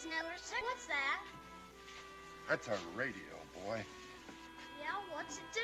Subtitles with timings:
[0.00, 0.62] is Nellerson.
[0.64, 1.20] What's that?
[2.48, 3.14] That's a radio,
[3.54, 3.82] boy.
[4.80, 5.60] Yeah, what's it do?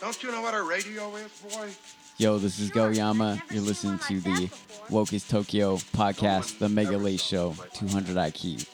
[0.00, 1.70] Don't you know what a radio is, boy?
[2.18, 3.40] Yo, this is Sure, Goyama.
[3.50, 4.86] You're listening one to like the that before.
[4.90, 8.66] Woke is Tokyo podcast, the Mega Late Show, 200 IQ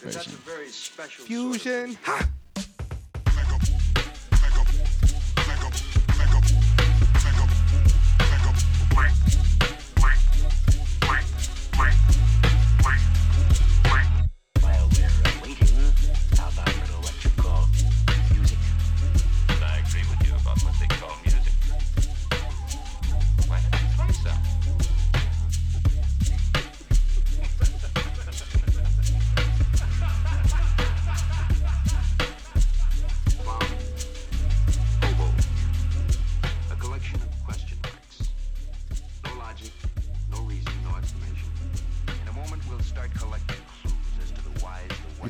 [0.00, 0.32] version.
[1.26, 1.98] Fusion.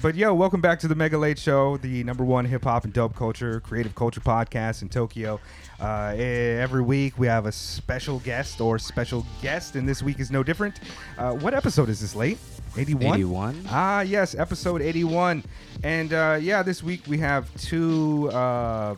[0.02, 2.92] But yo, welcome back to the Mega Late Show, the number one hip hop and
[2.92, 5.38] dope culture, creative culture podcast in Tokyo.
[5.80, 10.32] Uh, every week we have a special guest or special guest, and this week is
[10.32, 10.80] no different.
[11.16, 12.38] Uh, what episode is this late?
[12.76, 13.14] 81?
[13.14, 13.64] 81.
[13.68, 15.44] Ah, yes, episode 81.
[15.84, 18.96] And uh, yeah, this week we have two uh,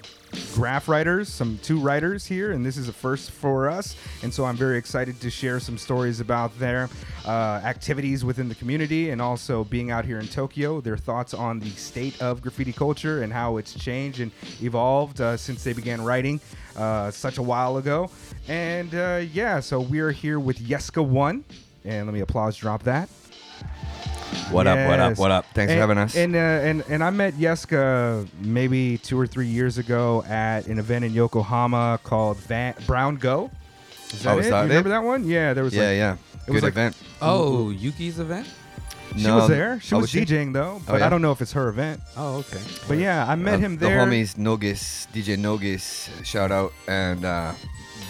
[0.54, 3.96] graph writers, some two writers here, and this is a first for us.
[4.22, 6.88] And so I'm very excited to share some stories about their
[7.26, 11.60] uh, activities within the community and also being out here in Tokyo, their thoughts on
[11.60, 14.30] the state of graffiti culture and how it's changed and
[14.62, 16.40] evolved uh, since they began writing
[16.76, 18.10] uh, such a while ago.
[18.48, 21.44] And uh, yeah, so we're here with Yeska One.
[21.84, 23.08] And let me applause drop that.
[24.50, 24.88] What up?
[24.88, 25.18] What up?
[25.18, 25.46] What up?
[25.54, 26.16] Thanks and, for having us.
[26.16, 30.78] And uh, and and I met Yeska maybe two or three years ago at an
[30.78, 33.50] event in Yokohama called Van- Brown Go.
[34.12, 34.40] Is that Oh, it?
[34.40, 34.68] is You that it?
[34.68, 35.24] remember that one?
[35.26, 36.16] Yeah, there was yeah, like, yeah.
[36.46, 36.94] it was Good like- event.
[36.96, 37.14] Mm-hmm.
[37.22, 38.46] Oh, Yuki's event?
[39.16, 39.80] she No, was there.
[39.80, 40.20] She oh, was, was she?
[40.20, 41.06] DJing though, but yeah?
[41.06, 42.00] I don't know if it's her event.
[42.16, 42.60] Oh, okay.
[42.88, 44.04] But yeah, I met Uh, him there.
[44.04, 47.52] The homies Nogis, DJ Nogis, shout out, and uh,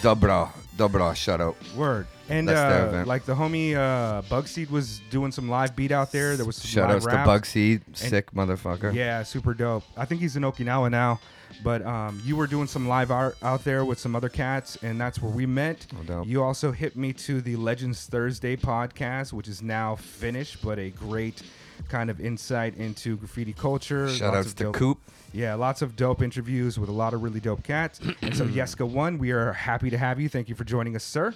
[0.01, 1.55] Dobra, Dobra, shout out.
[1.75, 2.07] Word.
[2.27, 3.07] And That's uh, event.
[3.07, 6.35] like the homie uh, Bugseed was doing some live beat out there.
[6.35, 7.59] There was some Shout live outs to.
[7.59, 8.93] Bugseed, sick motherfucker.
[8.93, 9.83] Yeah, super dope.
[9.95, 11.19] I think he's in Okinawa now,
[11.63, 14.99] but um, you were doing some live art out there with some other cats, and
[14.99, 15.85] that's where we met.
[15.93, 16.25] No doubt.
[16.25, 20.89] You also hit me to the Legends Thursday podcast, which is now finished, but a
[20.89, 21.43] great
[21.89, 24.09] kind of insight into graffiti culture.
[24.09, 24.97] Shout Lots outs of to dope- Coop.
[25.35, 27.99] Yeah, lots of dope interviews with a lot of really dope cats.
[28.21, 30.29] and so, Yeska One, we are happy to have you.
[30.29, 31.33] Thank you for joining us, sir.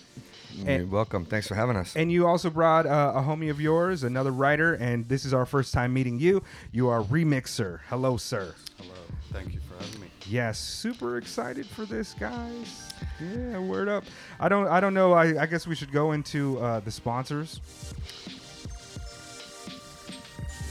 [0.53, 1.25] You're And- welcome.
[1.25, 1.97] Thanks for having us.
[1.97, 5.45] And you also brought uh, a homie of yours, another writer, and this is our
[5.45, 6.41] first time meeting you.
[6.71, 7.81] You are Remixer.
[7.89, 8.55] Hello, sir.
[8.77, 8.93] Hello.
[9.33, 10.07] Thank you for having me.
[10.29, 12.93] Yes, super excited for this, guys.
[13.19, 14.05] Yeah, word up.
[14.39, 15.11] I don't, I don't know.
[15.11, 17.59] I, I guess we should go into uh, the sponsors.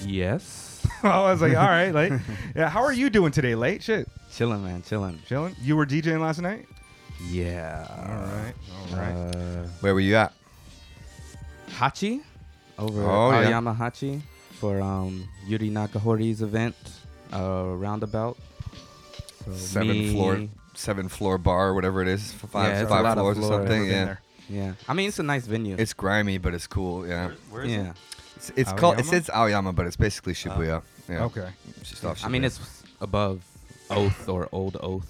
[0.06, 0.64] Yes.
[1.02, 2.12] I was like, all right, like,
[2.56, 2.68] yeah.
[2.68, 3.82] How are you doing today, late?
[3.82, 4.82] Shit, chilling, man.
[4.82, 5.20] Chilling.
[5.26, 5.54] chilling.
[5.62, 6.66] You were DJing last night.
[7.30, 7.86] Yeah.
[7.90, 8.06] All
[8.36, 8.54] right,
[8.92, 9.36] all right.
[9.36, 10.32] Uh, Where were you at?
[11.70, 12.22] Hachi
[12.78, 13.46] over Oh, at yeah.
[13.48, 14.20] Aoyama Hachi
[14.52, 16.74] for um, Yuri Nakahori's event,
[17.32, 18.36] uh, roundabout.
[19.44, 23.04] So Seven me- floor, seven floor bar, whatever it is, five, Yeah, it's a five
[23.04, 23.86] lot of floors or something.
[23.86, 24.16] Yeah.
[24.50, 24.72] Yeah.
[24.88, 25.76] I mean, it's a nice venue.
[25.78, 27.06] it's grimy, but it's cool.
[27.06, 27.90] Yeah, Where is yeah.
[27.90, 27.96] it?
[28.38, 28.94] It's, it's called.
[28.94, 29.10] It Aoyama?
[29.10, 30.82] says Aoyama, but it's basically Shibuya.
[31.08, 31.48] yeah, Okay.
[31.80, 32.46] It's just off I mean, Shibuya.
[32.46, 33.44] it's above
[33.90, 35.06] Oath or Old Oath.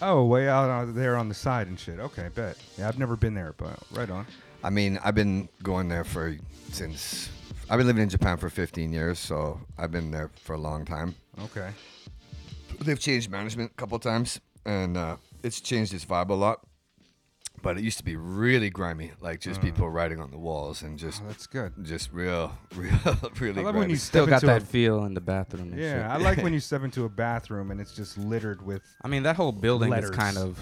[0.00, 1.98] Oh, way out uh, there on the side and shit.
[1.98, 2.56] Okay, bet.
[2.76, 4.26] Yeah, I've never been there, but right on.
[4.62, 6.36] I mean, I've been going there for
[6.70, 7.28] since
[7.68, 10.84] I've been living in Japan for 15 years, so I've been there for a long
[10.84, 11.14] time.
[11.42, 11.70] Okay.
[12.80, 16.60] They've changed management a couple times, and uh, it's changed its vibe a lot.
[17.62, 19.92] But it used to be really grimy, like just people mm.
[19.92, 21.72] writing on the walls and just, Oh, that's good.
[21.82, 22.90] just real, real,
[23.40, 23.78] really I love grimy.
[23.78, 25.72] when you Still step got into that a, feel in the bathroom.
[25.72, 26.10] And Yeah, shit.
[26.10, 28.82] I like when you step into a bathroom and it's just littered with.
[29.02, 30.10] I mean, that whole building Letters.
[30.10, 30.58] is kind of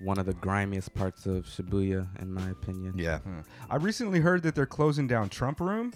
[0.00, 2.94] one of the grimiest parts of Shibuya, in my opinion.
[2.96, 3.42] yeah, Huh.
[3.70, 5.92] I recently heard that they're closing down Trump Room.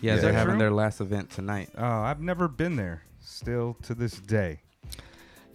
[0.00, 0.58] Yeah, Is they're that having true?
[0.60, 1.70] their last event tonight.
[1.76, 3.02] Oh, I've never been there.
[3.20, 4.60] Still to this day.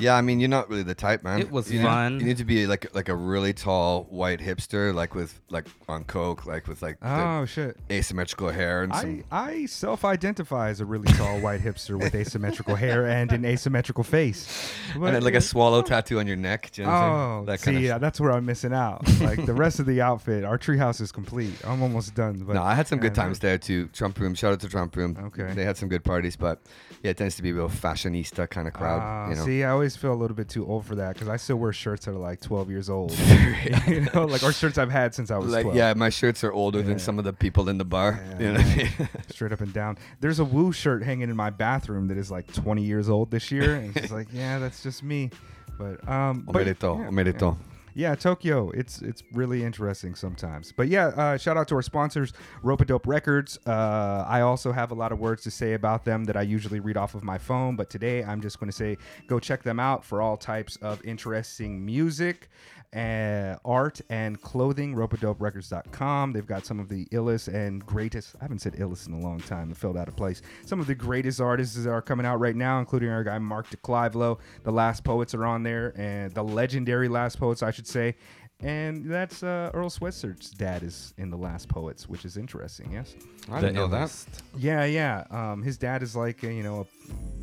[0.02, 0.16] Yeah.
[0.16, 1.40] I mean, you're not really the type, man.
[1.40, 2.14] It was you fun.
[2.18, 5.66] Need, you need to be like like a really tall white hipster, like with like
[5.88, 7.78] on coke, like with like Oh shit.
[7.92, 9.24] asymmetrical hair and some.
[9.32, 14.04] I, I self-identify as a really tall white hipster with asymmetrical hair and an asymmetrical
[14.04, 14.72] face.
[14.94, 16.78] and then like a swallow tattoo on your neck.
[16.78, 17.22] You know what I'm saying?
[17.42, 19.08] Oh, that see, kind of yeah, that's where I'm missing out.
[19.22, 21.54] Like the rest of the outfit, our treehouse is complete.
[21.66, 22.40] I'm almost done.
[22.40, 23.88] But no, I had some good uh, times there too.
[23.88, 25.16] Trump Room, shout out to Trump Room.
[25.28, 25.54] Okay.
[25.54, 26.62] They had some good parties, but
[27.04, 29.00] yeah, it tends to be a real fashionista kind of crowd.
[29.02, 31.28] Ah, you know, See, I always feel a little bit too old for that because
[31.28, 33.12] I still wear shirts that are like 12 years old.
[33.88, 35.76] you know, like or shirts I've had since I was Like 12.
[35.76, 36.86] yeah, my shirts are older Yeah.
[36.86, 38.20] than some of the people in the bar.
[38.32, 39.10] Yeah, you know what I mean?
[39.30, 39.98] straight up and down.
[40.20, 43.52] There's a Woo shirt hanging in my bathroom that is like 20 years old this
[43.52, 45.32] year, and it's like, yeah, that's just me.
[45.78, 47.54] But um, but yeah.
[47.94, 48.16] Yeah.
[48.16, 48.70] Tokyo.
[48.72, 50.72] It's it's really interesting sometimes.
[50.72, 52.34] But yeah, uh, shout out to our sponsors,
[52.64, 53.60] Rope Dope Records.
[53.66, 56.80] Uh, I also have a lot of words to say about them that I usually
[56.80, 58.98] read off of my phone, but today I'm just going to say
[59.28, 62.50] go check them out for all types of interesting music.
[62.94, 66.34] Uh, art and clothing, ropeadoperecords.com.
[66.34, 69.40] They've got some of the illest and greatest, I haven't said illest in a long
[69.40, 70.42] time, it felt out of place.
[70.66, 73.70] Some of the greatest artists that are coming out right now, including our guy Mark
[73.70, 74.40] de Clive-Lowe.
[74.64, 78.16] The Last Poets are on there, and the legendary Last Poets, I should say.
[78.64, 82.92] And that's uh, Earl Sweatshirt's dad is in the Last Poets, which is interesting.
[82.92, 83.16] Yes.
[83.52, 84.14] I didn't know that.
[84.58, 85.24] Yeah, yeah.
[85.32, 86.86] Um, his dad is like a, you know,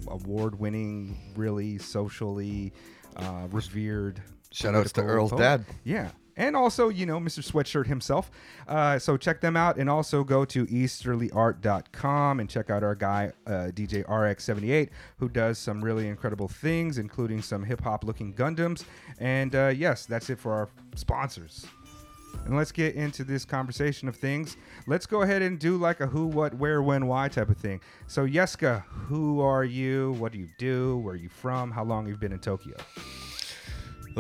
[0.07, 2.73] a award-winning, really socially
[3.17, 4.23] uh, revered.
[4.51, 5.65] Shout outs to Earl's dad.
[5.85, 6.11] Yeah.
[6.37, 7.41] And also, you know, Mr.
[7.41, 8.31] Sweatshirt himself.
[8.69, 13.33] Uh, so check them out and also go to easterlyart.com and check out our guy,
[13.47, 18.85] uh, DJ RX78, who does some really incredible things, including some hip hop looking Gundams.
[19.19, 21.67] And uh, yes, that's it for our sponsors.
[22.45, 24.57] And let's get into this conversation of things.
[24.87, 27.81] Let's go ahead and do like a who, what, where, when, why type of thing.
[28.07, 30.13] So, Yeska, who are you?
[30.19, 30.99] What do you do?
[30.99, 31.73] Where are you from?
[31.73, 32.77] How long have you been in Tokyo?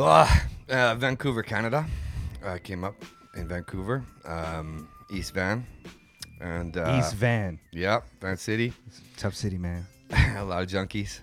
[0.00, 1.84] Ah, uh, Vancouver, Canada.
[2.44, 2.94] I came up
[3.36, 5.66] in Vancouver, um, East Van,
[6.40, 7.58] and uh, East Van.
[7.72, 8.72] Yeah, Van City.
[9.16, 9.86] Tough city, man.
[10.36, 11.20] a lot of junkies.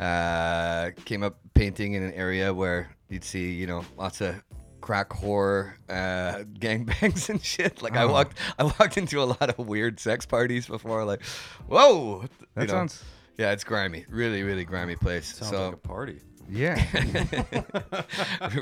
[0.00, 4.42] Uh, came up painting in an area where you'd see, you know, lots of
[4.80, 7.82] crack whore uh, gangbangs and shit.
[7.82, 8.10] Like I Oh.
[8.12, 11.04] walked, I walked into a lot of weird sex parties before.
[11.04, 11.22] Like,
[11.68, 12.72] whoa, That you know.
[12.72, 13.04] sounds-
[13.38, 15.36] Yeah, it's grimy, really, really grimy place.
[15.36, 16.20] Sounds so like a party.
[16.52, 16.76] Yeah.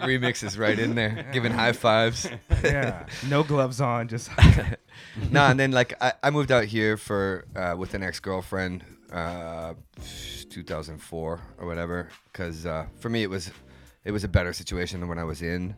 [0.04, 2.28] remix is right in there, giving high fives.
[2.62, 3.06] yeah.
[3.28, 4.30] No gloves on, just.
[5.30, 8.84] no, and then like I, I moved out here for uh, with an ex girlfriend,
[9.12, 9.74] uh,
[10.50, 12.08] 2004 or whatever.
[12.32, 13.50] Because uh, for me it was
[14.04, 15.74] it was a better situation than when I was in,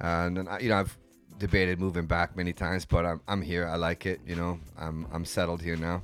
[0.00, 0.98] and then I, you know I've
[1.38, 3.68] debated moving back many times, but I'm I'm here.
[3.68, 4.20] I like it.
[4.26, 6.02] You know I'm I'm settled here now.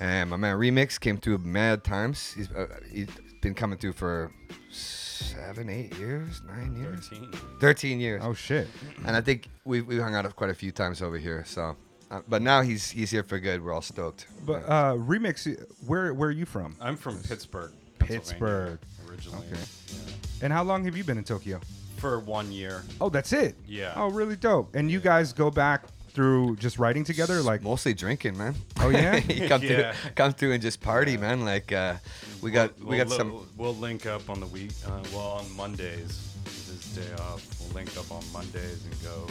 [0.00, 2.32] And my man Remix came through mad times.
[2.32, 3.08] He's uh, he's
[3.42, 4.32] been coming through for
[4.70, 7.30] seven, eight years, nine years, 13.
[7.60, 8.22] 13 years.
[8.24, 8.68] Oh shit.
[9.04, 11.44] And I think we we hung out quite a few times over here.
[11.46, 11.76] So,
[12.10, 13.62] uh, but now he's he's here for good.
[13.62, 14.26] We're all stoked.
[14.46, 15.46] But uh, remix,
[15.86, 16.76] where where are you from?
[16.80, 18.78] I'm from Pittsburgh, Pittsburgh.
[19.10, 19.46] Originally.
[19.48, 19.60] Okay.
[19.88, 20.44] Yeah.
[20.44, 21.60] And how long have you been in Tokyo?
[21.98, 22.82] For one year.
[23.00, 23.54] Oh, that's it.
[23.66, 23.92] Yeah.
[23.94, 24.74] Oh, really dope.
[24.74, 27.62] And you guys go back through just writing together, like.
[27.62, 28.54] Mostly drinking, man.
[28.80, 29.16] Oh yeah.
[29.28, 29.92] you come Yeah.
[29.92, 31.44] through, come through and just party, man.
[31.44, 31.94] Like uh,
[32.42, 33.32] we got we We'll- got some.
[33.32, 34.72] we'll- We'll link up on the week.
[34.86, 37.46] Uh, well, on Mondays, is his day off.
[37.60, 39.26] We'll link up on Mondays and go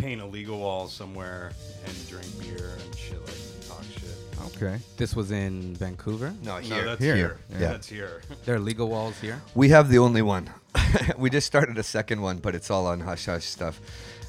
[0.00, 1.52] paint a legal wall somewhere
[1.84, 4.56] and drink beer and shit like talk shit.
[4.56, 4.78] Okay.
[4.96, 6.32] This was in Vancouver.
[6.42, 6.84] No, No, here.
[6.84, 7.16] that's Here.
[7.16, 7.38] here.
[7.52, 7.58] Yeah.
[7.58, 8.22] That's here.
[8.44, 9.40] There are legal walls here.
[9.54, 10.50] We have the only one.
[11.18, 13.80] we just started a second one, but it's all on hush hush stuff.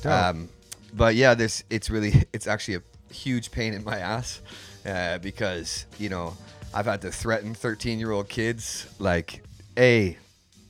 [0.05, 0.49] Um,
[0.93, 2.81] but yeah, this it's really it's actually a
[3.13, 4.41] huge pain in my ass
[4.85, 6.35] uh, because you know
[6.73, 9.43] I've had to threaten 13 year old kids like,
[9.75, 10.17] hey,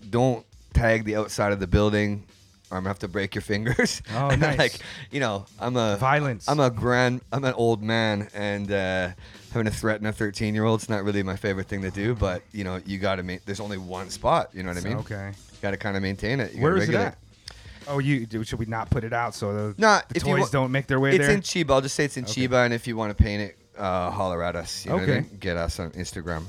[0.10, 2.26] don't tag the outside of the building.
[2.72, 4.02] Or I'm gonna have to break your fingers.
[4.14, 4.58] Oh, And, nice.
[4.60, 4.80] like,
[5.10, 6.48] you know, I'm a Violence.
[6.48, 7.22] I'm a grand.
[7.32, 9.10] I'm an old man, and uh,
[9.52, 12.14] having to threaten a 13 year old is not really my favorite thing to do.
[12.14, 13.44] But you know, you got to make.
[13.46, 14.52] There's only one spot.
[14.54, 14.98] You know what I mean?
[14.98, 15.30] Okay.
[15.30, 16.54] You got to kind of maintain it.
[16.54, 17.18] You Where gotta it at?
[17.90, 20.34] Oh, you do- should we not put it out so the, Nah, the if you
[20.36, 21.22] toys wa- don't make their way there?
[21.22, 21.60] It's there?
[21.62, 21.72] in Chiba.
[21.74, 22.48] I'll just say it's in Okay.
[22.48, 24.86] Chiba, and if you want to paint it, uh, holler at us.
[24.86, 25.20] You know what I Okay.
[25.22, 25.38] mean?
[25.40, 26.44] Get us on Instagram.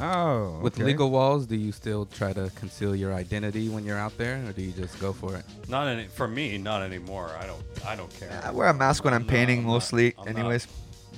[0.00, 0.84] oh, With okay.
[0.84, 4.52] legal walls, do you still try to conceal your identity when you're out there, or
[4.52, 5.44] do you just go for it?
[5.68, 7.30] Not any, for me, not anymore.
[7.38, 7.62] I don't.
[7.86, 8.40] I don't care.
[8.42, 10.38] I wear a mask when I'm No, painting I'm not- mostly, I'm not.
[10.38, 10.66] anyways.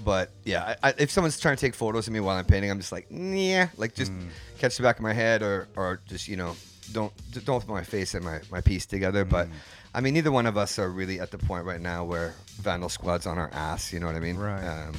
[0.05, 2.71] But yeah, I, I, if someone's trying to take photos of me while I'm painting,
[2.73, 4.27] I'm just like, yeah, like just Hmm.
[4.59, 6.57] catch the back of my head, or or just you know,
[6.93, 9.25] don't just don't put my face and my my piece together.
[9.25, 9.53] But Hmm.
[9.95, 12.89] I mean, neither one of us are really at the point right now where Vandal
[12.89, 13.93] Squad's on our ass.
[13.93, 14.37] You know what I mean?
[14.37, 14.65] Right.
[14.67, 14.95] Um,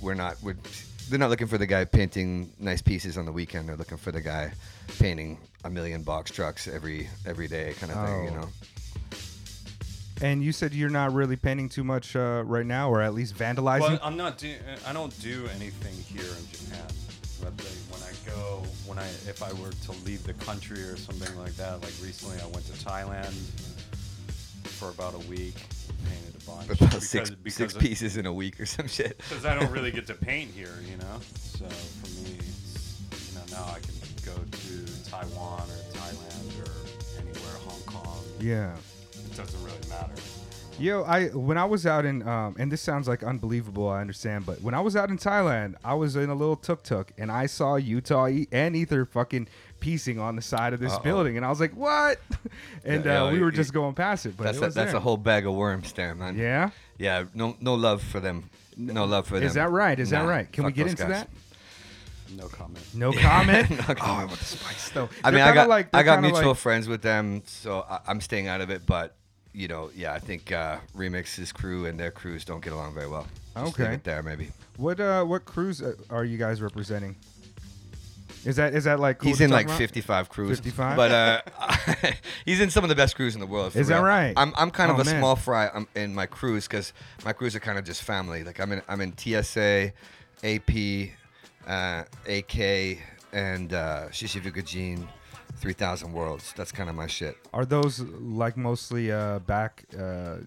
[0.00, 0.36] we're not.
[0.42, 0.56] We're,
[1.10, 3.68] they're not looking for the guy painting nice pieces on the weekend.
[3.68, 4.52] They're looking for the guy
[5.00, 8.24] painting a million box trucks every every day, kind of thing.
[8.24, 8.34] You Oh.
[8.42, 8.48] know.
[10.20, 13.34] And you said you're not really painting too much uh, right now, or at least
[13.36, 13.80] vandalizing.
[13.80, 14.54] Well, I'm not do.
[14.86, 16.86] I don't do anything here in Japan.
[17.42, 20.96] But they, when I go, when I if I were to leave the country or
[20.96, 23.32] something like that, like recently I went to Thailand
[24.78, 25.56] for about a week,
[26.08, 26.66] painted a bunch.
[26.66, 29.18] About because- six because six of- pieces in a week or some shit.
[29.18, 31.20] Because I don't really get to paint here, you know.
[31.36, 33.00] So for me, it's,
[33.32, 33.94] you know, now I can
[34.24, 36.70] go to Taiwan or Thailand or
[37.20, 38.22] anywhere, Hong Kong.
[38.40, 38.76] Yeah.
[39.14, 40.14] It doesn't really matter.
[40.78, 44.46] Yo, I when I was out in um, and this sounds like unbelievable, I understand,
[44.46, 47.30] but when I was out in Thailand, I was in a little tuk tuk and
[47.30, 49.48] I saw Utah E- and Ether fucking
[49.78, 51.02] piecing on the side of this Uh-oh.
[51.02, 52.18] building, and I was like, "What?"
[52.84, 54.70] and Yeah, uh, yeah, we were you- just going past it, but That's it a,
[54.70, 54.96] that's there.
[54.96, 56.36] a whole bag of worms there, man.
[56.36, 57.24] Yeah, Yeah.
[57.34, 58.50] No no love for them.
[58.76, 59.44] No love for them.
[59.46, 59.98] is that right?
[60.00, 60.50] Is that right?
[60.50, 61.10] Can we get into guys.
[61.12, 61.28] that?
[62.34, 62.84] No comment.
[62.94, 63.70] No comment.
[63.78, 65.08] No oh, I want the spice though.
[65.22, 68.00] I They're mean, I got like, I got mutual like- friends with them, so I,
[68.08, 68.84] I'm staying out of it.
[68.86, 69.14] But
[69.54, 73.08] you know, yeah, I think uh, Remix's crew and their crews don't get along very
[73.08, 73.26] well.
[73.56, 73.94] Just Okay.
[73.94, 74.48] it there maybe.
[74.76, 77.16] What uh, what cruise uh, are you guys representing?
[78.44, 79.78] Is that is that like cool He's in like about?
[79.78, 80.58] 55 crews.
[80.58, 80.96] 55?
[80.96, 81.40] But uh,
[82.44, 83.76] he's in some of the best crews in the world.
[83.76, 84.32] Is that right?
[84.36, 85.20] I'm, I'm kind Oh, of a man.
[85.20, 86.92] small fry um, in my crews because
[87.24, 88.42] my crews are kind of just family.
[88.42, 89.92] Like I'm in I'm in TSA,
[90.42, 91.10] AP,
[91.68, 92.98] uh, AK,
[93.32, 95.06] and uh, Shishivukajin,
[95.62, 96.52] 3000 Worlds.
[96.56, 97.38] That's kind of my shit.
[97.52, 100.38] Are those like mostly uh, back uh,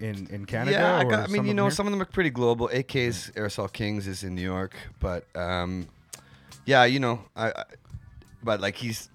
[0.00, 0.76] in in Canada?
[0.76, 1.70] yeah, I, got, I mean, you know, here?
[1.70, 2.68] some of them are pretty global.
[2.70, 5.88] AK's Aerosol Kings is in New York, but um,
[6.66, 7.64] yeah, you know, I, I
[8.42, 9.08] but like he's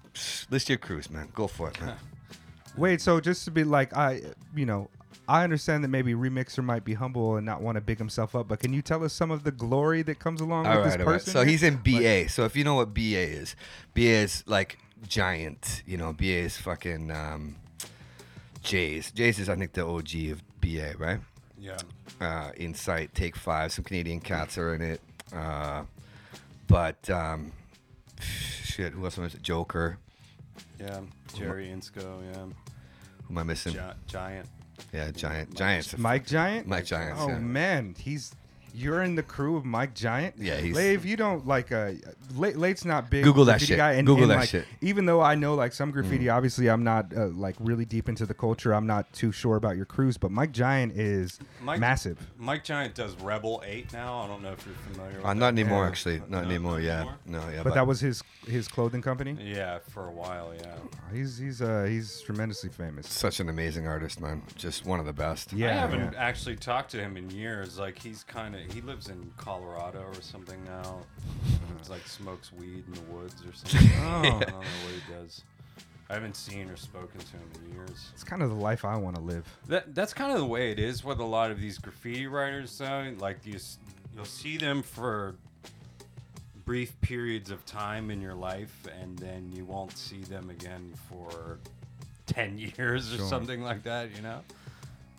[0.50, 1.28] list your crews, man.
[1.32, 1.96] Go for it, man.
[2.76, 4.22] Wait, so just to be like, I,
[4.54, 4.88] you know,
[5.28, 8.48] I understand that maybe Remixer might be humble and not want to big himself up,
[8.48, 10.98] but can you tell us some of the glory that comes along All with right,
[10.98, 11.18] this all right.
[11.18, 11.32] person?
[11.32, 12.28] So he's in BA.
[12.28, 13.54] so if you know what BA is,
[13.94, 14.78] BA is like
[15.08, 15.82] giant.
[15.86, 17.56] You know, BA is fucking um,
[18.62, 19.10] Jays.
[19.12, 21.20] Jays is I think the OG of BA, right?
[21.58, 21.78] Yeah.
[22.20, 23.72] uh, Insight, Take Five.
[23.72, 25.00] Some Canadian cats are in it.
[25.34, 25.84] Uh,
[26.66, 27.52] but um,
[28.20, 29.42] shit, who else was it?
[29.42, 29.98] Joker.
[30.78, 31.00] Yeah.
[31.36, 32.22] Jerry Insco.
[32.32, 32.44] Yeah.
[32.44, 33.74] Who am I missing?
[33.74, 34.48] Gi- giant.
[34.94, 35.54] Yeah, Giant.
[35.54, 35.96] Giants.
[35.98, 36.66] Mike Giant.
[36.66, 37.20] Mike Giants.
[37.22, 37.38] Oh yeah.
[37.38, 38.34] man, he's
[38.74, 40.36] you're in the crew of Mike Giant.
[40.38, 41.92] Yeah, he's- Lave, you don't like uh,
[42.36, 43.24] Late, Late's not big.
[43.24, 43.76] Google that shit.
[43.76, 44.64] Guy, and, Google and, that like, shit.
[44.64, 44.88] Mm.
[44.88, 48.26] Even though I know like some graffiti, obviously I'm not uh, like really deep into
[48.26, 48.72] the culture.
[48.72, 52.18] I'm not too sure about your crews, but Mike Giant is Mike- massive.
[52.38, 54.20] Mike Giant does Rebel 8 now.
[54.20, 55.36] I don't know if you're familiar with Uh, that.
[55.36, 55.88] not anymore, Yeah.
[55.88, 56.18] actually.
[56.20, 56.72] Not No, anymore.
[56.74, 56.96] not Yeah.
[56.98, 57.14] anymore?
[57.26, 57.48] No.
[57.48, 57.62] Yeah.
[57.62, 59.36] But that was his his clothing company.
[59.40, 60.74] Yeah, for a while, yeah.
[61.12, 63.08] He's he's uh he's tremendously famous.
[63.08, 64.42] such an amazing artist, man.
[64.56, 65.52] Just one of the best.
[65.52, 66.18] Yeah, I haven't yeah.
[66.18, 67.78] actually talked to him in years.
[67.78, 71.00] Like he's kind of he lives in Colorado or something now.
[71.78, 73.90] He's like smokes weed in the woods or something.
[74.00, 74.02] Oh.
[74.18, 74.38] I don't oh.
[74.50, 75.42] know what he does.
[76.08, 78.10] I haven't seen or spoken to him in years.
[78.12, 79.46] It's kind of the life I want to live.
[79.68, 82.76] That that's kind of the way it is with a lot of these graffiti writers,
[82.76, 83.12] though.
[83.18, 83.58] Like you,
[84.16, 85.36] you'll see them for
[86.64, 91.58] brief periods of time in your life, and then you won't see them again for
[92.26, 93.26] ten years or Sure.
[93.28, 94.08] something like that.
[94.16, 94.40] You know,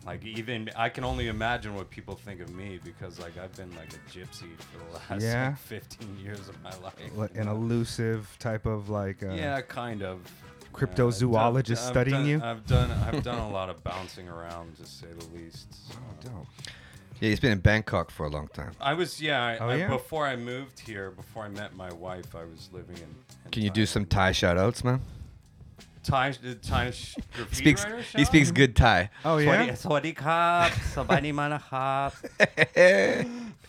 [0.05, 3.69] like even I can only imagine what people think of me because like I've been
[3.75, 5.49] like a gypsy for the last Yeah.
[5.49, 6.93] like, fifteen years of my life.
[7.15, 7.51] Like an know?
[7.55, 10.19] elusive type of like uh, yeah, kind of.
[10.73, 12.41] cryptozoologist Yeah, I've done- I've studying done- you?
[12.43, 15.67] I've done I've done a lot of bouncing around, to say the least.
[15.91, 15.97] so.
[16.21, 16.47] dope.
[17.19, 18.71] Yeah, he's been in Bangkok for a long time.
[18.81, 19.87] I was yeah, I, Oh, I- yeah?
[19.89, 23.03] Before I moved here, before I met my wife, I was living in.
[23.45, 25.01] in Can you do some Thai shout outs, man?
[26.03, 26.91] Thai, the Thai
[27.51, 28.01] speaks, writer?
[28.15, 29.09] He speaks good Thai.
[29.23, 29.69] Oh yeah.
[29.69, 31.61] Sawadi kap, sabani mana.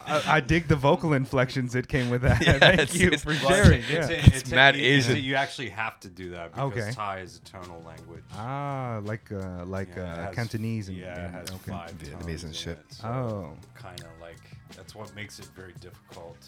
[0.06, 2.42] I dig the vocal inflections that came with that.
[2.52, 3.80] Yes, Thank you it's, for sharing.
[3.80, 4.08] It's, yeah.
[4.08, 5.16] it's, it's, it's mad Asian.
[5.16, 6.90] you actually have to do that because okay.
[6.92, 8.24] Thai is a tonal language.
[8.34, 11.72] Ah, like uh, like yeah, uh, has, Cantonese and, yeah, and, and okay.
[11.98, 12.78] Vietnamese and shit.
[12.88, 14.40] So oh, kind of like
[14.76, 16.38] that's what makes it very difficult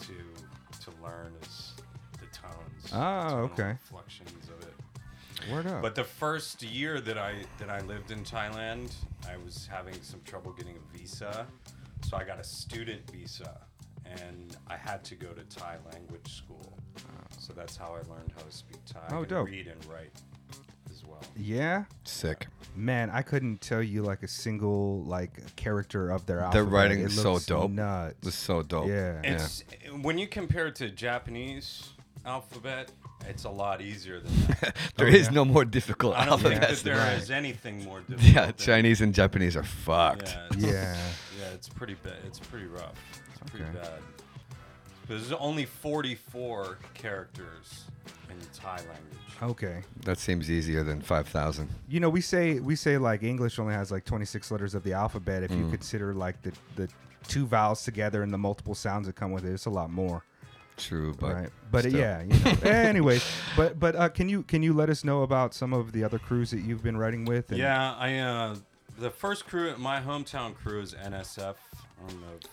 [0.00, 0.14] to
[0.82, 1.72] to learn is
[2.20, 2.90] the tones.
[2.92, 3.70] Ah, okay.
[3.70, 4.41] Inflections
[5.50, 5.82] Word up.
[5.82, 8.92] But the first year that I that I lived in Thailand,
[9.28, 11.46] I was having some trouble getting a visa,
[12.08, 13.60] so I got a student visa,
[14.04, 16.78] and I had to go to Thai language school.
[17.38, 19.46] So that's how I learned how to speak Thai Oh, and dope.
[19.48, 20.12] read and write
[20.90, 21.22] as well.
[21.36, 22.46] yeah, Sick.
[22.76, 26.72] man, I couldn't tell you like a single like character of their Their alphabet.
[26.72, 27.70] writing It is so looks dope.
[27.72, 28.14] Nuts.
[28.28, 28.86] It's so dope.
[28.88, 29.20] Yeah.
[29.24, 29.64] It's
[30.02, 31.90] when you compare it to Japanese
[32.24, 32.90] alphabet,
[33.28, 34.76] it's a lot easier than that.
[34.96, 35.32] There Oh, is yeah.
[35.32, 36.82] no more difficult I don't think that alphabets.
[36.82, 38.16] there than anything more that.
[38.18, 38.34] difficult.
[38.34, 40.28] Yeah, than- Chinese and Japanese are fucked.
[40.28, 40.96] Yeah, it's- Yeah.
[41.40, 42.18] Yeah, it's pretty bad.
[42.26, 42.94] It's pretty rough.
[43.32, 43.78] It's pretty Okay.
[43.78, 43.98] bad.
[45.08, 47.84] But there's only 44 characters
[48.30, 49.18] in the Thai language.
[49.42, 49.82] Okay.
[50.04, 51.68] That seems easier than 5,000.
[51.88, 54.92] You know, we say we say like English only has like 26 letters of the
[54.92, 55.42] alphabet.
[55.42, 55.70] If you Mm.
[55.70, 56.88] consider like the the
[57.26, 60.24] two vowels together and the multiple sounds that come with it, it's a lot more.
[60.76, 61.50] True, but right.
[61.70, 61.98] But still.
[62.00, 62.50] yeah, you know.
[62.70, 63.24] anyways,
[63.56, 66.18] but but uh, can you can you let us know about some of the other
[66.18, 67.50] crews that you've been writing with?
[67.50, 68.56] and- Yeah, I uh,
[68.98, 71.54] the first crew, my hometown crew is NSF.
[72.04, 72.50] I don't know if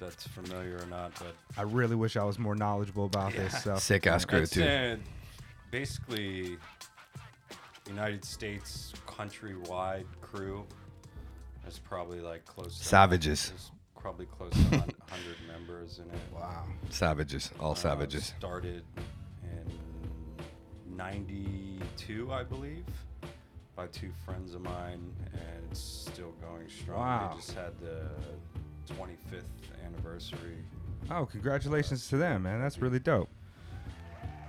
[0.00, 3.80] that's familiar or not, but I really wish I was more knowledgeable about this stuff.
[3.80, 4.64] Sick ass crew It's too.
[4.64, 4.96] uh,
[5.70, 6.56] basically
[7.86, 10.64] United States countrywide crew.
[11.64, 13.52] That's probably like close to Savages.
[13.98, 14.86] There's probably close to 100
[15.48, 16.20] members in it.
[16.32, 16.64] Wow.
[16.90, 18.32] Savages, all Uh, savages.
[18.38, 18.84] Started
[19.42, 22.84] in '92, I believe,
[23.76, 26.98] by two friends of mine, and it's still going strong.
[27.00, 27.30] Wow.
[27.32, 28.08] They just had the
[28.94, 30.58] 25th anniversary.
[31.10, 32.60] Oh, congratulations to them, man.
[32.60, 33.28] That's really dope.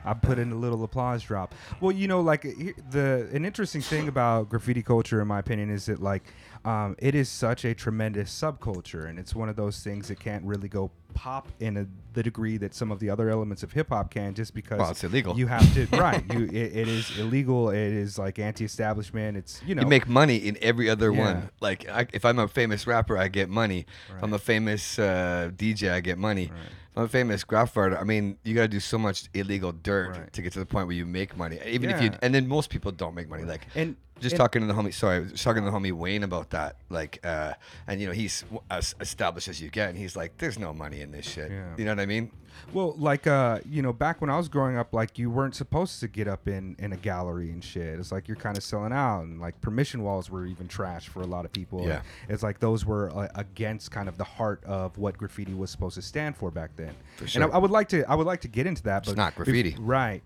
[0.06, 1.54] I put in a little applause drop.
[1.82, 5.88] Well, you know, like the an interesting thing about graffiti culture, in my opinion, is
[5.88, 6.24] that like
[6.66, 10.44] um, it is such a tremendous subculture, and it's one of those things that can't
[10.44, 13.90] really go pop in a, the degree that some of the other elements of hip
[13.90, 15.38] hop can, just because Well, it's illegal.
[15.38, 16.24] You have to right.
[16.34, 17.70] You it, it is illegal.
[17.70, 19.38] It is like anti-establishment.
[19.38, 21.20] It's you know you make money in every other Yeah.
[21.20, 21.50] one.
[21.62, 23.86] Like I, if I'm a famous rapper, I get money.
[24.16, 26.52] If I'm a famous uh, DJ, I get money.
[26.92, 29.72] If I'm a famous graph artist, I mean, you got to do so much illegal
[29.72, 30.34] dirt Right.
[30.34, 31.60] to get to the point where you make money.
[31.66, 33.44] Even if you, and then most people don't make money.
[33.44, 35.76] Like And- just and- talking to the homie, sorry, I was just talking to the
[35.78, 36.76] homie Wayne about that.
[36.90, 37.54] Like, uh,
[37.88, 41.02] and you know, he's as established as you get, and he's like, "There's no money
[41.02, 41.74] in this shit." Yeah.
[41.78, 42.32] You know what I mean?
[42.74, 46.02] Well, like uh, you know, back when I was growing up, like you weren't supposed
[46.02, 47.98] to get up in in a gallery and shit.
[48.00, 51.22] It's like you're kind of selling out, and like permission walls were even trash for
[51.22, 51.88] a lot of people.
[51.88, 52.02] Yeah.
[52.28, 55.96] it's like those were uh, against kind of the heart of what graffiti was supposed
[55.96, 56.94] to stand for back then.
[57.16, 57.52] For And sure.
[57.54, 59.46] I, I would like to, I would like to get into that, but not bef-
[59.46, 59.76] graffiti.
[59.80, 60.22] right?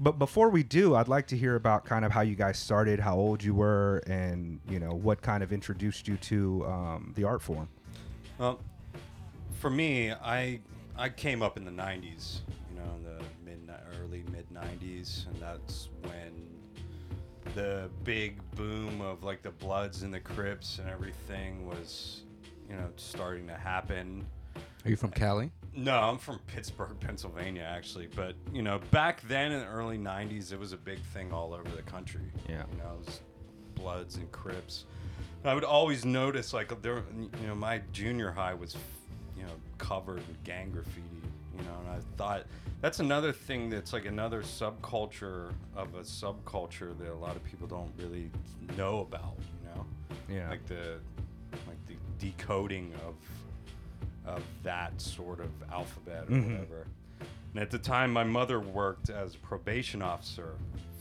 [0.00, 3.00] But before we do, I'd like to hear about kind of how you guys started,
[3.00, 7.24] how old you were, and you know what kind of introduced you to um, the
[7.24, 7.68] art form.
[8.38, 8.60] Well,
[9.58, 10.60] for me, I
[10.96, 12.40] I came up in the '90s,
[12.70, 13.68] you know, in the mid
[14.00, 16.46] early mid '90s, and that's when
[17.54, 22.22] the big boom of like the Bloods and the Crips and everything was,
[22.68, 24.24] you know, starting to happen.
[24.84, 25.50] Are you from Cali?
[25.78, 28.08] No, I'm from Pittsburgh, Pennsylvania, actually.
[28.14, 31.54] But you know, back then in the early '90s, it was a big thing all
[31.54, 32.32] over the country.
[32.48, 32.64] Yeah.
[32.72, 33.20] you know, it was
[33.74, 34.86] Bloods and Crips.
[35.44, 37.04] I would always notice, like, there,
[37.40, 38.76] you know, my junior high was,
[39.36, 41.02] you know, covered in gang graffiti.
[41.56, 42.46] You know, and I thought
[42.80, 47.66] that's another thing that's like another subculture of a subculture that a lot of people
[47.68, 48.30] don't really
[48.76, 49.36] know about.
[49.38, 49.86] You know,
[50.28, 50.48] Yeah.
[50.50, 50.98] like the
[51.66, 53.14] like the decoding of
[54.28, 56.52] of that sort of alphabet or Mhm.
[56.52, 56.86] whatever.
[57.52, 60.54] And at the time, my mother worked as a probation officer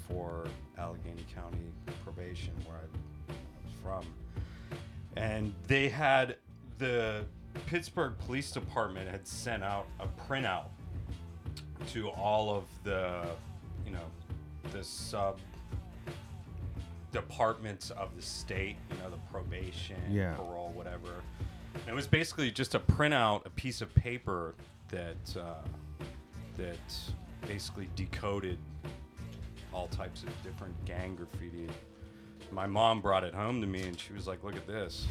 [0.08, 1.72] for Allegheny County
[2.04, 3.34] Probation, where I
[3.66, 4.06] was from.
[5.18, 6.38] And they had
[6.78, 7.26] the
[7.66, 10.70] Pittsburgh Police Department had sent out a printout
[11.88, 13.28] to all of the,
[13.86, 14.06] you know,
[14.72, 15.40] the sub
[17.12, 20.36] departments of the state, you know, the probation, Yeah.
[20.36, 21.22] parole, whatever.
[21.82, 24.56] And it was basically just a printout, a piece of paper
[24.90, 25.56] that uh,
[26.58, 26.78] that
[27.48, 28.58] basically decoded
[29.74, 31.68] all types of different gang graffiti.
[32.52, 35.06] My mom brought it home to me, and she was like, "Look at this."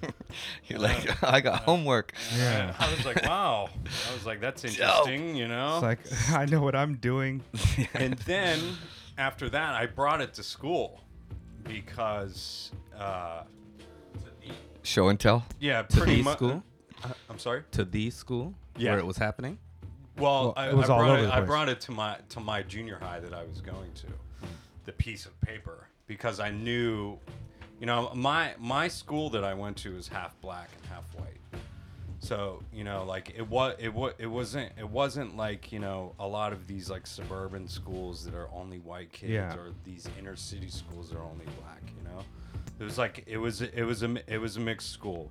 [0.66, 2.12] You're like, I got homework.
[2.36, 2.74] Yeah.
[2.78, 3.68] I was like, "Wow."
[4.10, 5.74] I was like, "That's interesting," you know.
[5.76, 7.42] It's like I know what I'm doing.
[7.94, 8.60] and then
[9.16, 11.04] after that, I brought it to school
[11.64, 13.42] because, uh,
[14.82, 15.44] Show and tell.
[15.60, 16.36] yeah, To pretty the much.
[16.38, 16.62] school?
[17.04, 17.62] Uh, uh, I'm sorry.
[17.72, 18.90] To the school Yeah.
[18.90, 19.58] where it was happening?
[20.18, 21.30] Well, Well, I, it was I all brought over it.
[21.32, 24.06] I brought it to my to my junior high that I was going to,
[24.84, 27.18] the piece of paper because I knew,
[27.80, 31.38] you know, my my school that I went to was half black and half white.
[32.20, 36.14] So you know, like it was it was it wasn't it wasn't like you know
[36.20, 39.54] a lot of these like suburban schools that are only white kids Yeah.
[39.56, 41.82] or these inner city schools that are only black.
[41.96, 42.22] You know,
[42.82, 45.30] it was like it was it was a it was a mixed school.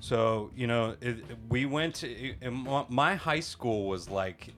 [0.00, 2.34] So you know, it, we went to
[2.88, 4.52] my- high school was like,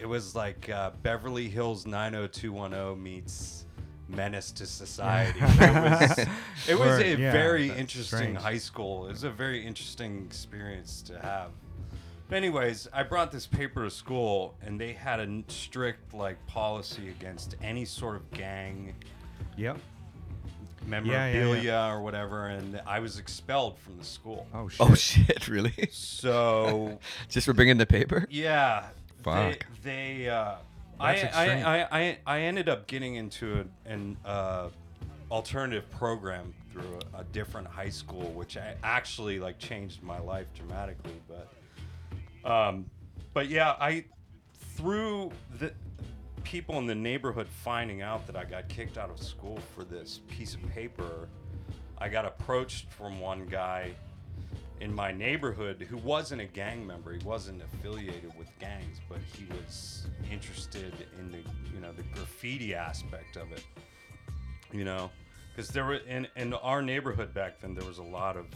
[0.00, 3.66] it was like uh, Beverly Hills 90210 meets
[4.08, 5.38] Menace to Society.
[5.42, 6.18] it was,
[6.66, 8.38] it was a yeah, very interesting strange.
[8.38, 9.06] high school.
[9.06, 11.50] It was a very interesting experience to have.
[12.30, 17.10] But anyways, I brought this paper to school, and they had a strict like policy
[17.10, 18.94] against any sort of gang
[19.58, 19.78] Yep.
[20.86, 21.90] Memorabilia yeah.
[21.92, 24.46] or whatever, and I was expelled from the school.
[24.54, 24.80] Oh shit.
[24.80, 25.48] Oh shit!
[25.48, 25.88] Really?
[25.90, 28.26] So Just for bringing the paper?
[28.30, 28.86] yeah,
[29.22, 29.66] Fuck.
[29.82, 30.56] They, they uh,
[31.00, 31.66] I, That's I, extreme.
[31.66, 34.68] I, I, I ended up getting into an, an uh,
[35.30, 40.46] alternative program through a, a different high school, which I actually like changed my life
[40.54, 41.20] dramatically.
[41.28, 42.86] But, um,
[43.32, 44.04] but yeah, I
[44.76, 45.72] through the
[46.38, 50.20] people in the neighborhood finding out that I got kicked out of school for this
[50.28, 51.28] piece of paper,
[51.98, 53.92] I got approached from one guy
[54.80, 57.12] in my neighborhood who wasn't a gang member.
[57.12, 61.38] He wasn't affiliated with gangs, but he was interested in the
[61.74, 63.64] you know the graffiti aspect of it.
[64.72, 65.10] You know,
[65.54, 68.46] because there were in in our neighborhood back then there was a lot of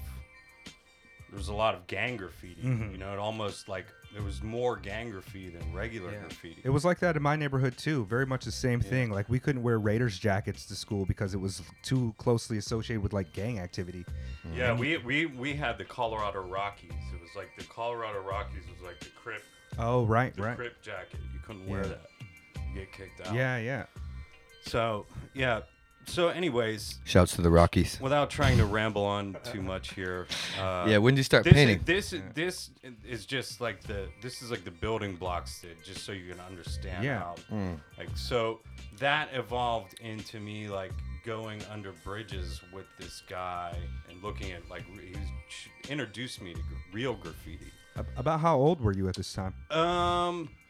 [1.29, 2.63] there was a lot of gang graffiti.
[2.63, 2.93] Mm-hmm.
[2.93, 6.61] You know, it almost like there was more gang graffiti than regular graffiti.
[6.65, 8.05] It was like that in my neighborhood too.
[8.07, 9.11] Very much the same thing.
[9.11, 13.13] Like we couldn't wear Raiders jackets to school because it was too closely associated with
[13.13, 14.05] like gang activity.
[14.55, 16.91] Yeah, we, we we had the Colorado Rockies.
[17.15, 19.43] It was like the Colorado Rockies was like the Crip
[19.79, 20.57] Oh right, the right.
[20.57, 21.21] Crip jacket.
[21.33, 21.89] You couldn't wear Yeah.
[21.89, 22.07] that.
[22.75, 23.35] You get kicked out.
[23.35, 23.87] Yeah, yeah.
[24.67, 25.61] So yeah.
[26.07, 27.99] So anyways, Shouts to the Rockies.
[28.01, 30.27] without trying to ramble on too much here.
[30.61, 31.79] Uh, Yeah, when did you start this painting?
[31.79, 32.71] Is, this this
[33.09, 36.41] is just like the this is like the building blocks that just so you can
[36.41, 37.19] understand Yeah.
[37.21, 37.35] how
[37.99, 38.61] like so
[38.99, 40.93] that evolved into me like
[41.25, 43.77] going under bridges with this guy
[44.11, 45.13] and looking at like re-
[45.85, 46.61] he introduced me to
[46.93, 47.71] real graffiti.
[48.17, 49.55] About how old were you at this time?
[49.71, 50.62] Um, it's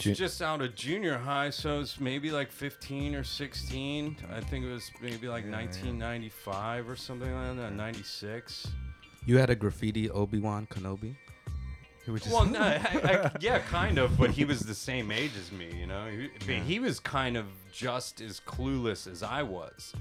[0.00, 4.16] Ju- just out of junior high, so it's maybe like 15 or 16.
[4.32, 8.68] I think it was maybe like 1995 or something like that, 96.
[9.26, 11.14] You had a graffiti Obi Wan Kenobi.
[12.04, 15.10] He was just Well, no, I, I, yeah, kind of, but he was the same
[15.12, 16.08] age as me, you know.
[16.08, 19.92] He, but he was kind of just as clueless as I was,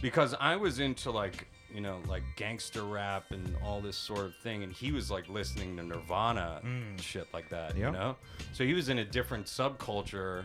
[0.00, 4.34] because I was into like you know like gangster rap and all this sort of
[4.36, 6.90] thing, and he was like listening to Nirvana mm.
[6.90, 7.86] and shit like that, Yep.
[7.86, 8.16] you know.
[8.52, 10.44] So he was in a different subculture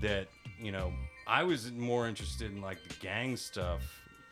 [0.00, 0.28] that
[0.60, 0.92] you know
[1.26, 3.80] I was more interested in like the gang stuff,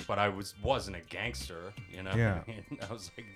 [0.06, 2.12] but I was wasn't a gangster, you know.
[2.14, 2.40] Yeah.
[2.88, 3.26] I was like,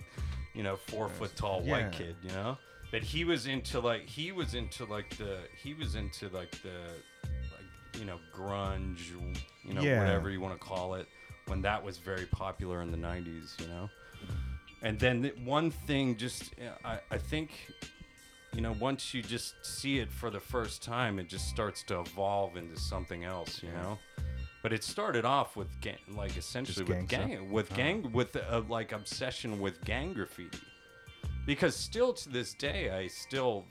[0.53, 1.71] you know, four foot tall Yeah.
[1.71, 2.57] white kid, you know.
[2.91, 6.69] But he was into like he was into like the he was into like the
[7.51, 9.09] like you know grunge,
[9.65, 9.99] you know Yeah.
[9.99, 11.07] whatever you want to call it,
[11.47, 13.89] when that was very popular in the '90s, you know.
[14.83, 16.53] And then th- one thing, just
[16.85, 17.51] I I think
[18.53, 21.99] you know, once you just see it for the first time, it just starts to
[21.99, 23.99] evolve into something else, you know.
[24.63, 27.49] But it started off with gang, like essentially Just with gang gang, stuff?
[27.51, 27.77] with uh-huh.
[27.77, 30.57] gang, with a like obsession with gang graffiti.
[31.45, 33.65] Because still to this day, I still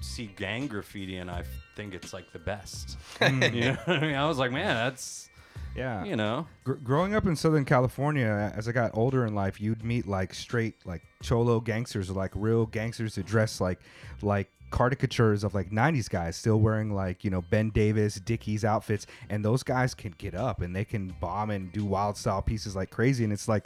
[0.00, 1.44] see gang graffiti and I
[1.76, 2.98] think it's like the best.
[3.20, 5.30] you know, what I mean, I was like, man, that's
[5.76, 6.04] yeah.
[6.04, 9.84] you know, Gr- growing up in Southern California, as I got older in life, you'd
[9.84, 13.78] meet like straight like cholo gangsters or like real gangsters that dress like
[14.22, 19.06] like caricatures of like 90s guys still wearing like you know Ben Davis Dickies outfits
[19.28, 22.74] and those guys can get up and they can bomb and do wild style pieces
[22.74, 23.64] like crazy and it's like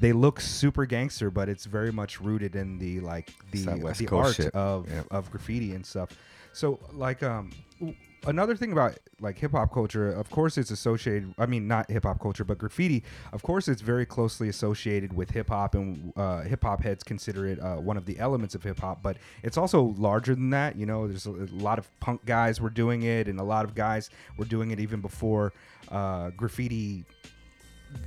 [0.00, 4.06] they look super gangster but it's very much rooted in the like the West the
[4.06, 4.54] Coast art shit.
[4.54, 5.02] of Yeah.
[5.10, 6.08] of graffiti and stuff
[6.54, 7.94] so like um w-
[8.26, 11.34] another thing about like hip hop culture, of course, it's associated.
[11.38, 13.02] I mean, not hip hop culture, but graffiti.
[13.32, 17.46] Of course, it's very closely associated with hip hop, and uh, hip hop heads consider
[17.46, 19.02] it uh, one of the elements of hip hop.
[19.02, 20.76] But it's also larger than that.
[20.76, 23.64] You know, there's a, a lot of punk guys were doing it, and a lot
[23.64, 25.52] of guys were doing it even before
[25.90, 27.04] uh, graffiti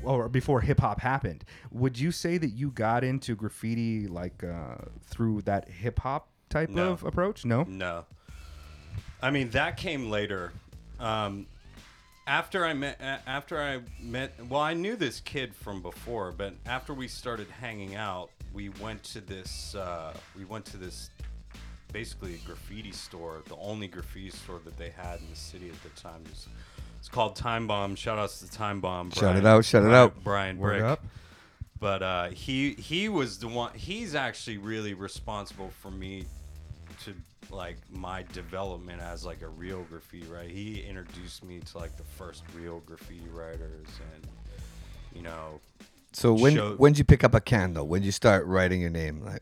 [0.04, 1.44] or before hip hop happened.
[1.72, 6.70] Would you say that you got into graffiti like uh, through that hip hop type
[6.70, 6.92] No.
[6.92, 7.46] of approach?
[7.46, 7.64] No.
[7.64, 8.06] No.
[9.22, 10.52] I mean that came later.
[11.00, 11.46] Um,
[12.28, 16.94] after I met, after I met, well, I knew this kid from before, but after
[16.94, 21.10] we started hanging out, we went to this, uh, we went to this,
[21.92, 25.82] basically a graffiti store, the only graffiti store that they had in the city at
[25.84, 26.22] the time.
[26.26, 26.48] It was,
[27.00, 27.96] it's called Time Bomb.
[27.96, 29.10] Shout outs to Time Bomb.
[29.12, 30.24] Shout it out, shout it out.
[30.24, 31.04] Brian Word Brick up.
[31.80, 33.74] but uh, he he was the one.
[33.74, 36.26] He's actually really responsible for me
[37.52, 40.50] like my development as like a real graffiti writer.
[40.50, 44.28] He introduced me to like the first real graffiti writers, and
[45.14, 45.60] you know,
[46.12, 47.88] So when Show- when did you pick up a candle?
[47.88, 49.24] When did you start writing your name?
[49.24, 49.42] Like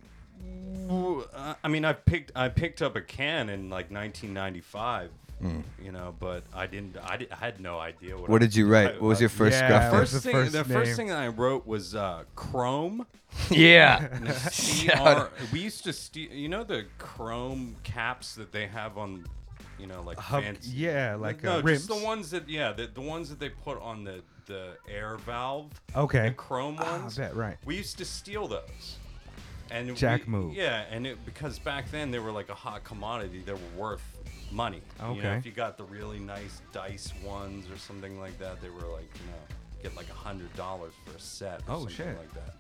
[1.64, 5.12] I mean, I picked I picked up a can in like 1995.
[5.40, 6.98] You know, but I didn't.
[7.04, 8.30] I, did, I had no idea what.
[8.30, 8.88] What I- did you write?
[8.88, 10.00] I- What was your first Yeah, graphic?
[10.00, 10.96] what's First the thing, first the first name?
[11.08, 13.06] thing I wrote was uh, Chrome.
[13.52, 14.08] yeah.
[14.52, 16.32] CR, we used to steal.
[16.32, 19.26] You know the chrome caps that they have on,
[19.80, 20.72] you know, like Hub- fancy.
[20.72, 23.80] yeah, like, no, uh, just the ones that yeah, the, the ones that they put
[23.82, 25.70] on the the air valve.
[25.96, 26.30] Okay.
[26.30, 27.18] The chrome Ah, I ones.
[27.18, 27.58] bet, right.
[27.66, 28.96] We used to steal those.
[29.70, 30.54] And Jack we- move.
[30.56, 34.17] Yeah, and it, because back then they were like a hot commodity, they were worth
[34.52, 34.82] money.
[35.00, 35.34] You know, Okay.
[35.38, 39.10] if you got the really nice dice ones or something like that, they were like,
[39.20, 42.18] you know, get like a hundred dollars for a set or Oh, something shit.
[42.18, 42.54] like that.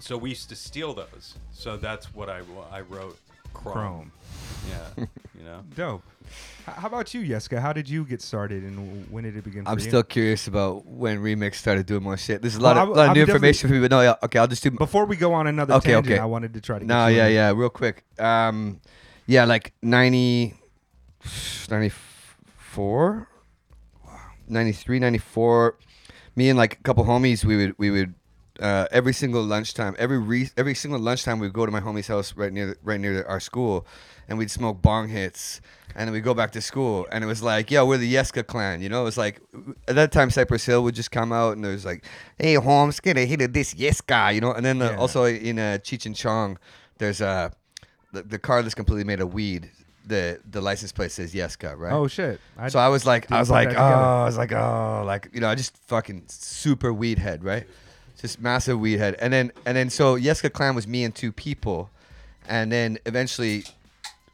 [0.00, 1.34] So we used to steal those.
[1.52, 3.18] So that's what I, I wrote.
[3.54, 3.72] Chrome.
[3.74, 4.12] Chrome.
[4.68, 5.04] Yeah,
[5.38, 5.60] you know.
[5.76, 6.02] Dope.
[6.68, 7.60] H- How about you, Yeska?
[7.60, 9.62] How did you get started, and when did it begin?
[9.66, 9.84] I'm you?
[9.84, 12.42] still curious about when Remix started doing more shit.
[12.42, 13.90] This is a Well, lot of, I w- lot of new information for me, but
[13.92, 14.72] no, yeah, okay, I'll just do.
[14.72, 16.18] Before we go on another Okay, tangent, okay.
[16.20, 16.84] I wanted to try to.
[16.84, 17.32] Get No, you yeah, in.
[17.34, 18.02] yeah, real quick.
[18.18, 18.80] Um,
[19.26, 20.54] yeah, like 90,
[21.70, 23.28] 94,
[24.48, 25.78] 93, 94.
[26.36, 28.14] Me and like a couple homies, we would we would
[28.60, 32.34] uh, every single lunchtime, every re- every single lunchtime, we'd go to my homie's house
[32.36, 33.86] right near the, right near the, our school,
[34.28, 35.60] and we'd smoke bong hits,
[35.94, 38.46] and then we'd go back to school, and it was like, yo, we're the Yeska
[38.46, 39.02] clan, you know.
[39.02, 39.40] It was like
[39.88, 42.04] at that time, Cypress Hill would just come out, and there was like,
[42.38, 44.52] hey, Holmes, get a hit of this Yeska, you know.
[44.52, 44.96] And then uh, Yeah.
[44.98, 46.58] also in uh, Cheech and Chong,
[46.98, 47.50] there's uh,
[48.12, 49.70] the, the car that's completely made of weed.
[50.06, 51.92] The the license plate says Yeska, right?
[51.92, 52.38] Oh shit!
[52.68, 53.80] so I was like, I was like, oh.
[53.80, 57.66] I was like, oh, like you know, I just fucking super weed head, right?
[58.20, 61.32] Just massive weed head, and then and then so Yeska Clan was me and two
[61.32, 61.90] people,
[62.48, 63.64] and then eventually.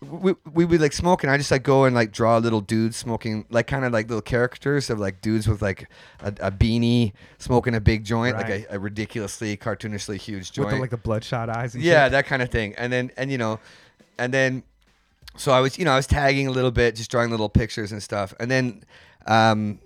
[0.02, 2.96] We, we would like smoke and I just like go and like draw little dudes
[2.96, 7.12] smoking like kind of like little characters of like dudes with like a, a beanie
[7.36, 8.50] smoking a big joint Right.
[8.50, 11.74] like a, a ridiculously cartoonishly huge joint with the, like the bloodshot eyes.
[11.74, 12.12] And yeah, shit.
[12.12, 12.74] that kind of thing.
[12.78, 13.60] And then and you know,
[14.16, 14.62] and then
[15.36, 17.92] so I was you know I was tagging a little bit, just drawing little pictures
[17.92, 18.34] and stuff.
[18.40, 18.84] And then
[19.26, 19.80] um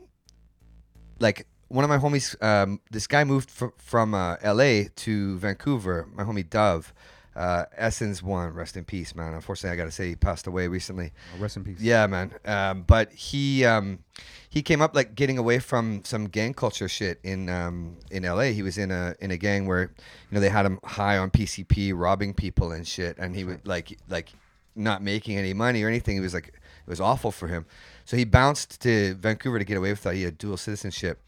[1.20, 4.90] like one of my homies, um, this guy moved fr- from uh, L.A.
[4.96, 6.06] to Vancouver.
[6.14, 6.92] My homie Dove,
[7.34, 9.34] uh, Essence One, rest in peace, man.
[9.34, 11.12] Unfortunately, I got to say he passed away recently.
[11.34, 11.80] Oh, rest in peace.
[11.80, 12.32] Yeah, man.
[12.44, 14.00] Um, but he um,
[14.48, 18.52] he came up like getting away from some gang culture shit in um, in LA.
[18.52, 21.30] He was in a in a gang where you know they had him high on
[21.30, 24.32] PCP, robbing people and shit, and he would like like
[24.74, 26.16] not making any money or anything.
[26.16, 27.66] It was like it was awful for him.
[28.04, 30.14] So he bounced to Vancouver to get away with that.
[30.14, 31.22] He had dual citizenship.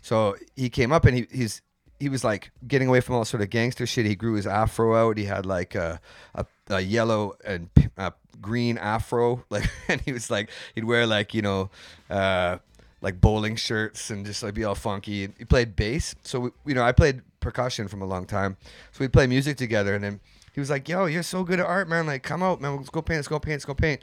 [0.00, 1.62] So he came up and he he's
[1.98, 4.06] he was like getting away from all sort of gangster shit.
[4.06, 5.16] He grew his afro out.
[5.16, 6.00] He had like a
[6.34, 11.06] a, a yellow and p- uh, green afro, like, and he was like he'd wear
[11.06, 11.70] like you know.
[12.08, 12.58] Uh,
[13.00, 15.28] like bowling shirts and just like be all funky.
[15.36, 18.56] He played bass, so we, you know I played percussion from a long time,
[18.92, 19.94] so we'd play music together.
[19.94, 20.20] And then
[20.54, 22.06] he was like, "Yo, you're so good at art, man!
[22.06, 22.76] Like, come out, man.
[22.76, 23.18] Let's go paint.
[23.18, 23.54] Let's go paint.
[23.54, 24.00] Let's go paint."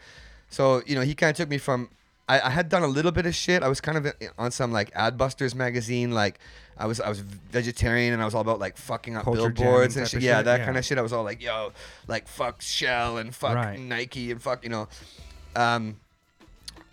[0.50, 1.90] So you know he kind of took me from
[2.32, 3.62] I, I had done a little bit of shit.
[3.62, 6.12] I was kind of on some like Adbusters magazine.
[6.12, 6.40] Like
[6.78, 9.98] I was I was vegetarian and I was all about like fucking up Culture billboards
[9.98, 10.22] and shit.
[10.22, 10.66] Yeah, shit, that yeah.
[10.66, 10.98] kind of shit.
[10.98, 11.74] I was all like, yo,
[12.08, 13.78] like fuck Shell and fuck Right.
[13.78, 14.88] Nike and fuck you know.
[15.58, 16.00] Um,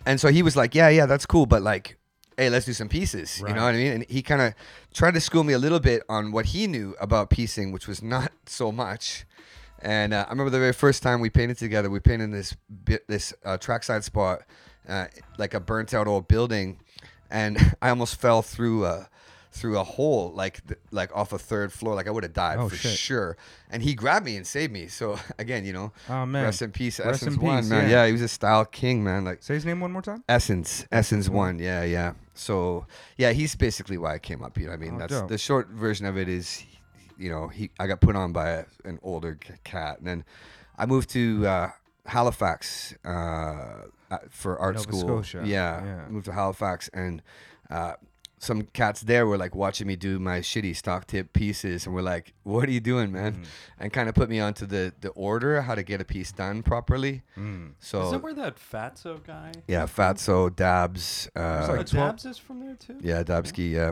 [0.05, 1.97] and so he was like, yeah, yeah, that's cool, but like,
[2.37, 3.39] hey, let's do some pieces.
[3.39, 3.93] You know what I mean?
[3.93, 4.53] And he kind of
[4.93, 8.01] tried to school me a little bit on what he knew about piecing, which was
[8.01, 9.25] not so much.
[9.81, 12.55] And uh, I remember the very first time we painted together, we painted this
[13.07, 14.41] this uh, trackside spot,
[14.87, 15.05] uh,
[15.37, 16.79] like a burnt out old building,
[17.31, 19.07] and I almost fell through a
[19.51, 22.59] through a hole, like th- like off a third floor, like I would have died
[22.59, 22.91] Oh, for shit.
[22.91, 23.35] sure.
[23.71, 24.87] And he grabbed me and saved me.
[24.87, 26.43] So again, you know, Oh, man.
[26.43, 27.83] rest in peace, Rest Essence in One, peace, man.
[27.89, 28.01] yeah.
[28.03, 28.05] Yeah.
[28.05, 29.25] he was a style king, man.
[29.25, 30.23] Like Say his name one more time.
[30.29, 32.13] Essence, Essence One, yeah, yeah.
[32.35, 32.85] So
[33.17, 34.55] yeah, he's basically why I came up.
[34.57, 35.29] You know, what I mean, Oh, that's dope.
[35.29, 36.29] the short version of it.
[36.29, 36.63] Is
[37.19, 40.23] you know, he I got put on by a, an older cat, and then
[40.77, 41.69] I moved to uh,
[42.05, 43.83] Halifax uh,
[44.29, 45.23] for art Nova school.
[45.23, 46.07] Scotia, Yeah, yeah.
[46.09, 47.21] moved to Halifax, and
[47.69, 47.93] uh,
[48.41, 52.01] some cats there were like watching me do my shitty stock tip pieces, and were
[52.01, 53.45] like, "What are you doing, man?" Mm.
[53.79, 56.63] And kind of put me onto the the order how to get a piece done
[56.63, 57.21] properly.
[57.37, 57.73] Mm.
[57.79, 59.51] So Is that where that Fatso guy?
[59.67, 61.29] yeah, Fatso, Dabs.
[61.35, 62.97] Uh, like 12 Dabs is from there too.
[63.01, 63.71] yeah, Dabsky.
[63.71, 63.91] Yeah,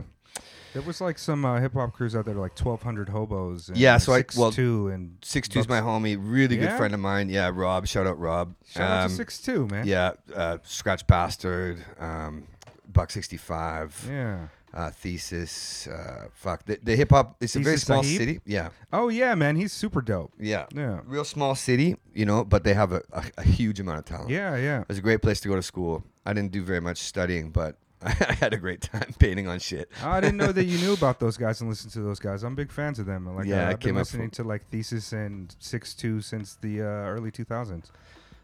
[0.74, 3.68] There was like some uh, hip hop crews out there, like twelve hundred hobos.
[3.68, 7.00] And Yeah, so I- six well, two and Sixtoo's my homie, really good friend of
[7.00, 7.28] mine.
[7.30, 7.86] Yeah, Rob.
[7.86, 8.54] Shout out Rob.
[8.68, 9.86] Shout out Um, to Sixtoo, man.
[9.86, 12.44] Yeah, uh, Scratch Bastid, um,
[12.92, 14.48] Buck sixty five, Yeah.
[14.74, 15.86] uh, Thesis.
[15.86, 17.36] Uh, fuck the, the hip hop.
[17.40, 18.18] It's a very small Sahib?
[18.18, 18.40] city.
[18.44, 19.56] Yeah, Oh yeah, man.
[19.56, 20.32] He's super dope.
[20.38, 21.00] yeah, Yeah.
[21.06, 24.30] Real small city, you know, but they have a, a, a huge amount of talent.
[24.30, 24.84] Yeah, yeah.
[24.88, 26.04] It's a great place to go to school.
[26.26, 29.90] I didn't do very much studying, but I had a great time painting on shit.
[30.02, 32.42] I didn't know that you knew about those guys and listened to those guys.
[32.44, 33.26] I'm big fans of them.
[33.34, 36.84] Like, Yeah, uh, I I've been listening to like Thesis and Sixtoo since the uh,
[36.84, 37.90] early 2000s.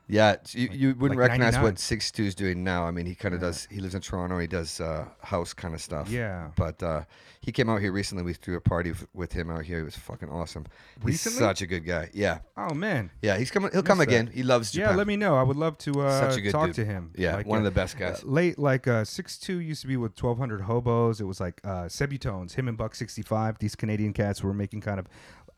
[0.07, 1.63] Yeah, you, you wouldn't like recognize 99.
[1.63, 2.85] what Sixtoo is doing now.
[2.85, 3.67] I mean, he kind of does.
[3.71, 4.39] He lives in Toronto.
[4.39, 6.11] He does uh, house kind of stuff.
[6.11, 6.51] Yeah.
[6.57, 7.05] But uh,
[7.41, 8.23] he came out here recently.
[8.23, 9.79] We threw a party f- with him out here.
[9.81, 10.67] It was fucking awesome.
[11.07, 12.11] He's such a good guy.
[12.13, 13.13] Yeah, Oh man.
[13.23, 13.39] yeah.
[13.39, 13.71] He's coming.
[13.73, 14.09] He'll come that.
[14.09, 14.27] again.
[14.27, 14.91] He loves Japan.
[14.91, 15.37] Yeah, let me know.
[15.37, 16.75] I would love to uh, Such a good talk dude.
[16.75, 17.11] to him.
[17.17, 18.23] Yeah, Like, one of uh, the best guys.
[18.23, 21.23] uh, late like uh, Sixtoo used to be with 1200 hobos.
[21.23, 23.59] It was like uh, Sebutones, him and Buck 65.
[23.59, 25.07] These Canadian cats were making kind of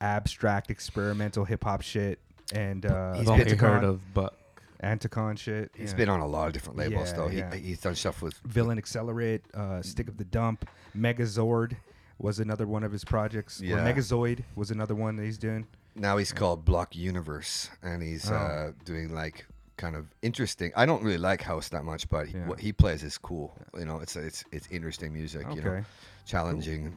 [0.00, 2.20] abstract experimental hip hop shit
[2.52, 4.35] and uh, He's I've only been- heard of Buck.
[4.82, 5.70] Anticon shit.
[5.74, 5.96] He's yeah.
[5.96, 7.28] been on a lot of different labels Yeah, though.
[7.28, 7.54] yeah.
[7.54, 8.35] He, he's done stuff with.
[8.44, 11.76] Villain Accelerate, uh, Stick of the Dump, Megazord
[12.18, 13.61] was another one of his projects.
[13.62, 13.76] Or Yeah.
[13.78, 15.66] Megazoid was another one that he's doing.
[15.94, 18.35] now he's called Block Universe, and he's Oh.
[18.35, 19.46] uh, doing like
[19.78, 20.72] kind of interesting.
[20.76, 22.46] I don't really like house that much, but he, Yeah.
[22.46, 23.56] what he plays is cool.
[23.78, 25.46] You know, it's it's it's interesting music.
[25.54, 25.85] You know, Okay.
[26.26, 26.96] challenging,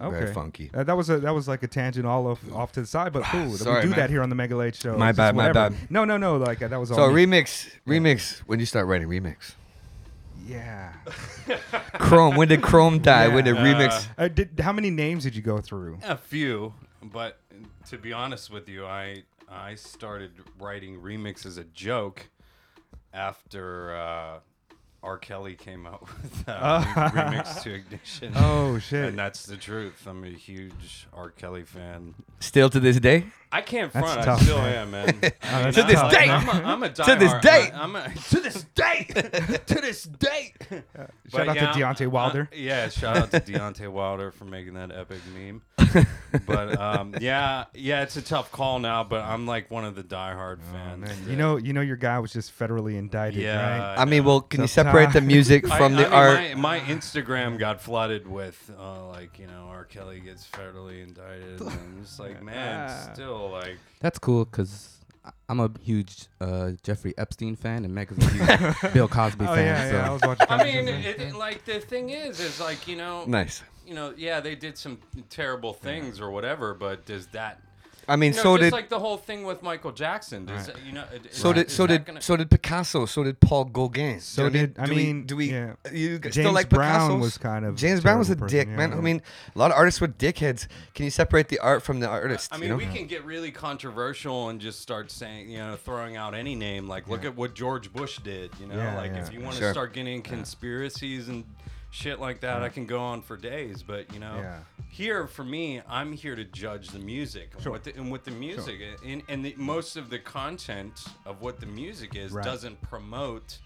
[0.00, 0.18] Okay.
[0.18, 0.70] very funky.
[0.74, 3.12] Uh, that was a that was like a tangent all off, off to the side,
[3.12, 3.50] but cool.
[3.56, 3.98] Sorry, we do man.
[3.98, 4.96] that here on the Mega Late Show.
[4.96, 5.74] My bad, my bad.
[5.90, 6.36] No, no, no.
[6.36, 6.96] Like uh, that was all.
[6.96, 7.26] So me.
[7.26, 8.38] remix, remix.
[8.40, 9.54] When you start writing remix,
[10.46, 10.92] yeah.
[11.94, 12.36] Chrome.
[12.36, 13.28] When did Chrome die?
[13.28, 13.62] When did Yeah.
[13.64, 14.06] remix?
[14.18, 15.98] Uh, did, how many names did you go through?
[16.04, 17.38] A few, but
[17.90, 22.28] to be honest with you, I I started writing remix as a joke
[23.12, 24.38] after uh,
[25.02, 25.18] R.
[25.18, 28.32] Kelly came out with uh, remix to Ignition.
[28.36, 29.08] Oh shit!
[29.10, 30.06] And that's the truth.
[30.06, 31.30] I'm a huge R.
[31.30, 32.14] Kelly fan.
[32.40, 33.26] Still to this day.
[33.52, 34.24] I can't That's front.
[34.24, 34.74] tough, I still man.
[34.74, 35.32] am, man.
[35.42, 36.28] I mean, To this I'm day.
[36.30, 37.70] I'm a, I'm a To this diehard- day.
[37.74, 39.06] I, am a, to this day.
[39.66, 40.54] to this day.
[41.30, 42.48] Shout out to Deontay Wilder.
[42.52, 45.60] Uh, yeah, shout out to Deontay Wilder for making that epic meme.
[46.46, 49.04] but um, yeah, yeah, it's a tough call now.
[49.04, 51.00] But I'm like one of the diehard Oh, fans.
[51.02, 51.16] man.
[51.28, 53.78] You know, you know, your guy was just federally indicted, Yeah.
[53.90, 53.98] right?
[53.98, 56.38] I mean, well, can you Tough separate the music I- from I the mean, art?
[56.56, 59.84] My, my Instagram got flooded with uh, like you know R.
[59.84, 64.98] Kelly gets federally indicted, and I'm just like, man, it's Still like That's cool because
[65.48, 69.54] I'm a huge uh, Jeffrey Epstein fan and Meg is a huge Bill Cosby Oh
[69.54, 69.66] fan.
[69.66, 70.08] yeah, so yeah.
[70.08, 70.46] I was watching.
[70.48, 73.62] I mean, it, it- like the thing is, is like you know, Nice.
[73.86, 74.98] you know, yeah, they did some
[75.30, 77.60] terrible things or whatever, but does that?
[78.08, 80.44] I mean, You know, so just did like the whole thing with Michael Jackson.
[80.44, 80.76] Does Right.
[80.84, 81.04] you know?
[81.30, 83.06] is so that- did so did gonna- so did Picasso.
[83.06, 84.18] So did Paul Gauguin.
[84.20, 85.52] So Do you know did- I Do mean, do we?
[85.52, 85.74] yeah.
[85.92, 87.20] You James still like Brown Picasso's?
[87.20, 88.90] was kind of James Brown was a person, dick, yeah, man.
[88.90, 88.96] yeah.
[88.98, 89.22] I mean,
[89.54, 90.66] a lot of artists were dickheads.
[90.94, 92.52] Can you separate the art from the artist?
[92.52, 92.76] I you mean, know?
[92.76, 96.88] we can get really controversial and just start saying, you know, throwing out any name.
[96.88, 98.50] Like, look at what George Bush did.
[98.60, 99.24] You know, Yeah, like yeah.
[99.24, 99.72] if you want to Sure.
[99.72, 101.44] start getting conspiracies and
[101.90, 103.82] shit like that, I can go on for days.
[103.82, 104.58] But you know, Yeah.
[104.92, 107.50] Here for me, I'm here to judge the music.
[107.54, 107.72] And Sure.
[107.72, 111.58] What the, and with the music, and, and the, most of the content of what
[111.60, 112.44] the music is Right.
[112.44, 113.58] doesn't promote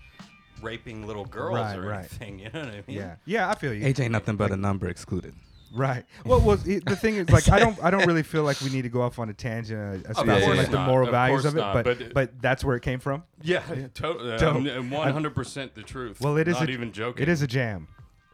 [0.63, 1.99] raping little girls Right, or right.
[1.99, 2.39] anything.
[2.45, 2.97] You know what I mean?
[2.97, 3.51] yeah, yeah.
[3.51, 3.85] I feel you.
[3.85, 5.35] age ain't nothing but a number excluded.
[5.75, 6.05] Right.
[6.25, 8.71] Well, well, it, the thing is, like, I don't, I don't really feel like we
[8.71, 10.79] need to go off on a tangent uh, as Of far as course like the
[10.79, 13.25] moral of values of it, not, but, but- but that's where it came from.
[13.43, 13.63] Yeah,
[13.95, 14.39] totally.
[14.39, 16.21] 100% the truth.
[16.21, 17.25] Well, it is not a, even joking.
[17.25, 17.89] It is a jam.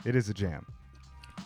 [0.04, 0.66] It is a jam.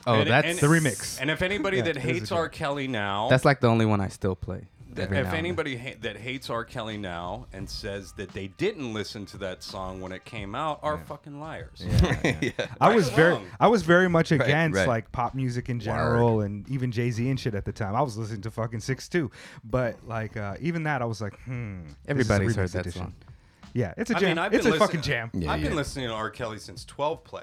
[0.06, 1.20] Oh, And- that's and- The remix.
[1.20, 2.32] And if anybody Yeah, that it is a hates.
[2.32, 2.48] R.
[2.48, 4.68] Kelly now, that's like the only one I still play.
[4.94, 5.34] th- if now and then.
[5.34, 6.64] anybody ha- that hates R.
[6.64, 10.78] Kelly now and says that they didn't listen to that song when it came out
[10.82, 11.84] are fucking liars.
[11.84, 12.50] yeah.
[12.80, 13.46] I was very, wrong?
[13.60, 14.88] I was very much against right.
[14.88, 17.94] like pop music in general, and even Jay Z and shit at the time.
[17.96, 19.30] I was listening to fucking Sixtoo,
[19.64, 21.82] but like uh, even that, I was like, hmm.
[21.82, 23.02] this is a Everybody's heard that edition.
[23.02, 23.14] song.
[23.74, 24.28] Yeah, it's a I jam.
[24.30, 25.30] mean, I've it's a listen- fucking jam.
[25.34, 26.30] Yeah, I've been listening to R.
[26.30, 27.42] Kelly since 12 play.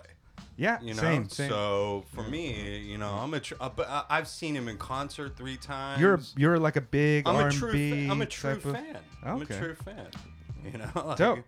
[0.55, 1.49] Yeah, You know, same, same.
[1.49, 4.77] so for me, you know, I'm a, tr- uh, but I- I've seen him in
[4.77, 5.99] concert three times.
[5.99, 7.71] you're you're like a big I'm R a and true.
[7.71, 8.05] B.
[8.05, 8.97] Fa- I'm a true type of- fan.
[9.23, 9.57] I'm a Okay.
[9.57, 10.07] true fan.
[10.71, 11.39] You know, like, Dope.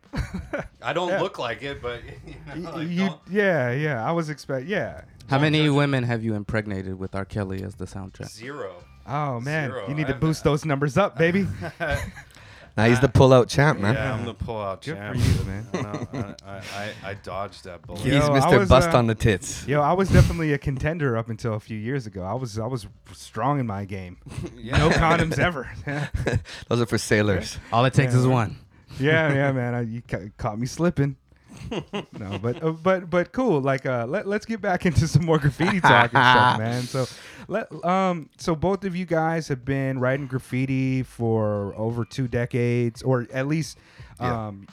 [0.81, 1.21] I don't Yeah.
[1.21, 2.01] look like it, but
[2.55, 4.03] you know, like, you, yeah, yeah.
[4.05, 4.65] I was expect.
[4.67, 5.01] Yeah.
[5.29, 5.71] How Don't many judge it.
[5.71, 7.25] women have you impregnated with R.
[7.25, 8.29] Kelly as the soundtrack?
[8.29, 8.75] zero.
[9.07, 9.87] Oh man, Zero.
[9.87, 11.47] you need to I've- boost those numbers up, baby.
[12.77, 13.93] Now he's the pull-out champ, man.
[13.95, 15.17] Yeah, I'm the pull-out Good champ.
[15.17, 15.67] for you, man.
[15.73, 16.07] I, know,
[16.45, 18.01] I, I, I, I dodged that bullet.
[18.01, 18.59] He's Yo, I Mr.
[18.59, 19.65] was, Bust uh, on the tits.
[19.65, 22.23] Yo, I was definitely a contender up until a few years ago.
[22.23, 24.17] I was I was strong in my game.
[24.65, 25.69] No condoms ever.
[25.88, 26.07] yeah,
[26.67, 27.57] Those are for sailors.
[27.71, 28.57] All it takes Yeah, is one.
[28.99, 29.73] yeah, yeah, man.
[29.73, 31.15] I, you ca- caught me slipping.
[32.19, 33.61] no, but uh, but but cool.
[33.61, 36.83] Like, uh, let let's get back into some more graffiti talk and stuff, man.
[36.83, 37.05] So,
[37.47, 43.01] let um, so both of you guys have been writing graffiti for over two decades,
[43.03, 43.77] or at least,
[44.19, 44.47] Yeah.
[44.47, 44.67] um,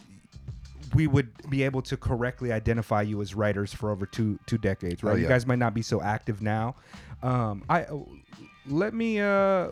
[0.94, 5.02] we would be able to correctly identify you as writers for over two two decades,
[5.02, 5.12] right?
[5.12, 6.74] Oh, You guys might not be so active now.
[7.22, 7.86] Um, I
[8.66, 9.68] let me uh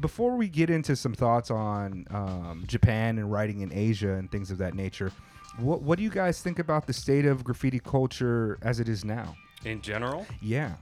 [0.00, 4.52] before we get into some thoughts on um, Japan and writing in Asia and things
[4.52, 5.10] of that nature,
[5.58, 9.04] what what do you guys think about the state of graffiti culture as it is
[9.04, 9.36] now?
[9.64, 10.74] In general, Yeah,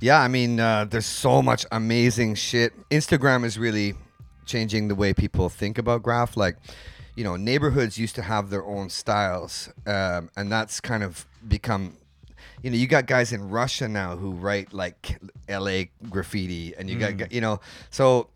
[0.00, 2.72] Yeah, I mean, uh, there's so much amazing shit.
[2.90, 3.94] Instagram is really
[4.44, 6.36] changing the way people think about graph.
[6.36, 6.56] Like,
[7.16, 11.96] you know, neighborhoods used to have their own styles, um, and that's kind of become.
[12.62, 15.18] You know, you got guys in Russia now who write like
[15.48, 15.90] L.A.
[16.08, 18.28] graffiti, and you got got you know, so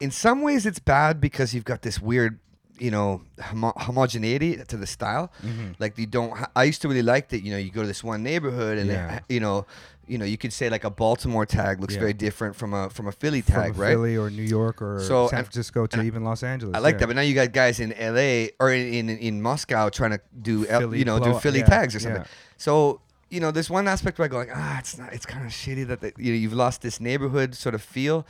[0.00, 2.40] in some ways it's bad because you've got this weird
[2.84, 3.08] you know
[3.40, 5.30] homo- homogeneity to the style
[5.78, 7.86] like you don't ha- i used to really like that you know you go to
[7.86, 9.16] this one neighborhood and Yeah.
[9.16, 9.66] it, you know
[10.12, 12.00] you know you could say like a baltimore tag looks Yeah.
[12.06, 15.00] very different from a from a philly tag a right Philly or New York or
[15.00, 16.74] So, San Francisco to even Los Angeles.
[16.76, 16.98] I like yeah.
[17.00, 20.20] that, but now you got guys in LA or in in, in Moscow trying to
[20.50, 22.24] do Philly you know do Philly yeah, tags or something.
[22.66, 23.00] So
[23.34, 25.52] you know, there's one aspect where I go like, ah, it's not, it's kind of
[25.52, 28.26] shitty that they, you know, you've lost this neighborhood sort of feel.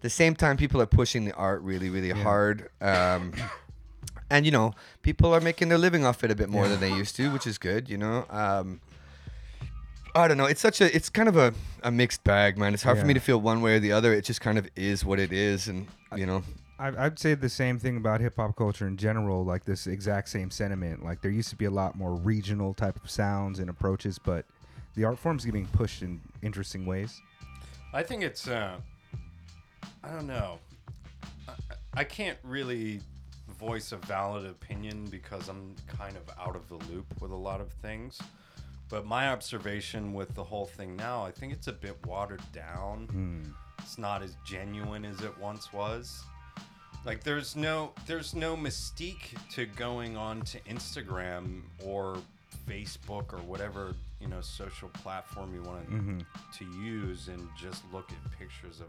[0.00, 2.70] The same time, people are pushing the art really, really hard.
[2.80, 3.34] Um,
[4.30, 6.92] and you know, people are making their living off it a bit more than they
[6.92, 7.88] used to, which is good.
[7.88, 8.80] You know, um,
[10.14, 10.46] I don't know.
[10.46, 11.52] It's such a, it's kind of a,
[11.82, 12.74] a mixed bag, man.
[12.74, 14.12] It's hard for me to feel one way or the other.
[14.14, 16.42] It just kind of is what it is, and you know,
[16.78, 20.28] I, I'd say the same thing about hip hop culture in general, like this exact
[20.28, 21.04] same sentiment.
[21.04, 24.44] Like there used to be a lot more regional type of sounds and approaches, but
[24.94, 27.20] the art form's getting pushed in interesting ways.
[27.92, 28.48] I think it's.
[28.48, 28.76] Uh,
[30.02, 30.58] I don't know.
[31.48, 31.52] I,
[31.94, 33.00] I can't really
[33.58, 37.60] voice a valid opinion because I'm kind of out of the loop with a lot
[37.60, 38.18] of things.
[38.88, 43.06] But my observation with the whole thing now, I think it's a bit watered down.
[43.10, 43.50] Hmm.
[43.80, 46.22] It's not as genuine as it once was.
[47.04, 52.18] Like there's no there's no mystique to going on to Instagram or
[52.68, 56.18] Facebook or whatever you know social platform you want mm-hmm.
[56.58, 58.88] to use and just look at pictures of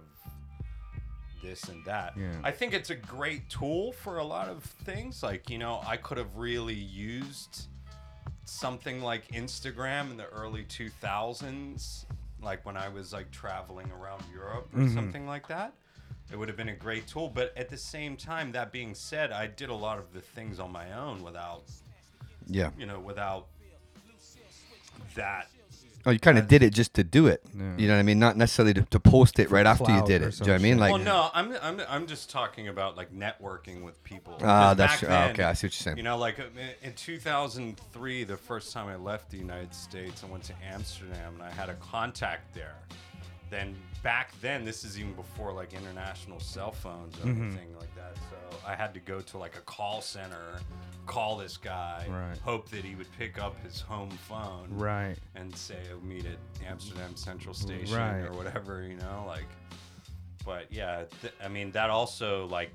[1.42, 2.14] this and that.
[2.18, 2.32] Yeah.
[2.44, 5.24] I think it's a great tool for a lot of things.
[5.24, 7.68] Like you know, I could have really used
[8.46, 12.06] something like Instagram in the early 2000s,
[12.42, 14.96] like when I was like traveling around Europe or mm-hmm.
[14.96, 15.74] something like that.
[16.32, 19.32] It would have been a great tool, but at the same time, that being said,
[19.32, 21.64] I did a lot of the things on my own without,
[22.48, 22.72] yeah.
[22.78, 23.48] you know, without
[25.16, 25.48] that.
[26.06, 27.42] Oh, you kind of did it just to do it.
[27.54, 27.74] Yeah.
[27.78, 28.20] You know what I mean?
[28.20, 30.32] Not necessarily to, to post it right after you did it.
[30.32, 30.78] Do you know what I mean?
[30.78, 34.38] Like, Well, no, I'm, I'm, I'm just talking about like networking with people.
[34.42, 35.10] Ah, 'Cause that's back true.
[35.10, 35.98] Oh, okay, I see what you're saying.
[35.98, 36.44] You know, like uh,
[36.82, 41.44] in 2003, the first time I left the United States, I went to Amsterdam and
[41.44, 42.76] I had a contact there.
[43.50, 47.44] Then back then, this is even before like international cell phones or Mm-hmm.
[47.48, 48.16] anything like that.
[48.30, 50.60] So I had to go to like a call center,
[51.06, 52.38] call this guy, Right.
[52.40, 55.16] hope that he would pick up his home phone, Right.
[55.36, 56.38] and say oh, meet at
[56.68, 58.20] Amsterdam Central Station Right.
[58.22, 59.46] or whatever, you know, like.
[60.46, 62.72] But yeah, th- I mean that also like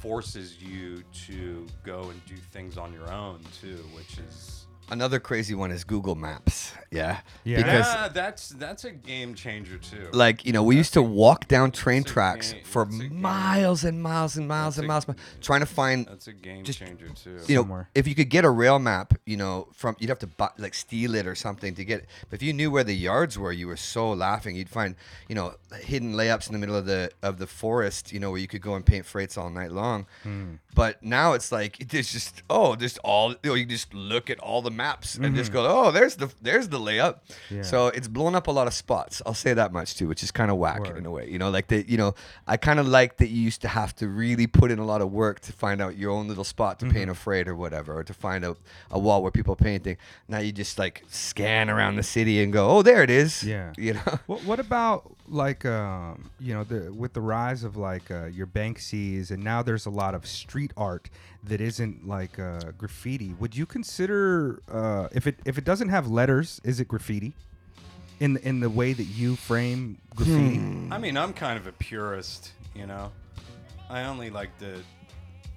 [0.00, 4.59] forces you to go and do things on your own too, which is
[4.90, 6.72] another crazy one is Google Maps.
[6.90, 7.20] Yeah.
[7.44, 7.58] Yeah.
[7.58, 10.08] Because yeah, that's that's a game changer too.
[10.12, 13.20] like you know we used to walk down train tracks game- for that's a game.
[13.22, 15.06] miles and miles and miles That's and a- miles
[15.40, 17.38] trying to find that's a game just- changer too.
[17.46, 17.88] you know somewhere.
[17.94, 20.74] if you could get a rail map you know from you'd have to buy, like
[20.74, 23.52] steal it or something to get it but if you knew where the yards were
[23.52, 24.96] you were so laughing you'd find
[25.28, 28.40] you know hidden layups in the middle of the of the forest you know where
[28.40, 30.54] you could go and paint freights all night long Hmm.
[30.74, 34.38] but now it's like there's just oh there's all you, know, you just look at
[34.40, 35.36] all the maps and Mm-hmm.
[35.40, 37.14] just go oh there's the there's the layup
[37.56, 37.62] Yeah.
[37.72, 40.30] so it's blown up a lot of spots i'll say that much too which is
[40.40, 40.96] kind of whack Word.
[40.98, 42.10] in a way you know like the you know
[42.52, 45.00] i kind of like that you used to have to really put in a lot
[45.04, 46.96] of work to find out your own little spot to Mm-hmm.
[46.96, 48.52] paint a freight or whatever or to find a,
[48.90, 49.96] a wall where people are painting
[50.32, 53.72] now you just like scan around the city and go oh there it is Yeah.
[53.86, 54.98] you know What, what about
[55.30, 59.62] like um, you know the with the rise of like uh, your Banksies and now
[59.62, 61.08] there's a lot of street art
[61.44, 63.34] that isn't like uh, graffiti.
[63.38, 67.34] Would you consider uh, if it if it doesn't have letters, is it graffiti?
[68.18, 70.58] In the, in the way that you frame graffiti.
[70.58, 70.92] Hmm.
[70.92, 73.10] I mean, I'm kind of a purist, you know.
[73.88, 74.82] I only like the,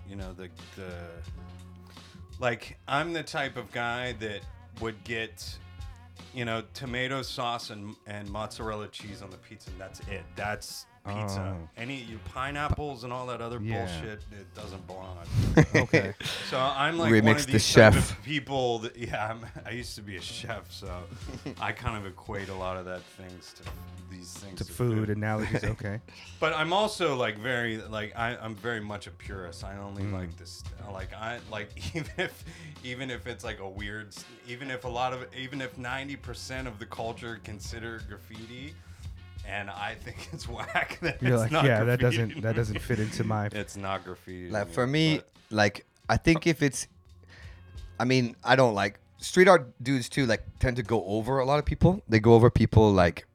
[0.08, 0.48] you know, the
[0.78, 0.94] the.
[2.40, 4.40] Like, I'm the type of guy that
[4.80, 5.58] would get,
[6.34, 10.24] you know, tomato sauce and and mozzarella cheese on the pizza, and that's it.
[10.36, 11.58] That's pizza.
[11.58, 11.70] Oh.
[11.78, 13.86] Any you pineapples and all that other Yeah.
[13.86, 15.18] bullshit, it doesn't belong.
[15.76, 16.14] Okay.
[16.50, 18.12] So I'm like Remix one of the these type chef.
[18.12, 20.90] of people that yeah, I'm, I used to be a chef, so
[21.60, 23.64] I kind of equate a lot of that things to
[24.10, 25.64] these things to food analogies.
[25.64, 26.00] Okay.
[26.40, 29.64] but I'm also like very like I, I'm very much a purist.
[29.64, 30.14] I only mm.
[30.14, 32.44] like this like I like even if
[32.84, 36.68] even if it's like a weird s- even if a lot of even if 90%
[36.68, 38.74] of the culture consider graffiti
[39.48, 42.56] and I think it's whack then You're it's like, not yeah, that graffiti doesn't that
[42.56, 43.46] doesn't fit into my.
[43.52, 46.88] it's not graffiti like for me but- like i think if it's
[48.00, 51.46] i mean i don't like street art dudes too like tend to go over a
[51.46, 53.26] lot of people they go over people like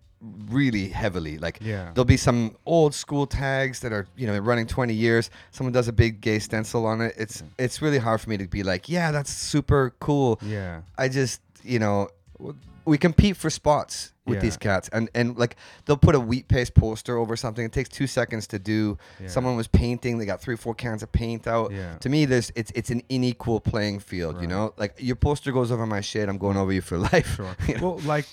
[0.50, 1.92] really heavily like Yeah.
[1.94, 5.86] there'll be some old school tags that are you know running 20 years someone does
[5.86, 8.88] a big gay stencil on it it's it's really hard for me to be like
[8.88, 10.80] yeah that's super cool Yeah.
[10.98, 12.08] i just you know
[12.88, 14.42] we compete for spots with Yeah.
[14.42, 17.88] these cats and and like they'll put a wheat paste poster over something it takes
[17.88, 19.28] two seconds to do Yeah.
[19.28, 21.96] someone was painting they got three or four cans of paint out Yeah.
[21.98, 25.70] to me there's it's it's an unequal playing field you know like your poster goes
[25.72, 27.54] over my shit i'm going over you for life Sure.
[27.68, 27.80] You know?
[27.90, 28.26] well, like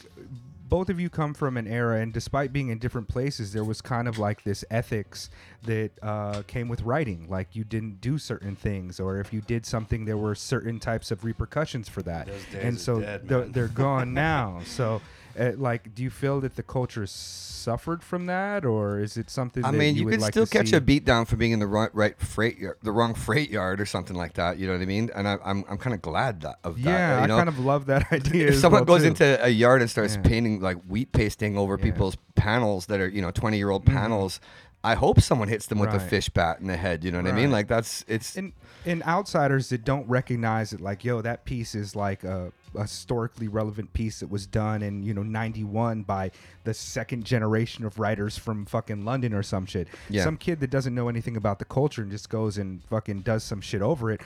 [0.68, 3.82] both of you come from an era, and despite being in different places, there was
[3.82, 5.30] kind of like this ethics
[5.64, 7.28] that uh, came with writing.
[7.30, 11.12] Like you didn't do certain things, or if you did something, there were certain types
[11.12, 12.28] of repercussions for that.
[12.60, 14.62] And so dead, they're, they're gone now.
[14.66, 15.02] So,
[15.40, 19.66] uh, like, do you feel that the culture suffered from that, or is it something?
[19.66, 20.76] I that mean, you, you, could like still catch see?
[20.76, 23.82] a beat down for being in the right, right freight yard, the wrong freight yard
[23.82, 24.58] or something like that.
[24.60, 25.10] You know what I mean?
[25.16, 26.90] And I, I'm I'm kind of glad that, of that.
[26.90, 27.36] Yeah, you know?
[27.36, 28.48] I kind of love that idea.
[28.50, 29.08] if someone well, goes too.
[29.10, 30.22] into a yard and starts Yeah.
[30.22, 31.84] painting like wheat pasting over Yeah.
[31.86, 34.40] people's panels that are you know 20 year old panels
[34.84, 36.08] i hope someone hits them with a Mm-hmm.
[36.10, 38.52] Fish bat in the head you know what i mean like that's it's and
[38.86, 43.48] and outsiders that don't recognize it like yo that piece is like a, a historically
[43.48, 46.32] relevant piece that was done in you know 91 by
[46.64, 50.24] the second generation of writers from fucking london or some shit Yeah.
[50.24, 53.44] some kid that doesn't know anything about the culture and just goes and fucking does
[53.44, 54.22] some shit over it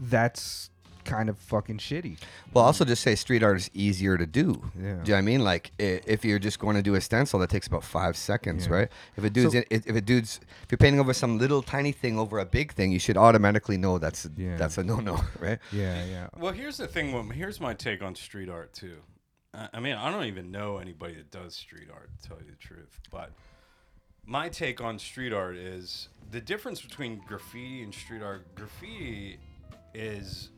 [0.00, 0.70] that's
[1.04, 2.18] kind of fucking shitty
[2.52, 4.82] well also just say street art is easier to do Yeah.
[4.82, 7.00] do you know what i mean like i- if you're just going to do a
[7.00, 8.72] stencil that takes about five seconds Yeah.
[8.74, 11.62] right if a dude's So- in, if a dude's if you're painting over some little
[11.62, 14.56] tiny thing over a big thing you should automatically know that's a, Yeah.
[14.56, 17.12] that's a no-no right yeah yeah Well, here's the thing.
[17.12, 18.98] well, Here's my take on street art too.
[19.54, 22.46] I I mean, I don't even know anybody that does street art, to tell you
[22.50, 23.00] the truth.
[23.10, 23.30] But
[24.24, 28.54] my take on street art is the difference between graffiti and street art.
[28.54, 29.38] Graffiti
[29.94, 30.50] is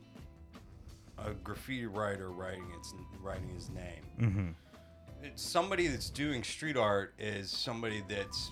[1.17, 4.03] a graffiti writer writing its writing his name.
[4.19, 4.47] mm-hmm.
[5.23, 8.51] It's somebody that's doing street art is somebody that's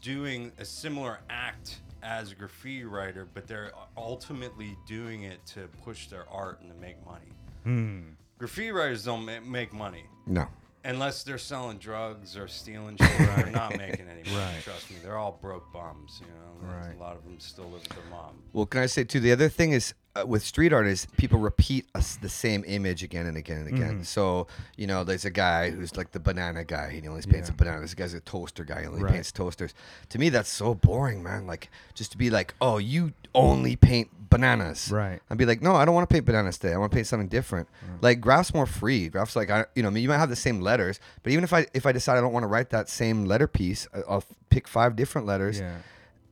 [0.00, 6.08] doing a similar act as a graffiti writer, but they're ultimately doing it to push
[6.08, 7.32] their art and to make money.
[7.64, 8.00] Hmm.
[8.38, 10.46] Graffiti writers don't ma- make money no
[10.84, 13.18] unless they're selling drugs or stealing shit.
[13.18, 14.36] They're not making any money.
[14.36, 14.62] Right.
[14.62, 16.20] Trust me, they're all broke bums.
[16.20, 16.94] You know, Right.
[16.96, 18.42] a lot of them still live with their mom.
[18.52, 19.20] Well, can I say too?
[19.20, 23.02] The other thing is uh, with street art is people repeat us the same image
[23.02, 24.00] again and again and again.
[24.00, 24.06] Mhm.
[24.06, 24.46] So
[24.76, 26.90] you know, there's a guy who's like the banana guy.
[26.90, 27.54] He only paints Yeah.
[27.54, 27.80] a banana.
[27.80, 28.80] This guy's a toaster guy.
[28.82, 29.12] He only Right.
[29.14, 29.74] paints toasters.
[30.10, 31.46] To me, that's so boring, man.
[31.46, 34.90] Like just to be like, oh, you only paint bananas.
[34.90, 35.20] Right.
[35.30, 36.74] I'd be like, no, I don't want to paint bananas today.
[36.74, 37.68] I want to paint something different.
[38.02, 39.08] Like graph's more free.
[39.08, 41.44] Graph's like, I, you know, I mean, you might have the same letters, but even
[41.44, 44.02] if I if I decide I don't want to write that same letter piece, I-
[44.08, 45.76] I'll pick five different letters yeah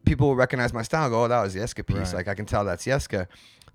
[0.05, 1.97] people will recognize my style go, oh, that was Yeska piece.
[1.97, 2.15] Right.
[2.15, 3.27] Like I can tell that's Yeska.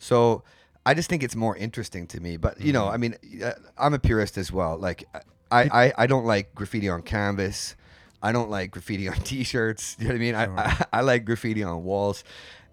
[0.02, 0.44] So
[0.86, 2.36] I just think it's more interesting to me.
[2.38, 2.94] But you know, Mm-hmm.
[2.94, 4.78] I mean, uh, I'm a purist as well.
[4.78, 5.08] Like
[5.52, 7.76] I, I, I don't like graffiti on canvas.
[8.22, 9.96] I don't like graffiti on T-shirts.
[10.00, 10.34] You know what I mean?
[10.34, 10.60] Sure.
[10.60, 12.24] I, I, I like graffiti on walls,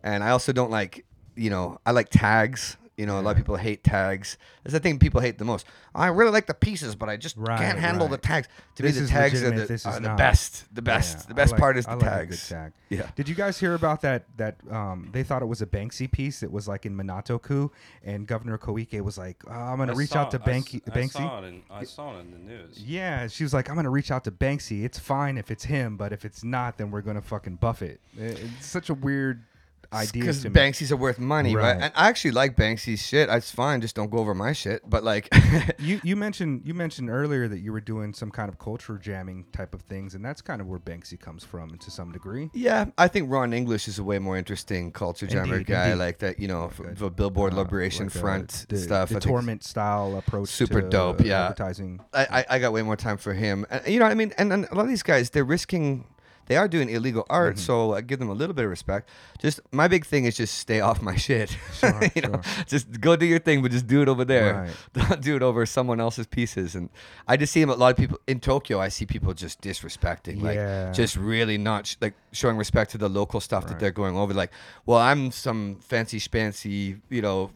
[0.02, 1.04] and I also don't like,
[1.36, 2.76] you know, I like tags.
[2.98, 4.36] You know, a lot of people hate tags.
[4.64, 5.64] That's the thing people hate the most.
[5.94, 8.48] I really like the pieces, but I just Right, can't handle the tags.
[8.74, 10.18] To This me, the is tags are legitimate, the, this is are the not.
[10.18, 10.74] best.
[10.74, 11.18] The best.
[11.18, 12.48] Yeah, the I best like- part is I the like a tags.
[12.48, 12.72] good tag.
[12.90, 13.10] Yeah.
[13.14, 14.24] Did you guys hear about that?
[14.36, 17.70] That um, they thought it was a Banksy piece It was like in Minato-ku,
[18.04, 20.64] and Governor Koike was like, oh, "I'm gonna I reach saw- out to I s-
[20.64, 22.82] Banky, I Banksy." saw it in, I saw it in the news.
[22.82, 24.84] Yeah, she was like, "I'm gonna reach out to Banksy.
[24.84, 28.00] It's fine if it's him, but if it's not, then we're gonna fucking buff it."
[28.18, 29.44] It- It's such a weird
[29.92, 30.44] idea because.
[30.44, 31.72] Banksy's are worth money, right.
[31.74, 31.82] Right.
[31.82, 33.28] And I actually like Banksy's shit.
[33.28, 34.82] It's fine, just don't go over my shit.
[34.88, 35.28] But like,
[35.78, 39.46] You you mentioned you mentioned earlier that you were doing some kind of culture jamming
[39.52, 42.50] type of things, and that's kind of where Banksy comes from to some degree.
[42.52, 45.98] yeah, I think Ron English is a way more interesting culture jammer Indeed, guy, indeed.
[45.98, 46.38] like that.
[46.38, 49.08] You know, the Billboard Uh, Liberation like, uh, Front the, stuff.
[49.10, 50.48] the I torment style approach.
[50.48, 51.44] Super to dope, yeah.
[51.44, 52.00] advertising.
[52.12, 53.64] I, I, I got way more time for him.
[53.70, 54.32] And, you know what I mean?
[54.38, 56.04] And, and a lot of these guys, they're risking,
[56.48, 57.64] they are doing illegal art, Mm-hmm.
[57.64, 59.08] so I give them a little bit of respect.
[59.38, 61.56] Just my big thing is just stay off my shit.
[61.74, 62.64] Sure, you know, sure.
[62.66, 64.54] just go do your thing, but just do it over there.
[64.94, 65.08] Right.
[65.08, 66.74] Don't do it over someone else's pieces.
[66.74, 66.88] And
[67.28, 67.62] I just see.
[67.62, 68.80] A lot of people in Tokyo.
[68.80, 70.86] I see people just disrespecting, Yeah.
[70.86, 74.16] like just really not sh- like showing respect to the local stuff that they're going
[74.16, 74.32] over.
[74.32, 74.52] Like,
[74.86, 77.50] well, I'm some fancy spancy, you know.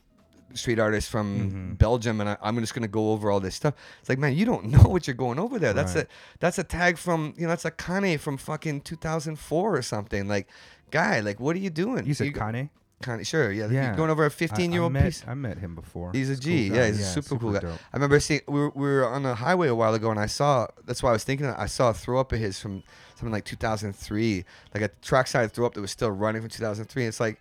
[0.54, 1.72] Street artist from Mm-hmm.
[1.74, 3.74] Belgium, and I, I'm just gonna go over all this stuff.
[4.00, 5.72] It's like, man, you don't know what you're going over there.
[5.72, 6.04] That's Right.
[6.04, 6.08] a
[6.40, 10.28] that's a tag from you know, that's a Kanye from fucking 2004 or something.
[10.28, 10.48] Like,
[10.90, 12.06] guy, like, what are you doing?
[12.06, 12.68] You said Kanye,
[13.02, 13.68] Kanye, sure, yeah.
[13.70, 15.24] Yeah, You're going over a I- 15 year old I met, piece.
[15.26, 16.10] I met him before.
[16.12, 16.68] He's a G.
[16.68, 17.60] cool yeah, he's a super, cool guy.
[17.60, 17.78] dope.
[17.92, 20.26] I remember seeing we were, we were on the highway a while ago, and I
[20.26, 22.82] saw that's why I was thinking I saw a throw up of his from
[23.16, 24.44] something like 2003,
[24.74, 27.04] like a trackside throw up that was still running from 2003.
[27.06, 27.40] It's like,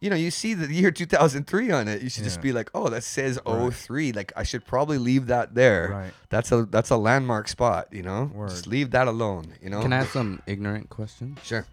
[0.00, 2.88] you know, you see the year 2003 on it, you should just be like, oh,
[2.88, 3.72] that says Right.
[3.72, 4.12] 03.
[4.12, 5.88] Like I should probably leave that there.
[5.90, 6.12] Right.
[6.30, 7.88] That's a that's a landmark spot.
[7.92, 8.48] You know, Word.
[8.50, 9.52] just leave that alone.
[9.62, 9.82] You know.
[9.82, 11.38] Can I ask some ignorant questions?
[11.42, 11.66] Sure.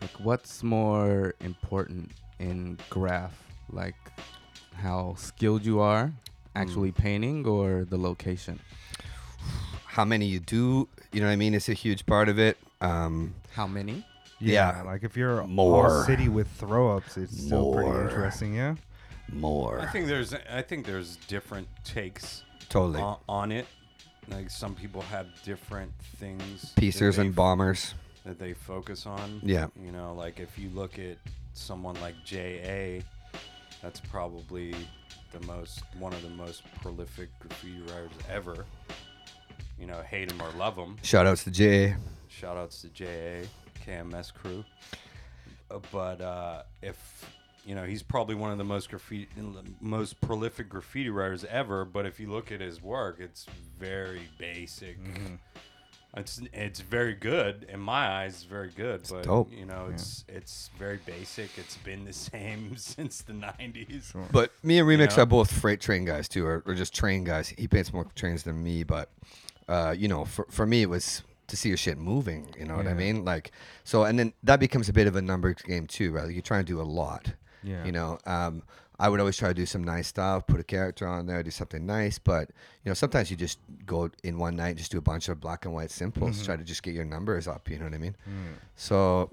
[0.00, 3.34] Like, what's more important in graph?
[3.72, 3.96] Like,
[4.74, 6.12] how skilled you are
[6.54, 7.02] actually Hmm.
[7.02, 8.60] painting, or the location?
[9.86, 10.88] How many you do?
[11.12, 11.54] You know what I mean?
[11.54, 12.58] It's a huge part of it.
[12.80, 14.04] Um, How many?
[14.38, 14.82] Yeah, Yeah.
[14.82, 16.04] like if you're all More.
[16.04, 17.82] city with throw ups, it's still More.
[17.82, 18.54] pretty interesting.
[18.54, 18.74] Yeah.
[19.32, 19.80] more.
[19.80, 23.00] I think there's I think there's different takes totally.
[23.00, 23.66] on, on it.
[24.28, 26.72] like some people have different things.
[26.76, 27.94] Piecers and bombers.
[28.24, 29.40] that they focus on.
[29.42, 29.66] Yeah.
[29.80, 31.16] You know, like if you look at
[31.54, 33.02] someone like J.A.,
[33.82, 34.74] that's probably
[35.32, 38.64] the most one of the most prolific graffiti writers ever.
[39.78, 40.96] You know, hate him or love him.
[41.02, 41.94] Shout outs to Jay.
[42.28, 43.46] Shout outs to JA,
[43.86, 44.64] KMS crew.
[45.70, 47.30] Uh, But uh, if
[47.64, 49.28] you know, he's probably one of the most graffiti,
[49.80, 51.84] most prolific graffiti writers ever.
[51.84, 53.46] But if you look at his work, it's
[53.78, 54.98] very basic.
[56.16, 58.44] It's it's very good in my eyes.
[58.44, 59.52] Very good, but dope.
[59.52, 61.50] you know, it's it's very basic.
[61.58, 64.14] It's been the same since the '90s.
[64.32, 65.24] But me and Remix know?
[65.24, 67.48] are both freight train guys too, or, or just train guys.
[67.48, 69.10] He paints more trains than me, but
[69.68, 72.46] uh, you know, for for me it was to see your shit moving.
[72.58, 73.24] You know what I mean?
[73.24, 73.52] Like
[73.84, 76.30] so, and then that becomes a bit of a numbers game too, right?
[76.30, 77.32] You're trying to do a lot.
[77.62, 77.84] Yeah.
[77.84, 78.62] You know, um,
[78.98, 81.50] I would always try to do some nice stuff, put a character on there, do
[81.50, 82.18] something nice.
[82.18, 82.50] But
[82.84, 85.64] you know, sometimes you just go in one night, just do a bunch of black
[85.64, 87.68] and white simples, try to just get your numbers up.
[87.70, 88.16] You know what I mean?
[88.74, 89.30] So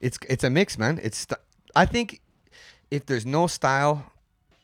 [0.00, 1.00] it's it's a mix, man.
[1.02, 1.40] It's st-
[1.76, 2.20] I think
[2.90, 4.10] if there's no style,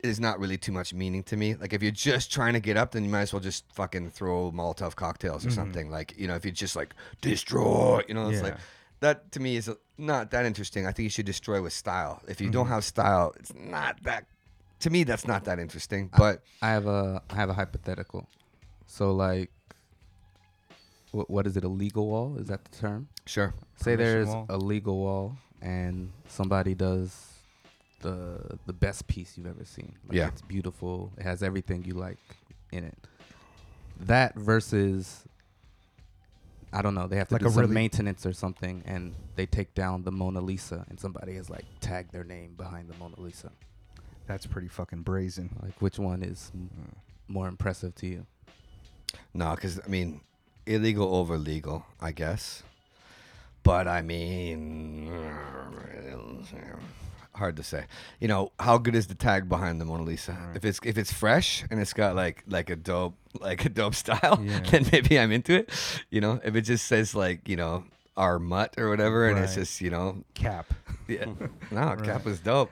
[0.02, 1.54] is not really too much meaning to me.
[1.54, 4.10] Like if you're just trying to get up, then you might as well just fucking
[4.10, 5.54] throw Molotov cocktails or mm-hmm.
[5.56, 5.90] something.
[5.90, 8.56] Like you know, if you're just like destroy, you know, it's like
[9.00, 10.86] that to me is not that interesting.
[10.86, 12.22] I think you should destroy with style.
[12.28, 12.74] If you don't mm-hmm.
[12.74, 14.26] have style, it's not that.
[14.80, 16.10] To me, that's not that interesting.
[16.16, 18.26] But I have a I have a hypothetical.
[18.86, 19.50] So like,
[21.12, 21.64] what what is it?
[21.64, 22.36] A legal wall?
[22.38, 23.08] Is that the term?
[23.26, 24.46] sure, Say Permission there's wall?
[24.48, 27.29] a legal wall and somebody does
[28.00, 29.94] the the best piece you've ever seen.
[30.08, 30.28] Like Yeah.
[30.28, 31.12] It's beautiful.
[31.18, 32.18] It has everything you like
[32.72, 32.98] in it.
[34.00, 35.24] That versus
[36.72, 39.46] I don't know, they have to Like do some really- maintenance or something and they
[39.46, 43.18] take down the Mona Lisa and somebody has like tagged their name behind the Mona
[43.20, 43.50] Lisa.
[44.26, 45.50] That's pretty fucking brazen.
[45.62, 46.94] Like which one is m- mm.
[47.28, 48.26] more impressive to you?
[49.34, 50.20] no, because I mean,
[50.66, 52.62] illegal over legal, I guess.
[53.64, 56.44] But I mean, mm,
[57.34, 57.84] hard to say.
[58.20, 60.36] You know, how good is the tag behind the Mona Lisa?
[60.54, 63.94] If it's if it's fresh and it's got like like a dope like a dope
[64.04, 64.60] style, Yeah.
[64.60, 65.70] then maybe I'm into it.
[66.10, 67.84] You know, if it just says like you know
[68.16, 70.72] our mutt or whatever, and it's just you know, Cap.
[71.08, 71.26] yeah,
[71.70, 72.70] no, Cap was dope.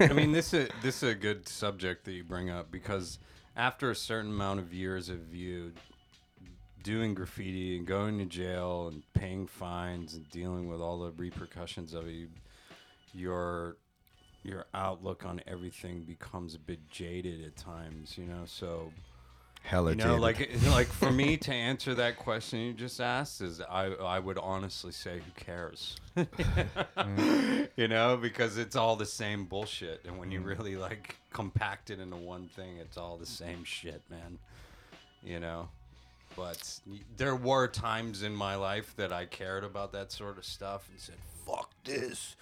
[0.00, 3.18] I mean, this is this is a good subject that you bring up because
[3.56, 5.72] after a certain amount of years of you
[6.82, 11.94] doing graffiti and going to jail and paying fines and dealing with all the repercussions
[11.94, 12.28] of it, you,
[13.14, 13.76] your
[14.44, 18.16] your outlook on everything becomes a bit jaded at times.
[18.16, 18.92] You know, so
[19.62, 20.20] Hella you know, jaded.
[20.20, 24.38] like like for me to answer that question you just asked is I I would
[24.38, 25.96] honestly say who cares,
[27.76, 30.46] you know, because it's all the same bullshit, and when you mm.
[30.46, 34.38] really like compact it into one thing, it's all the same shit, man.
[35.24, 35.70] You know,
[36.36, 36.80] but
[37.16, 41.00] there were times in my life that I cared about that sort of stuff and
[41.00, 41.16] said,
[41.46, 42.36] "Fuck this."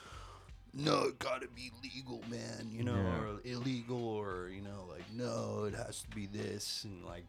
[0.75, 2.69] No, it gotta be legal, man.
[2.71, 3.21] You know, Yeah.
[3.21, 7.27] or illegal, or you know, like no, it has to be this, and like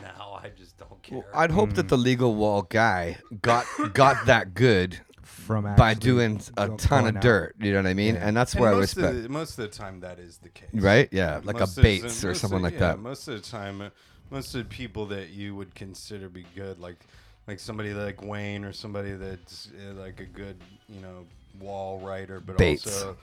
[0.00, 1.18] now I just don't care.
[1.18, 6.40] Well, I'd hope that the legal wall guy got got that good From by doing
[6.56, 7.22] a ton going of out.
[7.22, 7.56] dirt.
[7.60, 8.14] You know what I mean?
[8.14, 8.26] Yeah.
[8.28, 9.16] And that's And where I most respect.
[9.16, 11.08] Of the, most of the time, that is the case, Right?
[11.12, 12.98] Yeah, like a Most of the Bates time- or most someone of- like yeah, that.
[13.00, 13.90] Most of the time, uh,
[14.30, 16.96] most of the people that you would consider be good, like
[17.48, 20.56] like somebody like Wayne or somebody that's uh, like a good,
[20.88, 21.26] you know,
[21.60, 22.86] wall writer, but Bates.
[22.86, 23.16] also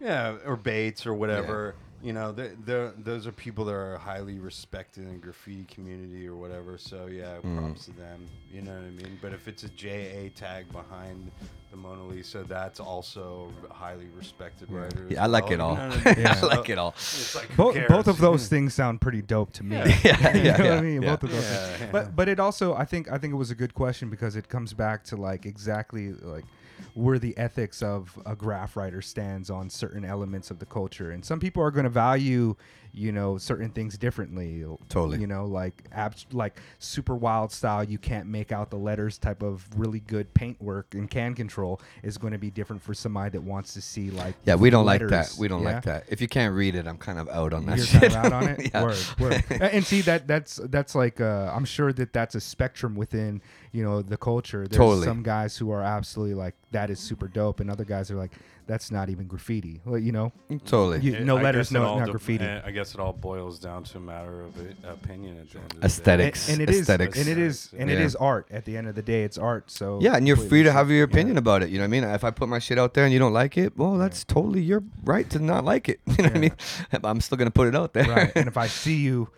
[0.00, 1.74] yeah, or Bates or whatever.
[2.02, 6.26] You know, they they're, those are people that are highly respected in the graffiti community
[6.26, 6.78] or whatever.
[6.78, 7.58] So yeah, Mm.
[7.58, 8.26] props to them.
[8.50, 9.18] You know what I mean?
[9.20, 11.30] But if it's a JA tag behind
[11.70, 15.06] the Mona Lisa, that's also highly respected writer.
[15.10, 15.52] Yeah, I like well.
[15.52, 15.72] it all.
[15.72, 16.26] You know I mean?
[16.26, 16.94] I like it all.
[17.34, 18.18] Like, who Both, both of cares?
[18.18, 19.76] those things sound pretty dope to me.
[19.76, 19.84] Yeah.
[20.02, 21.02] Yeah, You yeah, know what yeah, I mean?
[21.02, 21.10] yeah.
[21.10, 21.44] Both of those.
[21.44, 21.88] Yeah, yeah.
[21.92, 24.48] But but it also I think I think it was a good question because it
[24.48, 26.46] comes back to like exactly like
[26.94, 31.10] where the ethics of a graph writer stands on certain elements of the culture.
[31.10, 32.56] And some people are going to value,
[32.92, 34.64] you know, certain things differently.
[34.88, 35.18] Totally.
[35.20, 39.42] You know, like abs- like super wild style, you can't make out the letters type
[39.42, 43.30] of really good paint work and can control is going to be different for somebody
[43.30, 45.34] that wants to see like Yeah, we don't like that.
[45.38, 45.74] We don't yeah?
[45.74, 46.04] like that.
[46.08, 48.12] If you can't read it, I'm kind of out on that You're shit.
[48.12, 48.60] kind of out on it.
[48.72, 48.82] Yeah.
[48.84, 49.44] Word, word.
[49.50, 53.40] And see that that's that's like uh, I'm sure that that's a spectrum within
[53.72, 54.66] you know the culture.
[54.68, 55.06] There's Totally.
[55.06, 58.32] some guys who are absolutely like that is super dope, and other guys are like
[58.70, 59.80] that's not even graffiti.
[59.84, 60.32] Well, you know,
[60.64, 61.00] Totally.
[61.00, 62.46] You- no I letters, no not de- graffiti.
[62.46, 65.64] I guess it all boils down to a matter of i- opinion at the end
[65.66, 65.86] of the day.
[65.86, 66.48] Aesthetics.
[66.48, 67.18] and, and it is Aesthetics.
[67.18, 68.04] and it is and it Yeah.
[68.04, 68.46] is art.
[68.50, 69.70] At the end of the day, it's art.
[69.70, 71.12] So Yeah, and you're free to have so- your yeah.
[71.12, 71.70] opinion about it.
[71.70, 72.04] You know what I mean?
[72.04, 74.62] If I put my shit out there and you don't like it, well, that's totally
[74.62, 76.00] your right to not like it.
[76.20, 76.56] You know what I mean?
[77.04, 78.04] I'm still gonna put it out there.
[78.08, 78.32] right.
[78.36, 79.28] And if I see you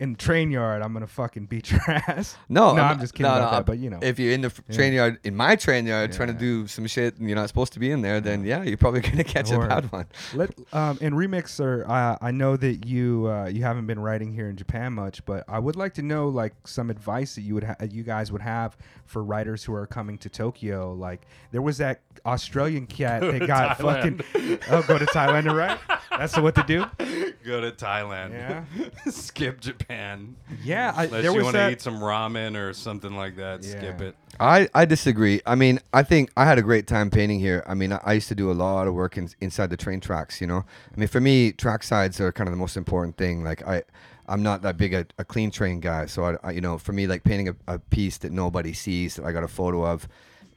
[0.00, 2.36] in the train yard, I'm gonna fucking beat your ass.
[2.48, 3.66] No, no, I'm, not- just kidding no, about no, that.
[3.66, 4.76] But you know, if you're in the f Yeah.
[4.76, 7.72] train yard, in my train yard, trying to do some shit and you're not supposed
[7.74, 10.06] to be in there, then yeah, you're probably gonna catch a bad one.
[10.34, 14.48] Let um in remixer, uh, I know that you uh, you haven't been writing here
[14.48, 17.64] in Japan much, but I would like to know like some advice that you would
[17.64, 18.76] ha- you guys would have
[19.06, 20.92] for writers who are coming to Tokyo.
[20.92, 24.22] Like there was that Australian cat Go that got Thailand.
[24.22, 25.78] fucking oh go to Thailand, right?
[26.10, 26.84] That's what to do.
[27.46, 28.32] Go to Thailand.
[28.32, 28.64] Yeah.
[29.10, 29.87] skip Japan.
[29.90, 33.36] Yeah, I- Unless there you was want to that- eat some ramen or something like
[33.36, 34.06] that, skip Yeah.
[34.08, 34.16] it.
[34.38, 35.40] I, I disagree.
[35.46, 37.64] I mean, I think I had a great time painting here.
[37.66, 40.00] I mean, I, I used to do a lot of work in, inside the train
[40.00, 40.40] tracks.
[40.40, 40.58] You know,
[40.94, 43.42] I mean, for me, track sides are kind of the most important thing.
[43.42, 43.82] Like I,
[44.28, 46.92] I'm not that big a, a clean train guy, so I, I, you know, for
[46.92, 50.06] me, like painting a, a piece that nobody sees that I got a photo of,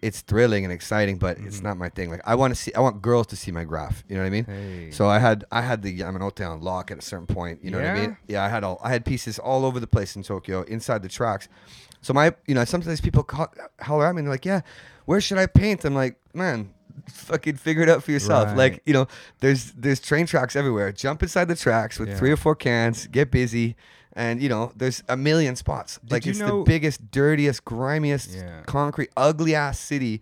[0.01, 1.47] it's thrilling and exciting, but Mm-hmm.
[1.47, 2.09] it's not my thing.
[2.09, 4.03] Like I want to see, I want girls to see my graph.
[4.07, 4.45] You know what I mean?
[4.45, 4.91] Hey.
[4.91, 7.63] So I had I had the Yamanote on lock at a certain point.
[7.63, 8.17] You know what I mean?
[8.27, 11.09] Yeah, I had all I had pieces all over the place in Tokyo inside the
[11.09, 11.47] tracks.
[12.01, 14.61] So my you know sometimes people call, holler at me and they're like, yeah,
[15.05, 15.85] where should I paint?
[15.85, 16.73] I'm like, man,
[17.07, 18.47] fucking figure it out for yourself.
[18.47, 18.57] Right.
[18.57, 19.07] Like you know,
[19.39, 20.91] there's there's train tracks everywhere.
[20.91, 22.17] Jump inside the tracks with Yeah.
[22.17, 23.75] three or four cans, get busy.
[24.13, 25.99] And you know, there's a million spots.
[26.09, 28.61] like it's know- the biggest, dirtiest, grimiest, Yeah.
[28.65, 30.21] concrete, ugly ass city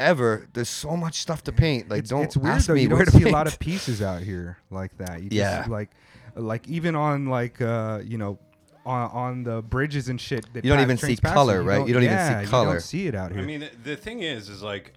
[0.00, 0.46] ever.
[0.52, 1.88] There's so much stuff to paint.
[1.90, 2.74] Like, it's, don't it's weird ask though.
[2.74, 3.54] me You where don't to see a lot paint.
[3.54, 5.22] of pieces out here like that.
[5.22, 5.58] You Yeah.
[5.58, 5.90] just, like
[6.34, 8.38] like even on like uh you know.
[8.84, 11.60] On, on the bridges and shit, that You don't pa- even trains see pass color,
[11.60, 11.88] you right?
[11.88, 12.72] You don't even see yeah, You color.
[12.74, 13.40] don't see it out here.
[13.40, 14.92] I mean, the, the thing is, is like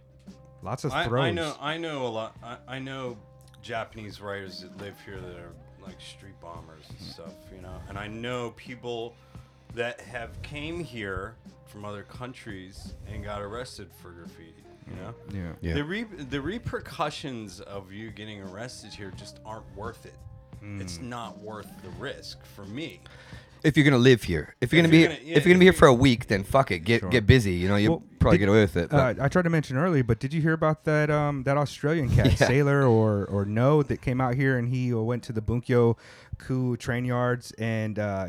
[0.62, 1.24] Lots of I, throws.
[1.24, 2.38] I know, I know a lot.
[2.44, 3.18] I, I know
[3.64, 5.54] Japanese writers that live here that are
[5.86, 7.80] like street bombers and stuff, you know.
[7.90, 9.16] And I know people
[9.76, 11.36] that have came here
[11.68, 14.54] from other countries and got arrested for graffiti.
[14.90, 15.54] You know, Yeah.
[15.62, 15.74] Yeah.
[15.76, 20.16] the re- the repercussions of you getting arrested here just aren't worth it.
[20.62, 21.10] It's Hmm.
[21.10, 23.02] not worth the risk for me.
[23.64, 24.56] If you're gonna live here.
[24.62, 26.44] If you're gonna be gonna- yeah, if you're gonna be here for a week, then
[26.44, 26.80] fuck it.
[26.80, 27.10] Get Sure.
[27.10, 27.54] get busy.
[27.54, 28.94] You know, you Well, probably did- get away with it.
[28.94, 31.58] Uh, but- I tried to mention earlier, but did you hear about that um, that
[31.58, 32.48] Australian cat, Yeah.
[32.48, 35.98] Sailor or or No, that came out here and he uh, went to the Bunkyo
[36.38, 38.28] Ku train yards and uh,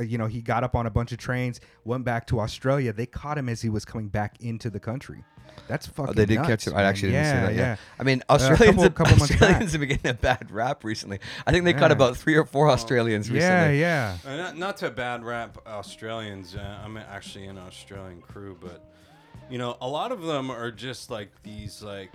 [0.00, 2.92] you know he got up on a bunch of trains, went back to Australia.
[2.92, 5.24] They caught him as he was coming back into the country.
[5.66, 6.10] That's fucking.
[6.10, 6.74] Oh, they did nuts, catch him.
[6.74, 6.86] I man.
[6.86, 7.54] actually didn't yeah, see that.
[7.54, 7.60] Yeah.
[7.60, 9.22] Yeah, I mean, Uh, a Australians, couple- have, couple.
[9.22, 11.18] Australians have been getting a bad rap recently.
[11.46, 13.80] I think they caught about three or four Australians yeah, recently.
[13.80, 14.16] yeah.
[14.24, 16.54] Uh, not, not to bad rap Australians.
[16.54, 18.88] Uh, I'm actually an Australian crew, but
[19.50, 22.12] you know, a lot of them are just like these, like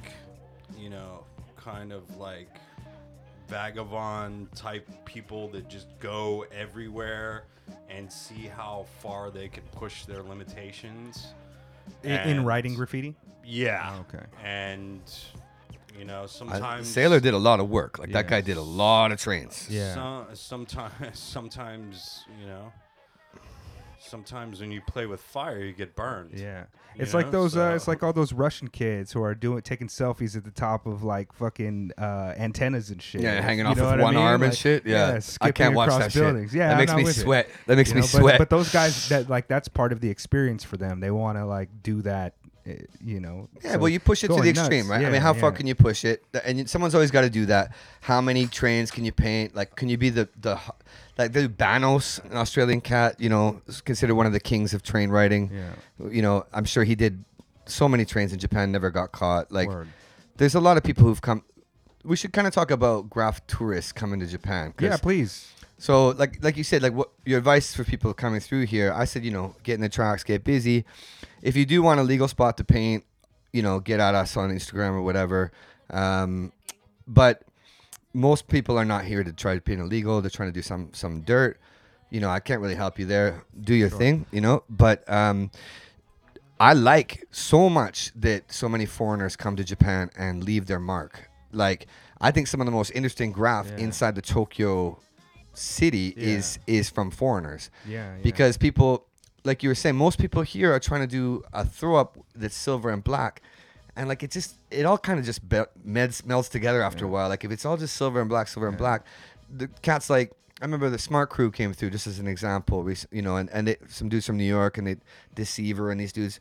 [0.78, 1.26] you know,
[1.58, 2.50] kind of like
[3.54, 7.44] vagabond type people that just go everywhere
[7.88, 11.28] and see how far they can push their limitations.
[12.04, 13.14] In, in writing graffiti.
[13.46, 13.94] Yeah.
[13.96, 14.26] Oh, okay.
[14.44, 15.02] And
[16.00, 18.00] you know, I- sometimes Sailor did a lot of work.
[18.00, 19.68] Like that guy did a lot of trains.
[19.70, 19.94] Yeah.
[19.94, 22.72] Some, sometimes, sometimes you know,
[24.14, 26.30] sometimes when you play with fire, you get burned.
[26.38, 27.58] Yeah, You it's like know, those.
[27.58, 30.86] Uh, it's like all those Russian kids who are doing taking selfies at the top
[30.86, 33.22] of like fucking uh, antennas and shit.
[33.22, 34.24] Yeah, hanging You off know with what I one mean?
[34.24, 34.86] arm and shit.
[34.86, 36.54] Yeah, I can't watch across that shit.
[36.54, 37.22] Yeah, That makes me with it.
[37.22, 37.50] sweat.
[37.66, 38.38] That makes You me know, but- sweat.
[38.38, 41.00] But, those guys that like that's part of the experience for them.
[41.00, 42.36] They want to like do that.
[42.68, 42.72] Uh,
[43.04, 43.50] You know.
[43.64, 44.90] Yeah, so well, you push it to the extreme, nuts.
[44.90, 45.06] right?
[45.06, 46.24] I mean, how far can you push it?
[46.46, 47.74] And someone's always got to do that.
[48.02, 49.56] How many trains can you paint?
[49.56, 50.60] Like, can you be the the
[51.18, 53.20] like the Banos, an Australian cat?
[53.20, 55.52] You know, is considered one of the kings of train writing.
[55.54, 56.10] Yeah.
[56.10, 57.24] You know, I'm sure he did
[57.66, 59.52] so many trains in Japan, never got caught.
[59.52, 59.88] Like, Word.
[60.38, 61.44] there's a lot of people who've come.
[62.04, 64.74] We should kind of talk about graph tourists coming to Japan.
[64.80, 65.53] Yeah, please.
[65.84, 68.94] So like like you said, like what your advice for people coming through here?
[68.94, 70.86] I said, you know, get in the tracks, get busy.
[71.42, 73.04] If you do want a legal spot to paint,
[73.52, 75.52] you know, get at us on Instagram or whatever.
[75.90, 76.54] Um,
[77.06, 77.44] but
[78.14, 80.22] most people are not here to try to paint illegal.
[80.22, 81.60] They're trying to do some some dirt.
[82.12, 83.44] You know, I can't really help you there.
[83.60, 84.64] Do your thing, you know.
[84.70, 85.52] But um,
[86.62, 91.30] I like so much that so many foreigners come to Japan and leave their mark.
[91.52, 91.88] Like
[92.22, 93.84] I think some of the most interesting graph Yeah.
[93.84, 95.00] inside the Tokyo
[95.54, 97.70] city is is from foreigners.
[97.88, 98.22] Yeah, yeah.
[98.22, 99.06] because people
[99.44, 102.56] like you were saying most people here are trying to do a throw up that's
[102.56, 103.42] silver and black.
[103.96, 107.08] And like it just it all kind of just be- meds, melds together after a
[107.08, 107.30] while.
[107.30, 109.06] Like if it's all just silver and black silver and black
[109.56, 110.32] the cat's like
[110.62, 113.68] I remember the smart crew came through just as an example, you know, and, and
[113.68, 114.96] they, some dudes from New York and they
[115.36, 116.40] Deceiver and these dudes,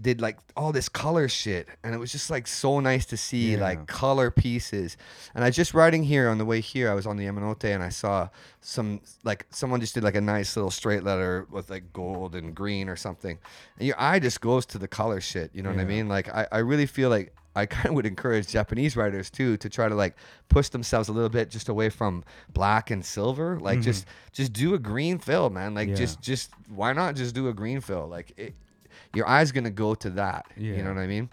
[0.00, 3.52] did like all this color shit, and it was just like so nice to see
[3.54, 3.60] Yeah.
[3.60, 4.96] like color pieces.
[5.34, 7.64] And I was just riding here on the way here, I was on the Yamanote
[7.74, 8.28] and I saw
[8.60, 12.54] some like someone just did like a nice little straight letter with like gold and
[12.54, 13.38] green or something,
[13.78, 15.50] and your eye just goes to the color shit.
[15.54, 16.08] You know what I mean?
[16.08, 19.68] Like I, I really feel like I kind of would encourage Japanese writers too to
[19.68, 20.16] try to like
[20.48, 22.24] push themselves a little bit just away from
[22.54, 23.58] black and silver.
[23.60, 25.74] Like just just do a green fill, man.
[25.74, 25.90] Like Mm-hmm.
[25.92, 25.96] Yeah.
[25.96, 28.06] just just why not just do a green fill?
[28.08, 28.54] Like it,
[29.14, 30.46] your eye's gonna go to that.
[30.56, 31.28] You know what I mean?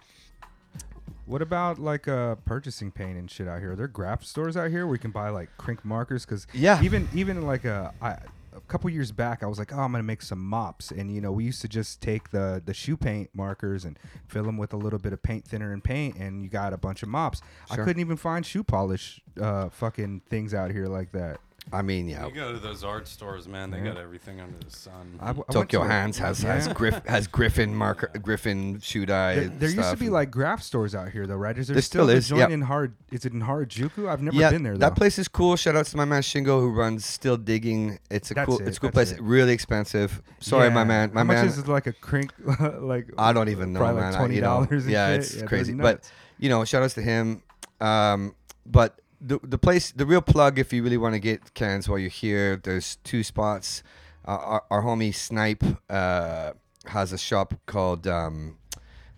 [1.25, 3.73] What about like uh purchasing paint and shit out here?
[3.73, 6.25] Are there graph stores out here where you can buy like Krink markers?
[6.25, 6.81] Because Yeah.
[6.83, 8.17] even even like a, I,
[8.55, 11.21] a couple years back, I was like, oh, I'm gonna make some mops, and you
[11.21, 14.73] know, we used to just take the the shoe paint markers and fill them with
[14.73, 17.41] a little bit of paint thinner and paint, and you got a bunch of mops.
[17.69, 21.39] I couldn't even find shoe polish uh fucking things out here like that.
[21.71, 22.25] I mean, yeah.
[22.25, 23.69] You go to those art stores, man.
[23.69, 23.89] They Yeah.
[23.93, 25.17] got everything under the sun.
[25.19, 26.73] I, w- I went Tokyu Hands has has Yeah.
[26.73, 29.35] Griff has Griffin marker Griffin shoe dye.
[29.35, 31.57] There, there used to be like graph stores out here though, right?
[31.57, 32.49] Is there, There still, still is, joint yep.
[32.51, 32.95] in Hard?
[33.11, 34.09] Is it in Harajuku?
[34.09, 34.79] I've never yeah, been there though.
[34.79, 35.55] that place is cool.
[35.55, 37.99] Shout out to my man Shingo who runs Still Digging.
[38.09, 39.11] It's a That's cool, it, it's a cool place.
[39.11, 39.21] it.
[39.21, 40.21] Really expensive.
[40.39, 41.11] Sorry, my man.
[41.13, 41.45] My How man.
[41.45, 42.31] much is it like a Krink?
[42.81, 44.11] like I don't even know, probably man.
[44.11, 44.87] Like I- Twenty you know, dollars.
[44.87, 45.19] yeah, shit.
[45.19, 45.73] it's they're crazy.
[45.73, 46.09] But
[46.39, 47.43] you know, shout outs to him.
[47.79, 48.33] Um,
[48.65, 51.99] but the the place, the real plug, if you really want to get cans while
[51.99, 53.83] you're here, there's two spots.
[54.27, 56.51] Uh, our, our homie Snipe uh,
[56.85, 58.07] has a shop called.
[58.07, 58.57] Um,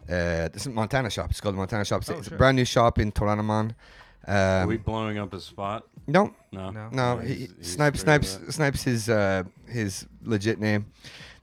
[0.09, 1.29] uh, this is Montana shop.
[1.29, 2.01] It's called Montana shop.
[2.01, 3.75] It's, Oh, it's a brand new shop in Toranomon.
[4.27, 5.85] Are Um, we blowing up his spot?
[6.07, 6.69] no, No.
[6.71, 6.89] No.
[6.91, 8.51] no, Yeah, he, he's- he's Snipes, straight Snipes, it.
[8.51, 10.87] Snipes is uh, his legit name.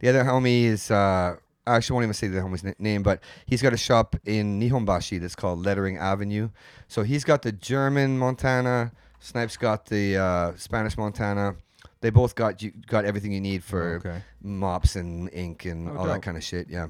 [0.01, 1.37] The other homie is uh,
[1.69, 5.21] I actually won't even say the homie's name, but he's got a shop in Nihonbashi
[5.21, 6.51] that's called Lettering Avenue.
[6.89, 8.93] So he's got the German Montana.
[9.21, 11.57] Snipes got the uh, Spanish Montana.
[12.01, 14.23] They both got you got everything you need for Okay.
[14.43, 16.69] mops and ink and Oh, all that kind of shit.
[16.71, 16.87] Yeah.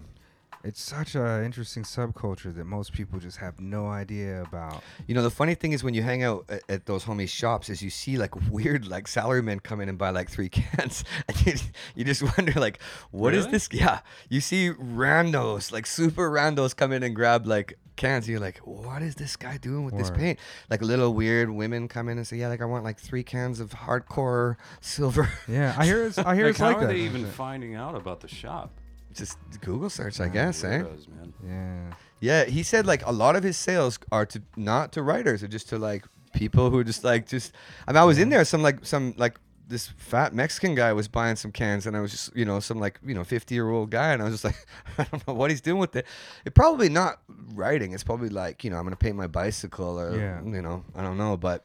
[0.68, 4.82] It's such a interesting subculture that most people just have no idea about.
[5.06, 7.70] You know, the funny thing is when you hang out at, at those homies' shops,
[7.70, 11.46] is you see like weird like salarymen come in and buy like three cans, and
[11.46, 11.54] you,
[11.96, 13.52] you just wonder like, what is Really?
[13.52, 13.68] this?
[13.72, 18.26] Yeah, you see randos like super randos come in and grab like cans.
[18.26, 20.38] And you're like, what is this guy doing with this paint?
[20.70, 23.58] Like little weird women come in and say, yeah, like I want like three cans
[23.58, 25.30] of hardcore silver.
[25.48, 26.88] Yeah, I hear it's I hear Like, it's how like are that.
[26.88, 28.70] they even finding out about the shop?
[29.18, 30.80] Just Google search, I guess, eh?
[30.82, 31.32] Weirdos, man.
[31.46, 31.94] Yeah.
[32.20, 35.48] Yeah, he said like a lot of his sales are to not to writers, or
[35.48, 37.52] just to like people who are just like just.
[37.86, 38.44] I mean, I was in there.
[38.44, 39.38] Some like some like
[39.68, 42.80] this fat Mexican guy was buying some cans, and I was just you know some
[42.80, 44.66] like you know fifty year old guy, and I was just like
[44.98, 46.06] I don't know what he's doing with it.
[46.44, 47.20] It probably not
[47.54, 47.92] writing.
[47.92, 50.42] It's probably like you know I'm gonna paint my bicycle or Yeah.
[50.42, 51.64] you know I don't know, but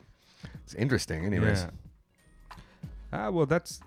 [0.65, 1.25] it's interesting.
[1.25, 2.55] Anyways, Yeah.
[3.11, 3.79] Ah, well, that's.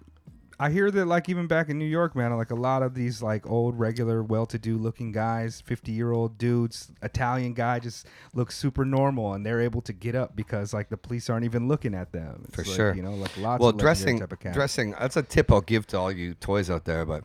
[0.58, 3.20] I hear that, like, even back in New York, man, like a lot of these,
[3.20, 9.44] like, old, regular, well-to-do looking guys, fifty-year-old dudes, Italian guy, just look super normal, and
[9.44, 12.44] they're able to get up because, like, the police aren't even looking at them.
[12.46, 12.94] It's For like, sure.
[12.94, 14.54] you know, like lots well of dressing type of cats.
[14.56, 17.22] dressing that's a tip i'll give to all you toys out there but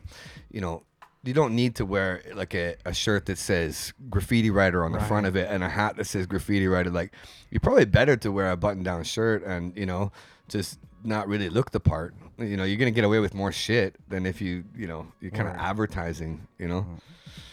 [0.50, 0.82] you know
[1.24, 5.00] you don't need to wear like a, a shirt that says graffiti writer on the
[5.00, 7.12] front of it and a hat that says graffiti writer like
[7.50, 10.10] you're probably better to wear a button down shirt and you know
[10.48, 12.14] just not really look the part
[12.46, 15.30] you know you're gonna get away with more shit than if you you know you're
[15.30, 15.62] kind of Word.
[15.62, 16.86] advertising you know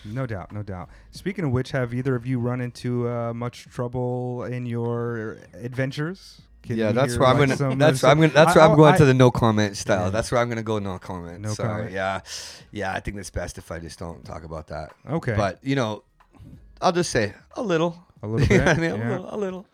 [0.06, 0.90] No doubt, no doubt.
[1.12, 6.42] Speaking of which, have either of you run into uh, much trouble in your adventures?
[6.64, 8.98] Can yeah that's where i'm gonna that's where i'm gonna that's where i'm going I-
[8.98, 10.10] to the no comment style Yeah.
[10.10, 11.92] that's where i'm gonna go no comment No sorry comment.
[11.94, 12.20] yeah
[12.72, 15.36] yeah i think it's best if i just don't talk about that Okay.
[15.38, 16.04] But you know,
[16.82, 19.08] I'll just say a little, A little what I mean, yeah.
[19.08, 19.66] a little, a little.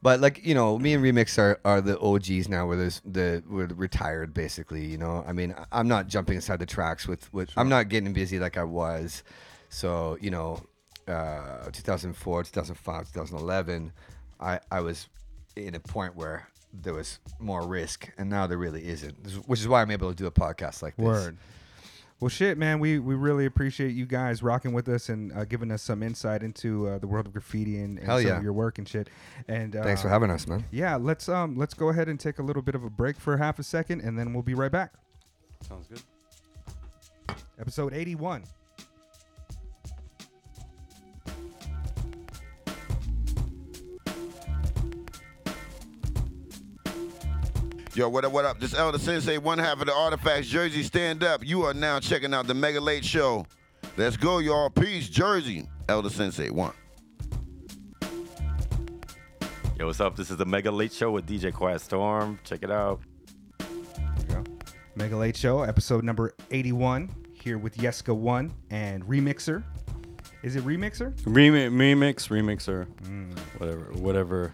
[0.00, 2.66] But like you know, me and Remix are, are the OGs now.
[2.66, 4.84] Where there's the we're retired basically.
[4.84, 7.50] You know, I mean, I'm not jumping inside the tracks with with.
[7.56, 9.24] I'm not getting busy like I was.
[9.70, 10.62] So you know,
[11.08, 13.92] uh, 2004, 2005, 2011,
[14.40, 15.08] I I was
[15.56, 19.16] in a point where there was more risk, and now there really isn't.
[19.46, 21.04] Which is why I'm able to do a podcast like this.
[21.04, 21.38] Word.
[22.20, 22.80] Well, shit, man.
[22.80, 26.42] We we really appreciate you guys rocking with us and uh, giving us some insight
[26.42, 28.36] into uh, the world of graffiti and, and Hell some yeah.
[28.38, 29.08] of your work and shit.
[29.46, 30.64] And uh, Thanks for having us, man.
[30.72, 33.36] Yeah, let's um let's go ahead and take a little bit of a break for
[33.36, 34.94] half a second, and then we'll be right back.
[35.60, 36.02] Sounds good.
[37.60, 38.42] Episode eighty-one.
[47.98, 48.60] Yo, what up, what up?
[48.60, 51.44] This El Da Sensei, one half of the Artifacts Jersey Stand Up.
[51.44, 53.44] You are now checking out the Mega Late Show.
[53.96, 54.70] Let's go, y'all.
[54.70, 55.68] Peace, Jersey.
[55.88, 56.72] El Da Sensei, one.
[59.76, 60.14] Yo, what's up?
[60.14, 62.38] This is the Mega Late Show with DJ Quiet Storm.
[62.44, 63.00] Check it out.
[63.58, 63.66] There
[64.28, 64.44] we go.
[64.94, 67.10] Mega Late Show, episode number eighty-one.
[67.32, 69.64] Here with Yeska One and Remixer.
[70.44, 71.12] Is it remixer?
[71.26, 73.36] Remi- remix, remixer, Mm.
[73.58, 74.52] whatever, whatever,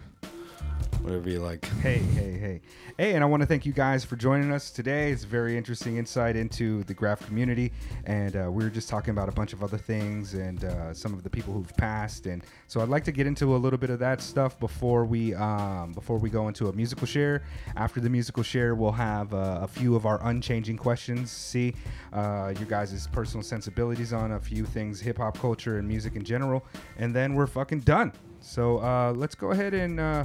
[1.05, 1.63] whatever you like.
[1.83, 2.61] Hey, hey, hey.
[2.97, 5.11] Hey, and I want to thank you guys for joining us today.
[5.11, 7.71] It's a very interesting insight into the graph community.
[8.05, 11.13] And uh, we were just talking about a bunch of other things and uh, some
[11.13, 12.25] of the people who've passed.
[12.25, 15.35] And so I'd like to get into a little bit of that stuff before we
[15.35, 17.43] um, before we go into a musical share.
[17.75, 21.29] After the musical share, we'll have uh, a few of our unchanging questions.
[21.29, 21.75] See
[22.13, 26.23] uh, you guys' personal sensibilities on a few things, hip hop culture and music in
[26.23, 26.65] general.
[26.97, 28.11] And then we're fucking done.
[28.39, 30.23] So uh, let's go ahead and uh,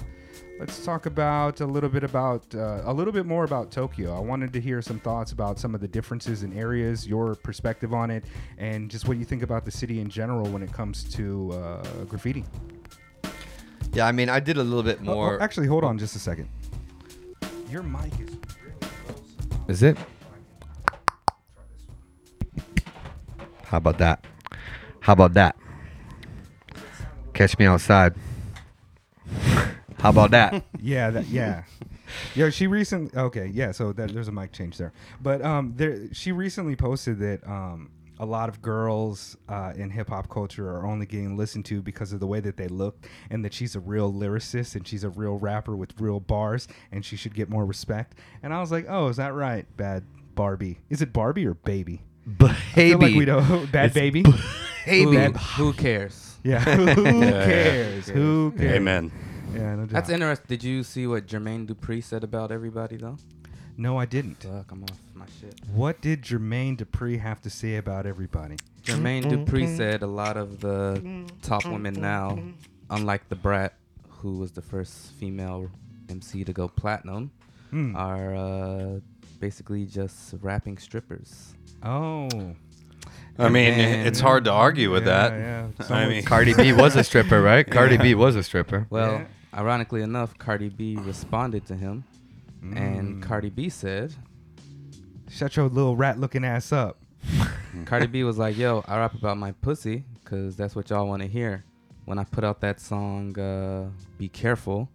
[0.61, 4.15] let's talk about a little bit about uh, a little bit more about Tokyo.
[4.15, 7.95] I wanted to hear some thoughts about some of the differences in areas, your perspective
[7.95, 8.25] on it,
[8.59, 11.83] and just what you think about the city in general when it comes to uh,
[12.05, 12.45] graffiti.
[13.95, 15.43] Yeah, I mean, I did a little bit Oh, oh, more.
[15.43, 16.49] actually, hold on just a second.
[17.71, 19.23] Your mic is really close.
[19.69, 19.97] Is it?
[23.65, 24.25] How about that?
[25.01, 25.57] How about that?
[27.33, 28.15] Catch me outside.
[30.01, 30.65] How about that?
[30.83, 31.65] Yeah, that, yeah.
[32.35, 33.11] Yeah, she recently.
[33.19, 33.71] Okay, yeah.
[33.73, 34.93] So that, there's a mic change there,
[35.23, 40.09] but um, there she recently posted that um, a lot of girls uh, in hip
[40.09, 43.45] hop culture are only getting listened to because of the way that they look, and
[43.45, 47.17] that she's a real lyricist and she's a real rapper with real bars, and she
[47.17, 48.17] should get more respect.
[48.43, 49.65] And I was like, oh, is that right?
[49.77, 50.03] Bad
[50.35, 50.79] Barbie.
[50.89, 52.03] Is it Barbie or Baby?
[52.41, 53.71] I feel like we don't.
[53.71, 54.23] Bad It's Baby.
[54.87, 56.37] Who, who cares?
[56.43, 56.59] Yeah.
[56.95, 57.45] Who Yeah.
[57.45, 58.09] cares?
[58.09, 58.73] Who cares?
[58.77, 59.13] Amen.
[59.55, 59.75] Yeah.
[59.77, 60.47] No That's interesting.
[60.49, 63.17] Did you see what Jermaine Dupri said about everybody though?
[63.77, 64.43] No, I didn't.
[64.43, 65.59] Fuck, I'm off my shit.
[65.73, 68.57] What did Jermaine Dupri have to say about everybody?
[68.83, 69.45] Jermaine mm-hmm.
[69.45, 69.77] Dupri mm-hmm.
[69.77, 71.73] said a lot of the top mm-hmm.
[71.73, 72.39] women now,
[72.91, 73.75] unlike Da Brat,
[74.09, 75.71] who was the first female
[76.11, 77.31] MC to go platinum,
[77.71, 77.95] Hmm.
[77.95, 79.01] are uh,
[79.39, 81.55] basically just rapping strippers.
[81.83, 82.29] Oh.
[83.39, 85.79] I mean, And- it's hard to argue with Yeah, that.
[85.89, 85.97] yeah.
[85.97, 87.69] I mean, Cardi B was a stripper, right?
[87.69, 88.03] Cardi Yeah.
[88.03, 88.87] B was a stripper.
[88.91, 89.25] Well, Yeah.
[89.55, 92.05] Ironically enough, Cardi B responded to him,
[92.63, 93.23] and Mm.
[93.23, 94.15] Cardi B said,
[95.29, 96.99] Shut your little rat looking ass up.
[97.85, 101.23] Cardi B was like, "Yo, I rap about my pussy because that's what y'all want
[101.23, 101.65] to hear."
[102.05, 104.89] When I put out that song, uh, "Be Careful,"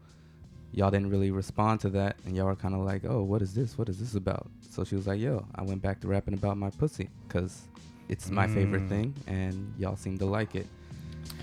[0.74, 3.54] y'all didn't really respond to that, and y'all were kind of like, "Oh, what is
[3.54, 3.78] this?
[3.78, 6.58] What is this about?" So she was like, "Yo, I went back to rapping about
[6.58, 7.62] my pussy because
[8.10, 8.90] it's my favorite Mm.
[8.90, 10.68] thing, and y'all seem to like it."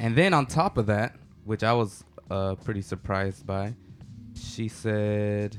[0.00, 3.74] And then on top of that, which I was uh, pretty surprised by,
[4.34, 5.56] she said,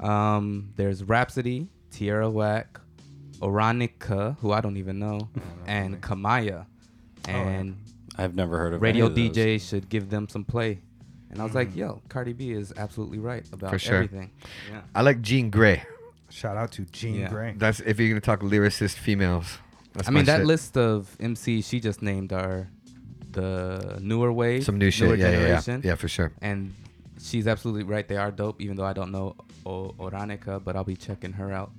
[0.00, 2.80] um, "There's Rapsody, Tierra Whack,
[3.40, 5.28] Oranica, who I don't even know,
[5.66, 6.66] and Kamaiyah,
[7.28, 7.76] and
[8.16, 9.30] I've never heard of radio any.
[9.30, 10.80] DJ should give them some play."
[11.30, 13.94] And I was like, "Yo, Cardi B is absolutely right about For sure.
[13.96, 14.30] everything."
[14.70, 14.80] Yeah.
[14.94, 15.82] I like Jean Grae.
[16.30, 17.28] Shout out to Jean Yeah.
[17.28, 17.54] Grey.
[17.56, 19.58] That's if you're gonna talk lyricist females.
[19.92, 20.46] That's I mean, my that shit.
[20.46, 22.70] list of MCs she just named are
[23.32, 25.08] the newer wave, Some new shit.
[25.08, 25.38] newer Yeah, yeah, yeah.
[25.44, 25.82] generation.
[25.84, 26.32] Yeah, for sure.
[26.40, 26.74] And
[27.20, 28.06] she's absolutely right.
[28.06, 31.52] They are dope, even though I don't know o- Oranica, but I'll be checking her
[31.52, 31.70] out.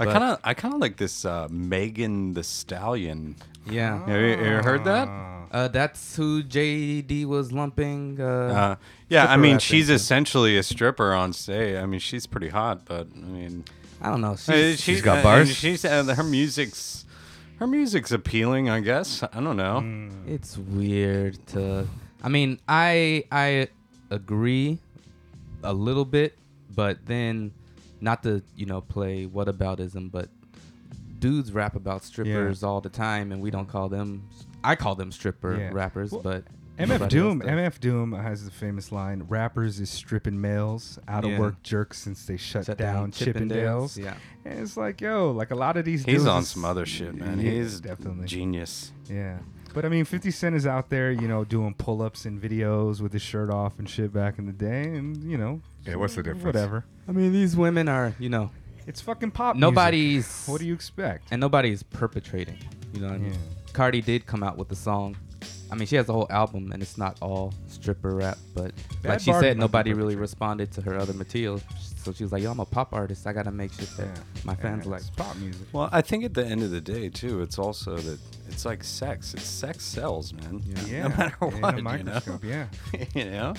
[0.00, 3.36] I kind of, I kind of like this uh, Megan Thee Stallion.
[3.70, 4.04] Yeah.
[4.06, 5.06] Have you, you ever heard that?
[5.52, 8.18] Uh, that's who JD was lumping.
[8.20, 8.76] Uh, Uh,
[9.08, 9.94] yeah, I mean, she's into.
[9.96, 11.76] essentially a stripper on stage.
[11.76, 13.64] I mean, she's pretty hot, but I mean,
[14.00, 14.32] I don't know.
[14.32, 15.54] uh, She's, she's got bars?
[15.54, 17.04] She's uh, her music's,
[17.62, 18.68] her music's appealing.
[18.68, 19.22] I guess.
[19.22, 19.80] I don't know.
[19.84, 20.28] Mm.
[20.28, 21.86] it's weird to.
[22.20, 23.68] I mean, I I
[24.10, 24.78] agree
[25.62, 26.36] a little bit,
[26.74, 27.52] but then
[28.00, 30.28] not to you know play what whataboutism, but
[31.20, 34.28] dudes rap about strippers all the time, and we don't call them.
[34.64, 35.70] I call them stripper Yeah.
[35.72, 36.44] rappers, Well, but
[36.78, 37.40] MF Doom.
[37.42, 41.38] MF Doom has the famous line: "Rappers is stripping males, out of Yeah.
[41.38, 44.14] work jerks since they shut, Shut down, down Chippendales, Chippendales." yeah.
[44.44, 46.04] and it's like, yo, like a lot of these.
[46.04, 47.38] He's dudes on some other shit, man.
[47.40, 48.92] Yeah, He's definitely genius.
[49.08, 49.38] Yeah.
[49.74, 53.00] But I mean, 50 Cent is out there, you know, doing pull ups and videos
[53.00, 54.82] with his shirt off and shit back in the day.
[54.82, 56.44] And, you know, Yeah, what's the difference?
[56.44, 56.84] Whatever.
[57.08, 58.50] I mean, these women are, you know,
[58.86, 59.56] It's fucking pop.
[59.56, 59.60] music.
[59.62, 60.44] nobody's.
[60.46, 61.28] What do you expect?
[61.30, 62.58] And nobody's perpetrating.
[62.92, 63.32] You know what I mean?
[63.32, 63.38] Yeah.
[63.72, 65.16] Cardi did come out with the song.
[65.70, 68.72] I mean, she has a whole album, and it's not all stripper rap, but
[69.02, 70.20] Bad like she Barbie said, nobody really perpetrating.
[70.20, 71.60] responded to her other material.
[71.96, 73.26] So she was like, "Yo, I'm a pop artist.
[73.26, 74.22] I gotta make shit that Yeah.
[74.44, 75.66] my fans Yeah, like." Pop music.
[75.72, 78.18] Well, I think at the end of the day, too, it's also that
[78.48, 79.34] it's like sex.
[79.34, 80.62] It's sex sells, man.
[80.66, 80.84] Yeah.
[80.86, 81.02] Yeah.
[81.08, 82.40] No matter what, a you know?
[82.42, 82.66] yeah.
[83.14, 83.54] you know.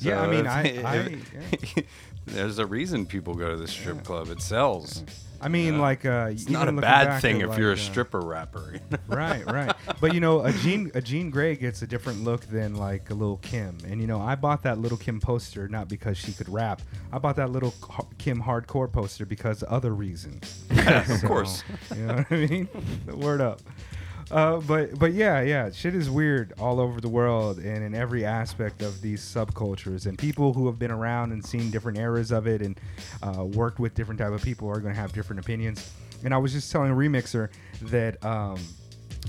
[0.00, 0.62] Yeah, I So mean, I-
[1.76, 1.84] I-
[2.26, 4.28] there's a reason people go to the strip club.
[4.30, 5.04] It sells.
[5.40, 5.80] I mean, Yeah.
[5.80, 8.80] like, uh, It's not a bad thing if you're a uh, stripper rapper.
[9.06, 9.70] right, right.
[10.00, 13.14] But you know, a Jean a Jean Grae gets a different look than like a
[13.14, 13.76] Lil' Kim.
[13.86, 16.80] And you know, I bought that Lil' Kim poster not because she could rap.
[17.12, 17.74] I bought that Lil'
[18.16, 20.64] Kim hardcore poster because other reasons.
[20.70, 21.62] of So, course.
[21.94, 22.68] You know what I mean?
[23.14, 23.60] Word up.
[24.30, 28.24] Uh, but but yeah, yeah, shit is weird all over the world and in every
[28.24, 30.06] aspect of these subcultures.
[30.06, 32.78] And people who have been around and seen different eras of it and
[33.22, 35.92] uh, worked with different type of people are going to have different opinions.
[36.24, 37.50] And I was just telling Remixer
[37.82, 38.58] that um,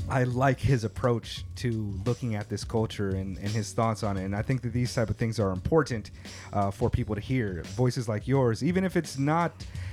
[0.10, 4.24] I like his approach to looking at this culture and, and his thoughts on it.
[4.24, 6.12] And I think that these type of things are important
[6.54, 7.62] uh, for people to hear.
[7.76, 9.52] Voices like yours, even if it's not,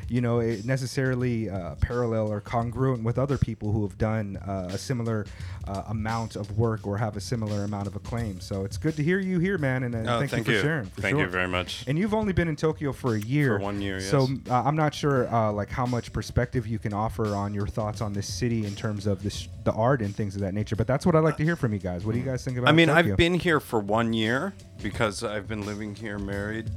[0.09, 4.69] you know, it necessarily uh, parallel or congruent with other people who have done uh,
[4.73, 5.27] a similar
[5.67, 8.41] uh, amount of work or have a similar amount of acclaim.
[8.41, 9.83] So it's good to hear you here, man.
[9.85, 10.61] And, uh, Oh, thank, thank you you.
[10.61, 10.87] for sharing.
[10.87, 11.85] for Thank you very much.
[11.87, 13.59] And you've only been in Tokyo for a year.
[13.59, 14.39] For one year, So yes.
[14.51, 18.01] uh, I'm not sure uh, like how much perspective you can offer on your thoughts
[18.01, 20.77] on this city in terms of this, the art and things of that nature.
[20.77, 22.05] But that's what I like to hear from you guys.
[22.05, 22.69] What do you guys think about?
[22.69, 23.13] I mean, Tokyo?
[23.13, 24.53] I've been here for one year
[24.83, 26.71] because I've been living here married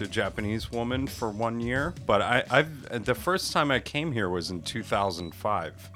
[0.00, 1.94] to a Japanese woman for one year.
[2.06, 5.90] But I, I've the first time I came here was in 2005.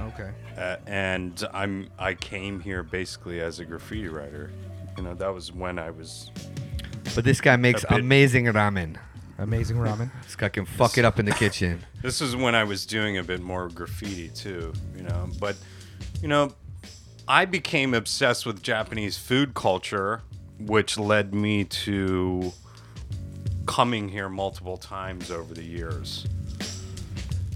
[0.00, 0.30] Okay.
[0.56, 4.50] Uh, and I'm I came here basically as a graffiti writer.
[4.96, 6.30] You know, that was when I was.
[7.14, 8.96] But this guy makes a bit- amazing ramen.
[9.38, 10.10] Amazing ramen.
[10.22, 11.84] This guy can fuck it up in the kitchen.
[12.02, 15.28] This is when I was doing a bit more graffiti too, you know.
[15.40, 15.56] But,
[16.20, 16.52] you know,
[17.26, 20.20] I became obsessed with Japanese food culture,
[20.58, 22.52] which led me to
[23.66, 26.26] coming here multiple times over the years.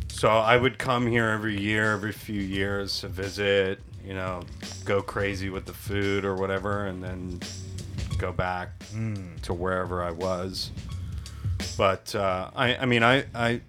[0.09, 4.43] So I would come here every year, every few years to visit, you know,
[4.85, 7.41] go crazy with the food or whatever, and then
[8.19, 9.41] go back Mm.
[9.43, 10.71] to wherever I was.
[11.77, 13.61] But uh, I, I mean, I, I,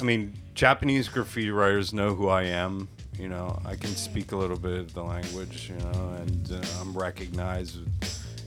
[0.00, 2.88] I mean, Japanese graffiti writers know who I am.
[3.18, 5.68] You know, I can speak a little bit of the language.
[5.68, 7.78] You know, and uh, I'm recognized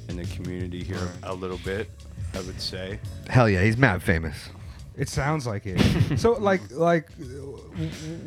[0.09, 1.89] in the community here a little bit.
[2.37, 2.99] I would say.
[3.29, 4.49] Hell yeah, he's mad famous.
[4.95, 6.17] It sounds like it.
[6.19, 7.09] so like like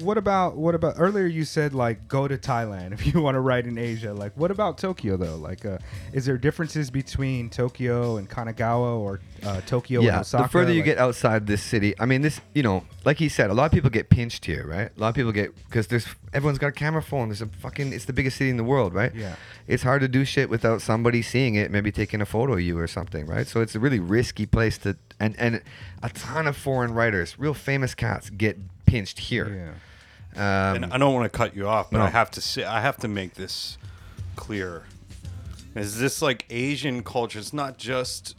[0.01, 3.41] what about what about earlier you said like go to Thailand if you want to
[3.41, 4.13] write in Asia.
[4.15, 5.37] Like what about Tokyo though?
[5.37, 5.79] Like uh,
[6.13, 10.45] is there differences between Tokyo and Kanagawa or uh, Tokyo and yeah, Osaka?
[10.45, 13.29] the further you Like- get outside this city, I mean, this, you know, like he
[13.29, 14.91] said, a lot of people get pinched here, right?
[14.97, 17.29] A lot of people get because there's everyone's got a camera phone.
[17.31, 19.13] There's a fucking, it's the biggest city in the world, right?
[19.13, 19.35] Yeah.
[19.71, 22.77] It's hard to do shit without somebody seeing it, maybe taking a photo of you
[22.77, 23.47] or something, right?
[23.47, 25.62] So it's a really risky place to, and and
[26.03, 29.77] a ton of foreign writers, real famous cats, get pinched here.
[30.35, 30.71] Yeah.
[30.71, 32.05] Um, and I don't want to cut you off, but no.
[32.05, 33.79] I have to say, I have to make this
[34.35, 34.83] clear.
[35.77, 37.39] Is this like Asian culture?
[37.39, 38.35] It's not just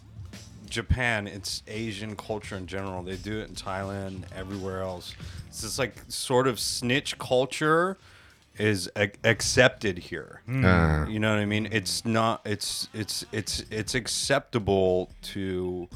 [0.70, 3.04] Japan; it's Asian culture in general.
[3.04, 5.16] They do it in Thailand, everywhere else.
[5.48, 7.98] It's this like sort of snitch culture
[8.62, 10.42] is ac- accepted here.
[10.48, 11.06] Uh.
[11.10, 11.68] You know what I mean?
[11.72, 12.42] It's not.
[12.46, 15.88] It's it's it's it's acceptable to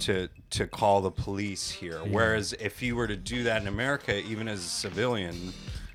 [0.00, 1.98] to to call the police here.
[1.98, 5.52] Whereas if you were to do that in America, even as a civilian,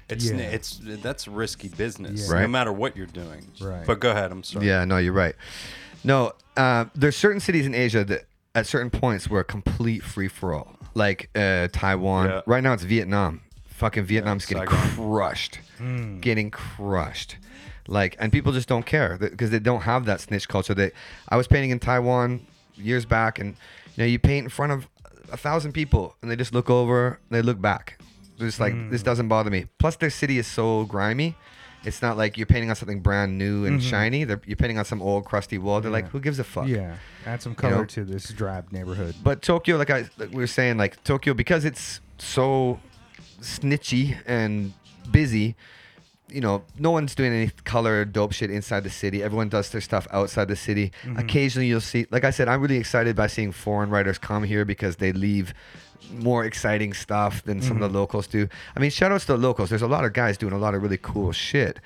[0.10, 0.38] it's Yeah.
[0.38, 2.42] it's that's risky business, Yeah.
[2.42, 3.48] no matter what you're doing.
[3.62, 3.86] Right.
[3.86, 4.32] But go ahead.
[4.32, 4.68] I'm sorry.
[4.68, 5.36] Yeah, no, you're right.
[6.04, 8.26] No, uh, there's certain cities in Asia that
[8.56, 10.76] at certain points were a complete free for all.
[10.96, 12.28] Like uh, Taiwan.
[12.30, 12.42] Yeah.
[12.46, 13.42] Right now it's Vietnam.
[13.84, 14.90] Fucking Vietnam's getting Saigon.
[14.96, 15.60] crushed.
[15.78, 16.20] Hmm.
[16.22, 17.36] Getting crushed.
[17.88, 20.74] Like and people just don't care because they don't have that snitch culture.
[20.74, 20.94] That
[21.28, 23.50] I was painting in Taiwan years back and
[23.96, 24.88] you know you paint in front of
[25.32, 28.00] a thousand people and they just look over, they look back.
[28.38, 28.90] They're just like Hmm.
[28.90, 29.66] this doesn't bother me.
[29.80, 31.36] Plus their city is so grimy.
[31.84, 34.24] It's not like you're painting on something brand new and shiny.
[34.24, 35.82] They're, you're painting on some old crusty wall.
[35.82, 36.18] They're like, Mm-hmm.
[36.18, 36.68] Who gives a fuck?
[36.70, 37.86] Yeah, add some color know?
[37.86, 39.16] to this drab neighborhood.
[39.22, 42.80] But Tokyo, like I like we were saying, like Tokyo, because it's so
[43.44, 44.74] snitchy and
[45.12, 45.56] busy.
[46.30, 49.22] You know, no one's doing any color dope shit inside the city.
[49.22, 50.92] Everyone does their stuff outside the city.
[51.04, 51.20] Mm-hmm.
[51.20, 52.08] Occasionally, you'll see.
[52.10, 55.54] Like I said, I'm really excited by seeing foreign writers come here because they leave
[56.12, 57.94] more exciting stuff than some of Mm-hmm.
[57.94, 58.48] the locals do.
[58.76, 59.70] I mean, shout outs to the locals.
[59.70, 61.80] There's a lot of guys doing a lot of really cool shit.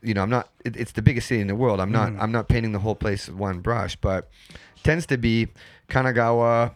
[0.00, 0.48] You know, I'm not.
[0.64, 1.78] It, it's the biggest city in the world.
[1.78, 2.12] I'm not.
[2.18, 4.30] I'm not painting the whole place with one brush, but
[4.82, 5.48] tends to be
[5.90, 6.72] Kanagawa,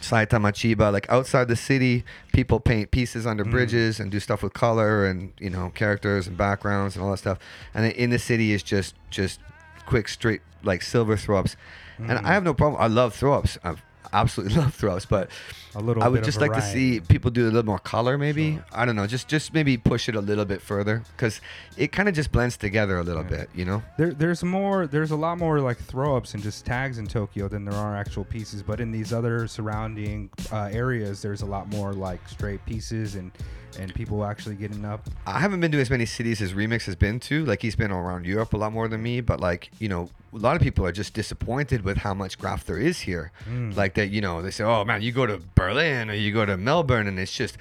[0.00, 3.50] Saitama Chiba, like outside the city, people paint pieces under mm.
[3.50, 7.18] bridges and do stuff with color and you know characters and backgrounds and all that
[7.18, 7.38] stuff.
[7.74, 9.40] And then in the city is just just
[9.86, 11.56] quick, straight like silver throw ups.
[11.98, 12.24] And mm.
[12.24, 12.80] I have no problem.
[12.80, 13.58] I love throw ups.
[13.62, 13.74] I
[14.12, 15.30] absolutely love throws, but
[15.74, 18.18] A little I would just like to see people do a little more color.
[18.18, 19.06] Maybe I don't know.
[19.06, 21.40] Just just maybe push it a little bit further because
[21.76, 23.48] it kind of just blends together a little bit.
[23.54, 23.82] You know.
[23.96, 24.86] There, there's more.
[24.86, 27.96] There's a lot more like throw ups and just tags in Tokyo than there are
[27.96, 28.62] actual pieces.
[28.62, 33.32] But in these other surrounding uh, areas, there's a lot more like straight pieces and
[33.78, 35.08] and people actually getting up.
[35.26, 37.44] I haven't been to as many cities as Remix has been to.
[37.44, 40.36] Like he's been around Europe a lot more than me, but like you know, a
[40.38, 43.32] lot of people are just disappointed with how much graph there is here.
[43.44, 43.70] Hmm.
[43.72, 46.44] Like that, you know, they say, "Oh man, you go to Berlin or you go
[46.46, 47.56] to Melbourne, and it's just,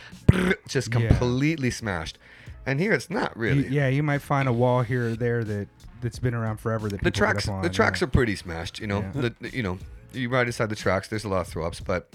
[0.67, 1.07] just Yeah.
[1.07, 2.17] completely smashed."
[2.63, 3.67] and here it's not You- really.
[3.69, 5.67] yeah, you might find a wall here or there that
[5.99, 6.89] that's been around forever.
[6.89, 8.05] That the people get tracks, up on, the tracks yeah.
[8.07, 8.79] are pretty smashed.
[8.79, 9.21] You know, Yeah.
[9.21, 9.79] the, the- you know,
[10.13, 11.07] you ride inside the tracks.
[11.07, 12.13] There's a lot of throw ups, but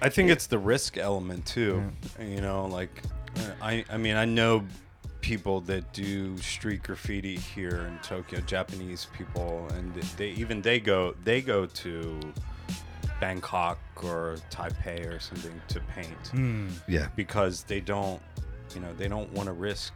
[0.00, 1.82] I think it's the risk element too.
[2.18, 3.02] You know, like
[3.62, 4.64] I I mean I know
[5.20, 11.14] people that do street graffiti here in Tokyo, Japanese people, and they even they go
[11.24, 12.20] they go to
[13.20, 16.28] Bangkok or Taipei or something to paint.
[16.30, 16.68] Hmm.
[16.86, 17.08] Yeah.
[17.16, 18.20] because they don't.
[18.74, 19.94] You know, they don't want to risk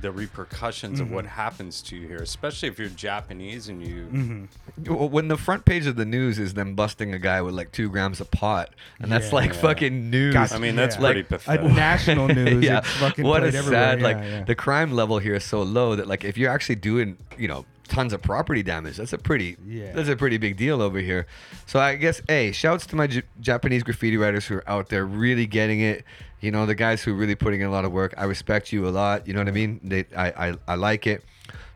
[0.00, 1.28] the repercussions of what Mhm.
[1.28, 4.08] happens to you here, especially if you're Japanese and you.
[4.12, 4.94] Mm-hmm.
[4.94, 7.72] Well, when the front page of the news is them busting a guy with like
[7.72, 8.70] two grams of pot,
[9.00, 9.34] and that's Yeah.
[9.34, 9.60] like Yeah.
[9.60, 10.52] fucking news.
[10.52, 11.62] I mean, that's Like- pretty pathetic.
[11.70, 12.80] A national news, yeah.
[12.80, 14.44] fucking what a played everywhere, sad like yeah.
[14.44, 17.64] the crime level here is so low that like if you're actually doing you know
[17.88, 19.92] tons of property damage, that's a pretty Yeah.
[19.92, 21.26] that's a pretty big deal over here.
[21.66, 25.04] So I guess hey, shouts to my J- Japanese graffiti writers who are out there
[25.04, 26.04] really getting it.
[26.42, 28.12] You know, the guys who are really putting in a lot of work.
[28.18, 29.26] I respect you a lot.
[29.26, 29.80] You know what I mean?
[29.82, 31.24] They, I, I, I like it.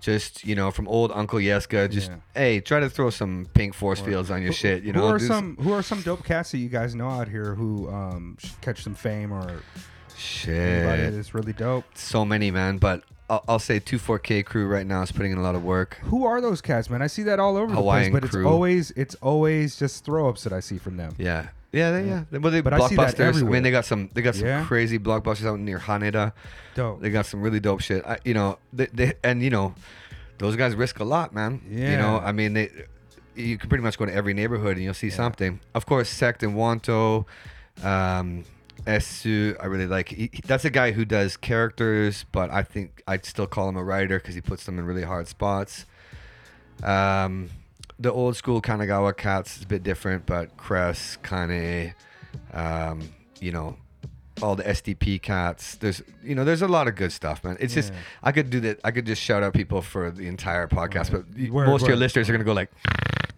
[0.01, 2.17] Just you know, from old Uncle Yeska, just Yeah.
[2.35, 4.83] hey, try to throw some pink force Or- fields on your who- shit.
[4.85, 7.29] You know who are some who are some dope cats that you guys know out
[7.29, 9.63] here who um catch some fame or
[10.47, 11.15] anybody shit.
[11.15, 11.85] that's really dope?
[11.95, 12.79] So many, man.
[12.79, 15.99] But I'll, I'll say 24K crew right now is putting in a lot of work.
[16.05, 17.03] Who are those cats, man?
[17.03, 18.43] I see that all over Hawaiian the place, but crew.
[18.43, 21.15] it's always it's always just throw ups that I see from them.
[21.19, 21.49] Yeah.
[21.77, 22.25] Yeah, they, yeah.
[22.33, 23.21] Well, they But I see that blockbusters.
[23.21, 23.53] I, everywhere.
[23.53, 24.09] mean, they got some.
[24.15, 24.65] They got some Yeah?
[24.65, 26.33] crazy blockbusters out near Haneda.
[26.75, 27.01] Dope.
[27.03, 28.05] They got some really dope shit.
[28.07, 29.75] I, you know, they, they and you know,
[30.39, 31.61] those guys risk a lot, man.
[31.69, 32.29] You know, Yeah.
[32.29, 32.71] I mean, they.
[33.35, 35.61] You can pretty much go to every neighborhood and you'll see something.
[35.75, 37.27] Of course, Sect and Wanto,
[37.85, 38.45] um,
[38.87, 40.09] Esu, I really like.
[40.09, 43.77] He, he- that's a guy who does characters, but I think I'd still call him
[43.77, 45.85] a writer because he puts them in really hard spots.
[46.83, 47.51] Um,
[47.99, 51.95] the old school Kanagawa cats is a bit different, but Cress, Kane,
[52.53, 53.09] um,
[53.41, 53.77] you know,
[54.43, 55.77] all the SDP cats.
[55.77, 57.57] There's, you know, there's a lot of good stuff, man.
[57.59, 57.93] It's just
[58.23, 58.81] I could do that.
[58.85, 61.97] I could just shout out people for the entire podcast, but Word, most of your
[61.97, 62.71] listeners are gonna go like,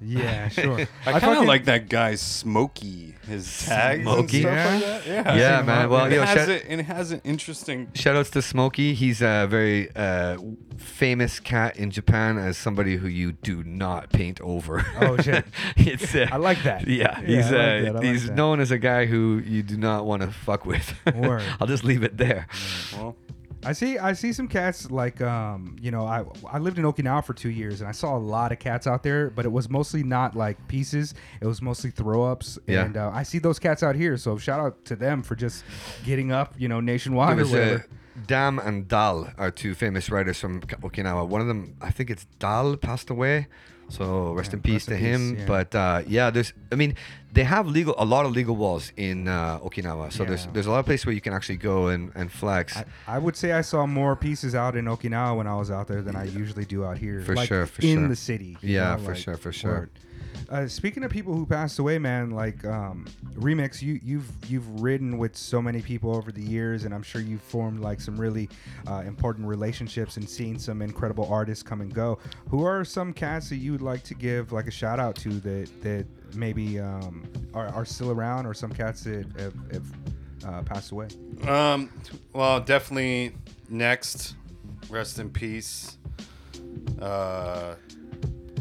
[0.01, 0.87] Yeah, sure.
[1.07, 3.15] I, kind of like that guy Smokey.
[3.27, 4.21] His tags Smokey?
[4.23, 4.73] and stuff Yeah?
[4.73, 5.07] like that.
[5.07, 5.91] Yeah, Yeah, man.
[5.91, 7.91] Well, it, yo, has shout- a, it has an interesting.
[7.95, 8.95] Shout outs to Smokey.
[8.95, 10.39] He's a very uh,
[10.77, 14.87] famous cat in Japan as somebody who you do not paint over.
[15.01, 15.45] Oh, shit.
[15.77, 16.87] it's, uh, I like that.
[16.87, 18.37] Yeah, Yeah, he's I like uh, that, I like he's that.
[18.37, 20.95] known as a guy who you do not want to fuck with.
[21.15, 21.43] Word.
[21.61, 22.47] I'll just leave it there.
[22.93, 23.17] Well,
[23.65, 27.25] I see I see some cats like um you know I I lived in Okinawa
[27.25, 29.69] for two years and I saw a lot of cats out there but it was
[29.69, 32.85] mostly not like pieces it was mostly throw ups Yeah.
[32.85, 35.65] and uh, I see those cats out here so shout out to them for just
[36.05, 37.87] getting up you know nationwide or uh, whatever.
[38.27, 41.27] Dam and Dal are two famous writers from Okinawa.
[41.29, 43.47] One of them, I think it's Dal, passed away.
[43.89, 45.31] So rest Yeah, in peace to in him.
[45.31, 45.47] peace, yeah.
[45.47, 46.53] But uh, yeah, there's.
[46.71, 46.95] I mean,
[47.33, 50.13] they have legal a lot of legal walls in uh, Okinawa.
[50.13, 50.51] So there's Yeah.
[50.53, 52.77] there's a lot of places where you can actually go and and flex.
[52.77, 55.89] I, I would say I saw more pieces out in Okinawa when I was out
[55.89, 57.23] there than I usually do out here.
[57.23, 58.09] For like, sure, for in sure.
[58.09, 58.57] the city.
[58.61, 59.89] Yeah, know, for like, sure, for sure.
[60.51, 65.19] Uh, speaking of people who passed away, man, like um, remix, you you've you've ridden
[65.19, 68.49] with so many people over the years, and I'm sure you've formed like some really
[68.87, 72.19] uh, important relationships and seen some incredible artists come and go.
[72.49, 75.29] Who are some cats that you would like to give like a shout out to
[75.41, 79.87] that that maybe um, are, are still around, or some cats that have, have
[80.47, 81.09] uh, passed away?
[81.47, 81.91] um,
[82.33, 83.35] well, definitely
[83.71, 84.35] Nekst.
[84.89, 85.99] Rest in peace.
[87.01, 87.75] Uh,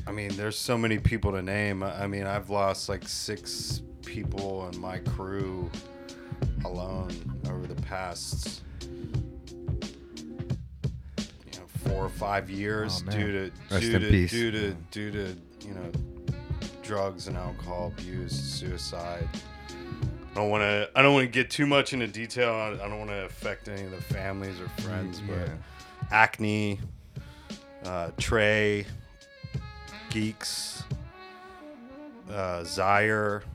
[0.08, 1.84] I mean, there's so many people to name.
[1.84, 5.70] I mean, I've lost like six people in my crew
[6.66, 7.12] alone
[7.50, 8.90] over the past, you
[11.54, 14.32] know, four or five years Oh, due to Rest due to peace.
[14.32, 15.36] due to due to
[15.68, 15.92] you know
[16.84, 19.28] drugs and alcohol abuse, suicide.
[20.32, 20.90] I don't want to.
[20.96, 22.54] I don't want to get too much into detail.
[22.54, 25.20] I, I don't want to affect any of the families or friends.
[25.28, 25.36] Yeah.
[25.36, 25.50] But
[26.12, 26.80] acne,
[27.84, 28.86] uh, Trey,
[30.10, 30.84] geeks,
[32.32, 33.44] uh, Zaire.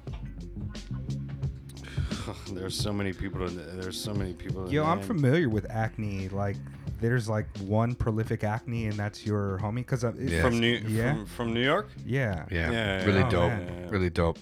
[2.53, 3.47] there's so many people.
[3.47, 4.71] To, there's so many people.
[4.73, 5.07] Yo, I'm name.
[5.07, 6.29] familiar with acne.
[6.29, 6.57] Like,
[7.01, 9.85] there's like one prolific acne, and that's your homie.
[9.87, 10.43] Cause I, Yeah.
[10.43, 11.15] from New Yeah.
[11.15, 11.89] from, from New York.
[12.07, 13.29] yeah, yeah, Yeah, really yeah.
[13.29, 13.89] dope, Oh, man.
[13.91, 14.39] really dope.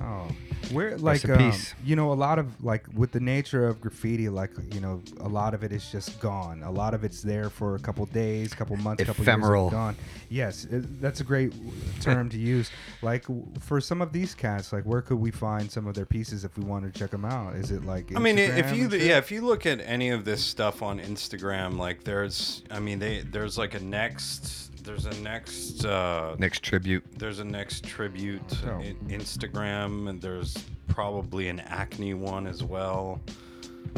[0.00, 0.26] Oh,
[0.72, 1.74] where like um, peace.
[1.84, 5.28] you know a lot of like with the nature of graffiti, like you know a
[5.28, 6.62] lot of it is just gone.
[6.62, 9.64] A lot of it's there for a couple days, couple months, couple Ephemeral.
[9.64, 9.96] years, gone.
[10.28, 11.52] Yes, it, that's a great
[12.00, 12.70] term to use.
[13.02, 16.06] Like w- for some of these cats, like where could we find some of their
[16.06, 17.54] pieces if we wanted to check them out?
[17.56, 20.42] Is it like I mean, if you yeah, if you look at any of this
[20.42, 25.84] stuff on Instagram, like there's, I mean, they there's like a Nekst, there's a Nekst,
[25.84, 27.04] uh, Nekst tribute.
[27.18, 28.78] there's a Nekst tribute Oh.
[28.80, 30.56] in Instagram, and there's
[30.88, 33.20] probably an acne one as well.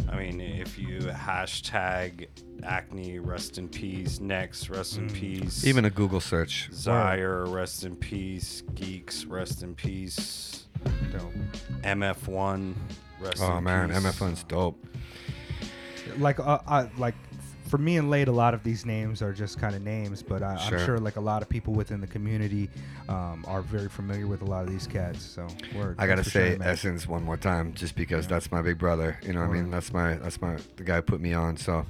[0.08, 2.28] I mean, if you hashtag
[2.62, 4.18] acne, rest in peace.
[4.18, 5.64] Nekst, rest in peace.
[5.66, 6.68] Even a Google search.
[6.72, 8.62] Zaire, rest in peace.
[8.74, 10.66] Geeks, rest in peace.
[11.12, 11.32] Dope.
[11.82, 12.74] MF1,
[13.20, 13.98] rest Oh in man, peace.
[13.98, 14.84] MF1's dope.
[16.18, 17.14] like uh, uh, like
[17.66, 20.42] for me and Late, a lot of these names are just kind of names, but
[20.42, 20.78] I, Sure.
[20.78, 22.70] I'm sure like a lot of people within the community
[23.08, 25.24] um, are very familiar with a lot of these cats.
[25.24, 25.96] So word.
[25.98, 26.64] I gotta for sure, say.
[26.64, 29.18] Essence one more time, just because that's my big brother.
[29.22, 29.70] You know what I mean?
[29.70, 31.56] That's my that's my the guy who put me on.
[31.56, 31.86] So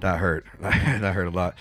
[0.00, 0.44] that hurt.
[0.60, 1.54] that hurt a lot.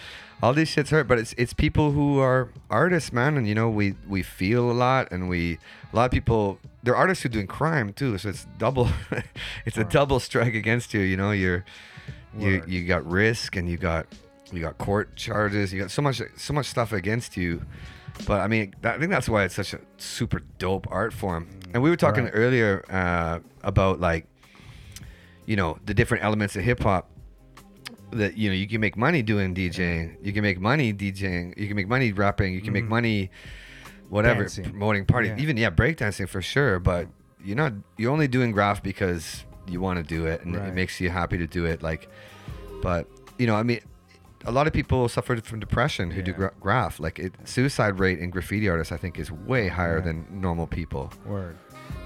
[0.44, 3.70] All these shits hurt, but it's it's people who are artists, man, and you know
[3.70, 5.60] we we feel a lot, and we
[5.92, 6.58] a lot of people.
[6.84, 8.90] They're artists who are doing crime too, so it's double.
[9.68, 11.02] it's a double strike against you.
[11.02, 11.64] You know, you're you
[12.34, 12.68] Word.
[12.70, 14.08] you got risk, and you got
[14.52, 15.74] you got court charges.
[15.74, 17.62] You got so much so much stuff against you.
[18.28, 21.48] But I mean, that, I think that's why it's such a super dope art form.
[21.74, 22.34] And we were talking Right.
[22.36, 24.28] earlier uh, about like,
[25.46, 27.10] you know, the different elements of hip hop.
[28.12, 30.18] That you know, you can make money doing DJing.
[30.22, 31.58] You can make money DJing.
[31.58, 32.54] You can make money rapping.
[32.54, 33.32] You can make money,
[34.10, 34.66] whatever, Dancing.
[34.66, 35.30] promoting party.
[35.30, 35.38] Yeah.
[35.40, 36.80] Even yeah, breakdancing for sure.
[36.80, 37.08] But
[37.42, 37.72] you're not.
[37.98, 40.70] You're only doing graph because you want to do it and Right.
[40.70, 41.82] it makes you happy to do it.
[41.84, 42.10] Like,
[42.82, 43.08] but
[43.38, 43.80] you know, I mean,
[44.46, 46.38] a lot of people suffered from depression who do Yeah.
[46.38, 47.00] gra- graph.
[47.00, 50.04] Like, it, suicide rate in graffiti artists, I think, is way higher Right.
[50.06, 51.12] than normal people.
[51.26, 51.58] Word.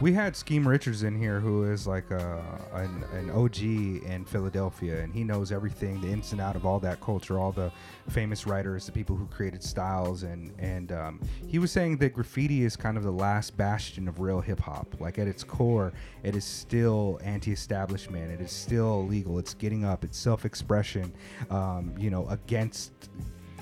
[0.02, 2.44] We had Skeme Richards in here, who is like a,
[2.74, 6.82] an, an OG in Philadelphia, and he knows everything, the ins and out of all
[6.82, 7.72] that culture, all the
[8.10, 12.66] famous writers, the people who created styles, and and um, he was saying that graffiti
[12.66, 14.96] is kind of the last bastion of real hip hop.
[15.00, 15.94] Like at its core,
[16.24, 18.30] it is still anti-establishment.
[18.32, 19.40] It is still illegal.
[19.40, 20.04] It's getting up.
[20.04, 21.14] It's self-expression.
[21.50, 22.92] Um, you know, against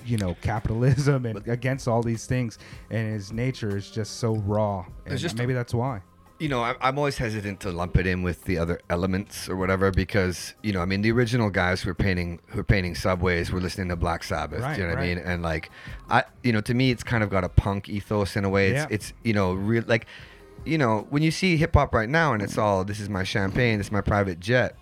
[0.04, 2.58] you know capitalism and against all these things
[2.90, 6.02] and his nature is just so raw and just- maybe that's why
[6.40, 9.56] you know, I, I'm always hesitant to lump it in with the other elements or
[9.56, 12.94] whatever because you know, I mean, the original guys who were painting who were painting
[12.94, 14.60] subways were listening to Black Sabbath.
[14.60, 15.18] Right, do you know what I mean?
[15.18, 15.70] And like,
[16.10, 18.70] I, you know, to me, it's kind of got a punk ethos in a way.
[18.70, 18.86] It's, Yeah.
[18.90, 20.06] it's you know, real like,
[20.64, 23.22] you know, when you see hip hop right now and it's all this is my
[23.22, 24.76] champagne, this is my private jet.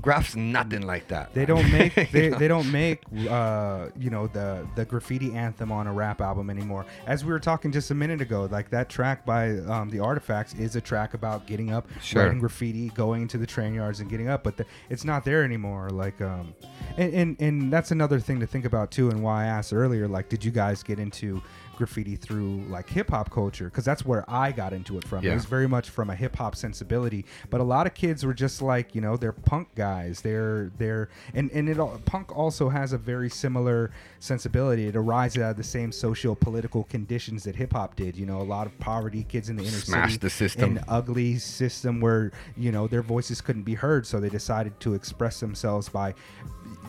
[0.00, 1.34] Graph's nothing like that.
[1.34, 5.88] they don't make they, they don't make uh you know the the graffiti anthem on
[5.88, 9.26] a rap album anymore as we were talking just a minute ago like that track
[9.26, 12.22] by um, the artifacts is a track about getting up Sure.
[12.22, 15.42] writing graffiti going into the train yards and getting up but the, it's not there
[15.42, 16.54] anymore like um
[16.96, 20.06] and, and and that's another thing to think about too and why i asked earlier
[20.06, 21.42] like did you guys get into
[21.78, 25.24] graffiti through like hip hop culture because that's where I got into it from.
[25.24, 28.34] It was very much from a hip hop sensibility, but a lot of kids were
[28.34, 30.20] just like you know they're punk guys.
[30.20, 34.88] They're they're and and it all, punk also has a very similar sensibility.
[34.88, 38.16] It arises out of the same socio political conditions that hip hop did.
[38.16, 40.76] You know, a lot of poverty, kids in the inner Smash city, the system.
[40.76, 44.94] an ugly system where you know their voices couldn't be heard, so they decided to
[44.94, 46.14] express themselves by.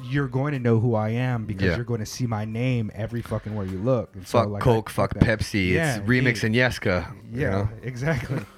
[0.03, 1.76] You're going to know who I am because Yeah.
[1.76, 4.15] you're going to see my name every fucking where you look.
[4.15, 5.71] And so, fuck like, Coke, think fuck that- Pepsi.
[5.73, 6.61] Yeah, it's remix indeed.
[6.61, 7.13] and Yeska.
[7.31, 7.69] you Yeah, know?
[7.84, 8.39] exactly.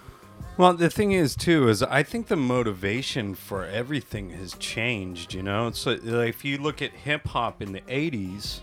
[0.57, 5.34] Well, the thing is too is I think the motivation for everything has changed.
[5.34, 8.59] You know, so like, if you look at hip hop in the '80s,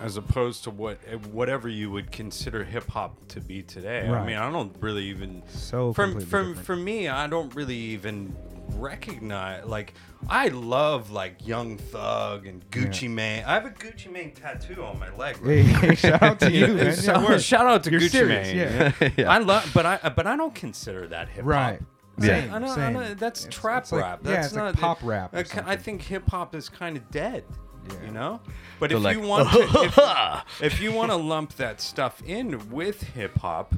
[0.00, 0.98] as opposed to what
[1.30, 4.08] whatever you would consider hip hop to be today.
[4.08, 6.66] I mean, I don't really even So for completely for different.
[6.66, 8.34] for me, I don't really even
[8.70, 9.94] recognize like
[10.28, 13.44] I love like Young Thug and Gucci Mane.
[13.46, 15.36] I have a Gucci Mane tattoo on my leg.
[15.44, 16.96] Hey, hey, shout out to you, man.
[16.96, 18.92] Shout, Yeah, shout out to You're Gucci serious, Mane.
[19.02, 19.10] yeah.
[19.16, 19.30] Yeah.
[19.32, 21.46] I love, but I but I don't consider that hip hop.
[21.46, 21.80] Right.
[22.18, 22.26] Yeah.
[22.42, 22.92] Same, I know, I same.
[22.92, 24.20] know, that's It's- trap it's like- rap.
[24.24, 26.96] yeah, That's it's like not pop rap or I, I think hip hop is kind
[26.96, 27.44] of dead.
[27.88, 28.06] Yeah.
[28.06, 28.40] You know,
[28.80, 29.58] but They're if like, you want to,
[30.62, 33.74] if, if you want to lump that stuff in with hip hop,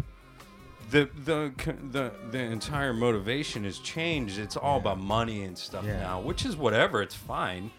[0.91, 1.53] the the
[1.91, 4.39] the the entire motivation has changed.
[4.39, 5.99] It's all about money and stuff Yeah.
[5.99, 7.03] now, which is whatever.
[7.03, 7.71] It's fine,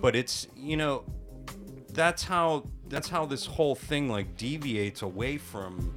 [0.00, 1.04] but it's you know,
[1.92, 5.94] that's how that's how this whole thing like deviates away from,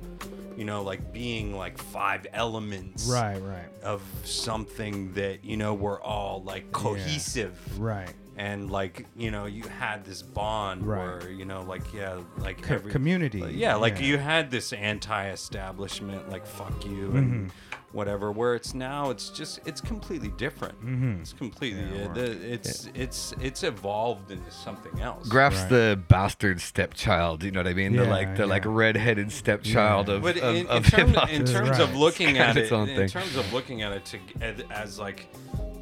[0.55, 6.01] you know, like being like five elements Right, right, of something that you know we're
[6.01, 8.13] all like cohesive right.
[8.37, 10.97] And like you know you had this bond Right.
[11.23, 14.05] where you know like yeah like Co- every community, like, yeah like yeah.
[14.07, 17.17] you had this anti-establishment like fuck you Mm-hmm.
[17.17, 17.51] and
[17.91, 21.21] whatever where it's now it's just it's completely different Mhm.
[21.21, 25.69] it's completely Yeah, uh, the, it's it's it's evolved into something else Graph's Right.
[25.69, 27.41] the bastard stepchild.
[27.43, 27.95] You know what I mean?
[27.95, 28.71] the like the like yeah.
[28.73, 31.29] redheaded stepchild of, but of, in, in, of term- hip-hop.
[31.29, 31.79] in terms right.
[31.79, 35.27] of looking at it, its in terms of looking at it to, as, as like,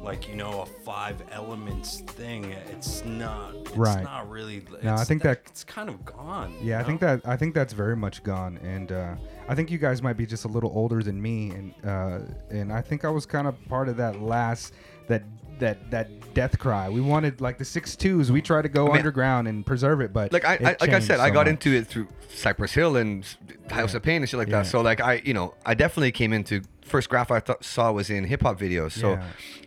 [0.04, 3.54] like you know, a five elements thing, it's not.
[3.54, 4.04] It's Right.
[4.04, 4.62] not really.
[4.82, 6.54] No, I think that- it's kind of gone.
[6.62, 9.14] Yeah, I you think that I think that's very much gone, and uh,
[9.48, 12.18] I think you guys might be just a little older than me, and uh,
[12.50, 14.74] and I think I was kind of part of that last
[15.08, 15.22] that
[15.58, 16.88] that that death cry.
[16.88, 18.30] We wanted like the Sixtoos.
[18.30, 20.82] We tried to go mean- underground and preserve it, but like I, it I like
[20.82, 21.52] I changed said, I got much.
[21.52, 23.24] into it through Cypress Hill and
[23.70, 24.62] House of Pain and shit like Yeah.
[24.62, 24.66] that.
[24.66, 28.10] So like I, you know, I definitely came into first graph I th- saw was
[28.10, 28.92] in hip hop videos.
[28.92, 29.24] So Yeah.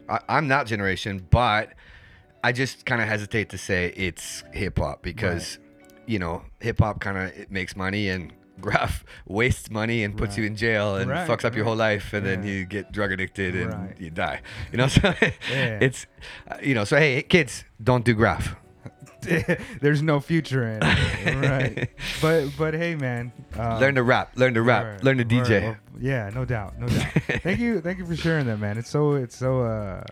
[0.09, 1.73] I, I'm that generation, but
[2.43, 5.59] I just kind of hesitate to say it's hip hop because
[6.05, 8.31] you know hip hop kind of it makes money and
[8.61, 12.13] graph wastes money and puts you in jail and Right, fucks up your whole life
[12.13, 13.95] and then you get drug addicted and Right.
[13.99, 14.41] you die.
[14.71, 15.77] You know, so Yeah.
[15.81, 16.07] it's
[16.49, 18.55] uh, you know, so hey, kids, don't do graph.
[19.81, 21.89] There's no future in it, right?
[22.21, 25.25] But but hey, man, um, learn to rap, learn to rap, word, learn to.
[25.25, 25.61] DJ.
[25.61, 27.11] Well, yeah, no doubt, no doubt.
[27.43, 28.77] thank you, thank you for sharing that, man.
[28.77, 29.61] It's so it's so.
[29.61, 30.03] uh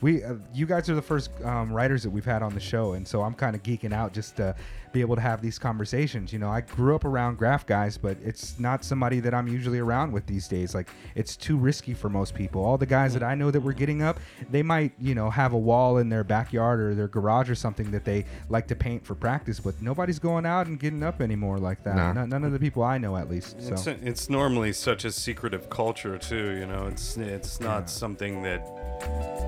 [0.00, 2.92] we, uh, you guys are the first um, writers that we've had on the show,
[2.92, 4.54] and so I'm kind of geeking out just to
[4.92, 6.32] be able to have these conversations.
[6.32, 9.78] You know, I grew up around graph guys, but it's not somebody that I'm usually
[9.78, 10.74] around with these days.
[10.74, 12.64] Like, it's too risky for most people.
[12.64, 13.28] All the guys that mm.
[13.28, 14.20] I know that were getting up,
[14.50, 17.90] they might, you know, have a wall in their backyard or their garage or something
[17.90, 21.58] that they like to paint for practice, but nobody's going out and getting up anymore
[21.58, 21.96] like that.
[21.96, 22.12] Nah.
[22.12, 23.60] None, none of the people I know, at least.
[23.62, 23.72] So.
[23.74, 26.56] It's, it's normally such a secretive culture too.
[26.58, 27.86] You know, it's it's not Yeah.
[27.86, 28.66] something that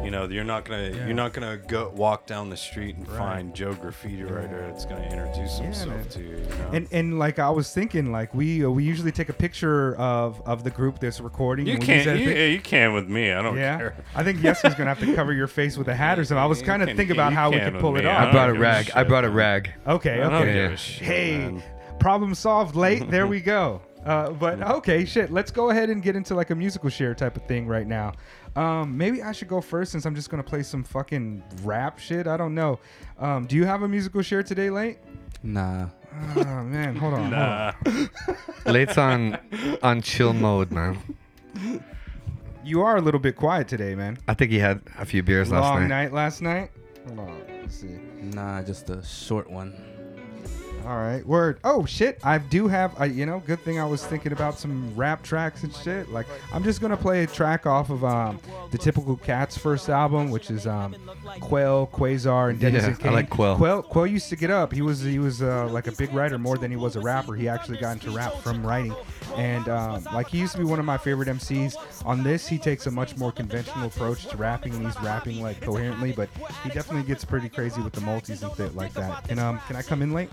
[0.05, 1.07] you know you're not gonna Yeah.
[1.07, 3.19] you're not gonna go walk down the street and Right.
[3.19, 6.09] find Joe Graffiti Writer that's gonna introduce himself man.
[6.09, 6.29] to you.
[6.29, 6.71] you know?
[6.73, 10.43] And and like I was thinking, like we uh, we usually take a picture of
[10.47, 11.67] of the group that's recording.
[11.67, 13.33] you and we use can't you, pic- you can with me.
[13.33, 13.97] I don't yeah, care.
[14.15, 16.43] I think Yes's gonna have to cover your face with a hat or something.
[16.43, 18.01] I was kind of thinking about how we could pull me.
[18.01, 18.29] it off.
[18.29, 18.91] I brought a give a rag.
[18.95, 19.71] I brought a rag.
[19.87, 20.53] Okay, okay.
[20.53, 21.63] give shit, hey, man.
[21.99, 22.75] problem solved.
[22.77, 23.11] Late.
[23.11, 23.83] There we go.
[24.01, 25.31] Uh, but okay, shit.
[25.31, 28.15] Let's go ahead and get into like a musical share type of thing right now.
[28.57, 32.27] Um, maybe I should go first since I'm just gonna play some fucking rap shit.
[32.27, 32.81] I don't know.
[33.19, 34.99] Um, do you have a musical share today, late?
[35.43, 35.89] Nah.
[36.37, 37.33] Oh man, hold on.
[37.33, 38.11] hold on.
[38.67, 38.73] Nah.
[38.73, 39.39] Late's on
[39.83, 40.99] on chill mode, man.
[42.65, 44.19] You are a little bit quiet today, man.
[44.29, 45.71] I think he had a few beers last night.
[45.71, 45.89] Long night.
[45.89, 46.71] night last night.
[47.07, 47.43] Hold on.
[47.63, 47.99] Let's see.
[48.21, 49.73] Nah, just a short one.
[50.87, 51.61] All right, word.
[51.63, 52.99] Oh shit, I do have.
[52.99, 56.11] I, you know, good thing I was thinking about some rap tracks and shit.
[56.11, 58.41] Like, I'm just gonna play a track off of um
[58.71, 60.95] the typical Cats first album, which is um
[61.41, 63.59] Qwel, Qwazaar, and Dennis Yeah, and I like Qwel.
[63.59, 64.73] Qwel, Qwel used to get up.
[64.73, 67.35] He was he was uh, like a big writer more than he was a rapper.
[67.35, 68.95] He actually got into rap from writing,
[69.37, 71.75] and um, like he used to be one of my favorite MCs.
[72.05, 75.61] On this, he takes a much more conventional approach to rapping, and he's rapping like
[75.61, 76.29] coherently, but
[76.63, 79.29] he definitely gets pretty crazy with the multis and shit like that.
[79.29, 80.31] Can um can I come in late?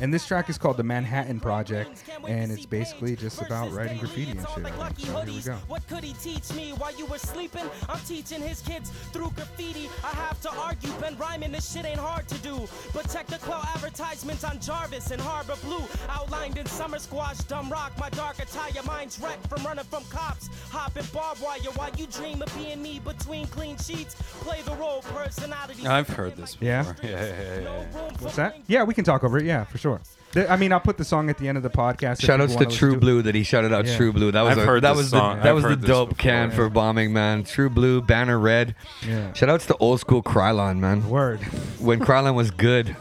[0.00, 4.32] And this track is called the Manhattan Project, and it's basically just about writing graffiti
[4.32, 4.66] and shit.
[4.98, 5.54] So here we go.
[5.66, 7.64] What could he teach me while you were sleeping?
[7.88, 9.88] I'm teaching his kids through graffiti.
[10.04, 12.68] I have to argue, been rhyming, this shit ain't hard to do.
[12.92, 13.38] But check the
[13.74, 15.84] advertisements on Jarvis and Harbor Blue.
[16.08, 20.48] Outlined in summer squash, dumb rock, my dark attire, mind's wrecked from running from cops.
[20.70, 24.14] Hopping barbed wire while you dream of being me between clean sheets.
[24.42, 25.86] Play the role, personality.
[25.86, 26.68] I've heard this before.
[26.68, 26.92] Yeah?
[27.02, 28.10] yeah, yeah, yeah, yeah.
[28.18, 28.56] What's that?
[28.66, 29.44] Yeah, we can talk over it.
[29.46, 30.00] Yeah, for sure.
[30.36, 32.18] I mean, I'll put the song at the end of the podcast.
[32.18, 33.96] if Shout outs to wanna True Blue that he shouted out Yeah.
[33.96, 34.30] True Blue.
[34.30, 35.38] That was I've a, heard that was song.
[35.38, 36.22] the that I've was the dope before.
[36.22, 37.44] can for bombing, man.
[37.44, 38.74] True Blue, Banner Red.
[39.06, 39.32] Yeah.
[39.32, 41.08] Shout outs to old school Krylon, man.
[41.08, 41.40] Word.
[41.80, 42.94] When Krylon was good.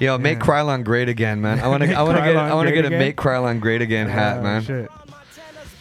[0.00, 0.44] Yo, make Yeah.
[0.44, 1.60] Krylon great again, man.
[1.60, 2.98] I want to I want to get I want to get a again?
[2.98, 4.62] make Krylon great again hat, Oh, man.
[4.62, 4.90] Shit.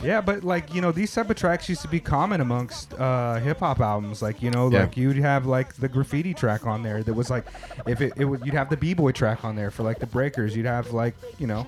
[0.03, 3.35] Yeah, but like you know, these type of tracks used to be common amongst uh,
[3.39, 4.21] hip hop albums.
[4.21, 4.81] Like you know, Yeah.
[4.81, 7.03] like you'd have like the graffiti track on there.
[7.03, 7.45] That was like,
[7.87, 10.05] if it, it would, you'd have the b boy track on there for like the
[10.05, 10.55] breakers.
[10.57, 11.65] You'd have like you know,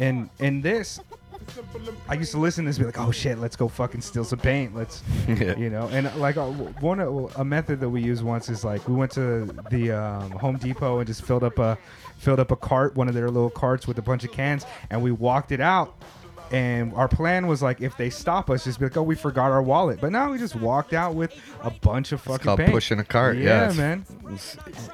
[0.00, 0.98] and and this.
[2.08, 4.24] I used to listen to this and be like, oh shit, let's go fucking steal
[4.24, 4.74] some paint.
[4.74, 5.56] Let's, Yeah.
[5.56, 7.06] you know, and like uh, one uh,
[7.36, 10.98] a method that we used once is like we went to the um, Home Depot
[10.98, 11.76] and just filled up a
[12.18, 15.02] filled up a cart, one of their little carts with a bunch of cans, and
[15.02, 15.96] we walked it out.
[16.50, 19.50] And our plan was like, if they stop us, just be like, oh, we forgot
[19.50, 20.00] our wallet.
[20.00, 22.70] But now we just walked out with a bunch of fucking called paint.
[22.72, 24.06] pushing a cart, yeah, Yeah, it's- man.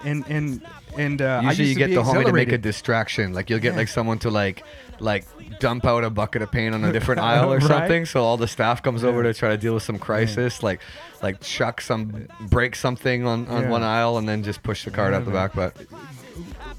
[0.05, 0.67] And and
[0.97, 3.33] and uh, Usually you get the homie to make a distraction.
[3.33, 3.79] Like you'll get Yeah.
[3.79, 4.63] like someone to like
[5.01, 5.25] like
[5.59, 7.67] dump out a bucket of paint on a different aisle or Right.
[7.67, 8.07] something.
[8.07, 10.63] So all the staff comes over to try to deal with some crisis.
[10.63, 10.81] Like
[11.23, 13.69] like chuck some break something on, on Yeah.
[13.71, 15.53] one aisle and then just push the cart Yeah, out the back.
[15.55, 15.77] But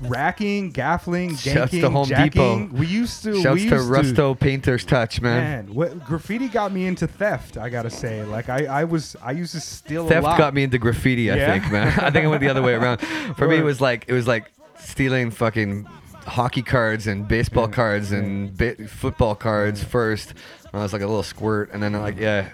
[0.09, 2.67] racking, gaffling, Shouts to ganking, Home jacking.
[2.69, 2.77] Depot.
[2.77, 3.41] We used to.
[3.41, 5.65] shouts we to used Rusto Painter's Touch, man.
[5.67, 7.57] Man, what graffiti got me into theft.
[7.57, 10.05] I gotta say, like I, I was, I used to steal.
[10.05, 10.37] a Theft lot.
[10.37, 11.31] got me into graffiti.
[11.31, 11.51] I Yeah?
[11.59, 11.87] think, man.
[11.99, 12.97] I think it went the other way around.
[13.37, 15.85] For me, it was like it was like stealing fucking
[16.25, 20.33] hockey cards and baseball cards and ba- football cards first.
[20.71, 22.49] When I was like a little squirt, and then like yeah,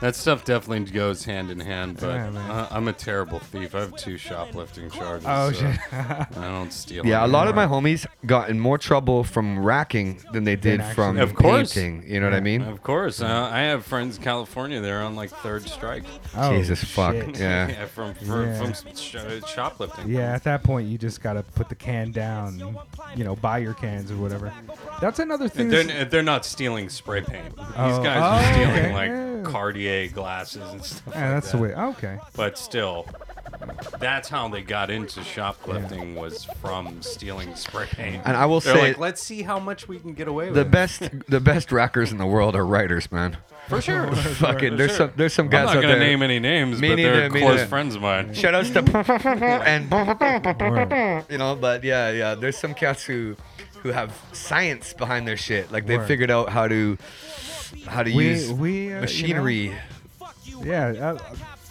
[0.00, 2.50] That stuff definitely goes hand in hand, but Yeah, man.
[2.50, 3.74] uh, I'm a terrible thief.
[3.74, 5.26] I have two shoplifting charges.
[5.28, 5.80] Oh, so shit.
[5.92, 7.04] I don't steal.
[7.04, 10.80] Yeah, a lot of my homies got in more trouble from racking than they did
[10.80, 11.74] Than from Of course.
[11.74, 12.04] painting.
[12.06, 12.62] You know what I mean?
[12.62, 14.80] Of course, uh, I have friends in California.
[14.80, 16.04] They're on like third strike.
[16.36, 17.14] Oh, Jesus fuck.
[17.14, 17.38] shit.
[17.40, 17.86] Yeah.
[17.86, 18.62] from for, Yeah.
[18.62, 20.08] from sh- shoplifting.
[20.08, 22.76] Yeah, at that point, you just gotta put the can down.
[23.16, 24.52] You know, buy your cans or whatever.
[25.00, 25.68] That's another thing.
[25.70, 27.56] They're, they're not stealing spray paint.
[27.56, 28.02] These Oh.
[28.02, 28.92] guys Oh, are stealing okay.
[28.94, 29.42] like Yeah.
[29.88, 31.02] Cartier glasses and stuff.
[31.14, 31.74] Yeah, like that's the way.
[31.74, 32.18] Oh, okay.
[32.36, 33.06] But still,
[33.98, 38.22] that's how they got into shoplifting was from stealing spray paint.
[38.24, 40.62] And I will They're say- like, let's see how much we can get away The
[40.64, 40.70] with.
[40.70, 43.36] best, the best rackers in the world are writers, man.
[43.68, 44.10] For sure.
[44.16, 45.98] Fucking, For there's some, there's some guys I'm not out gonna there.
[46.08, 47.66] name any names, Me but they're neither, me close neither.
[47.66, 48.32] friends of mine.
[48.34, 48.78] Shout outs to
[49.66, 49.90] and
[51.30, 52.34] you know, but yeah, yeah.
[52.34, 53.36] There's some cats who,
[53.82, 55.70] who have science behind their shit.
[55.70, 56.08] Like they've Word.
[56.08, 56.96] figured out how to,
[57.88, 59.74] how to We- use we, uh, you know, machinery.
[60.62, 61.16] Yeah,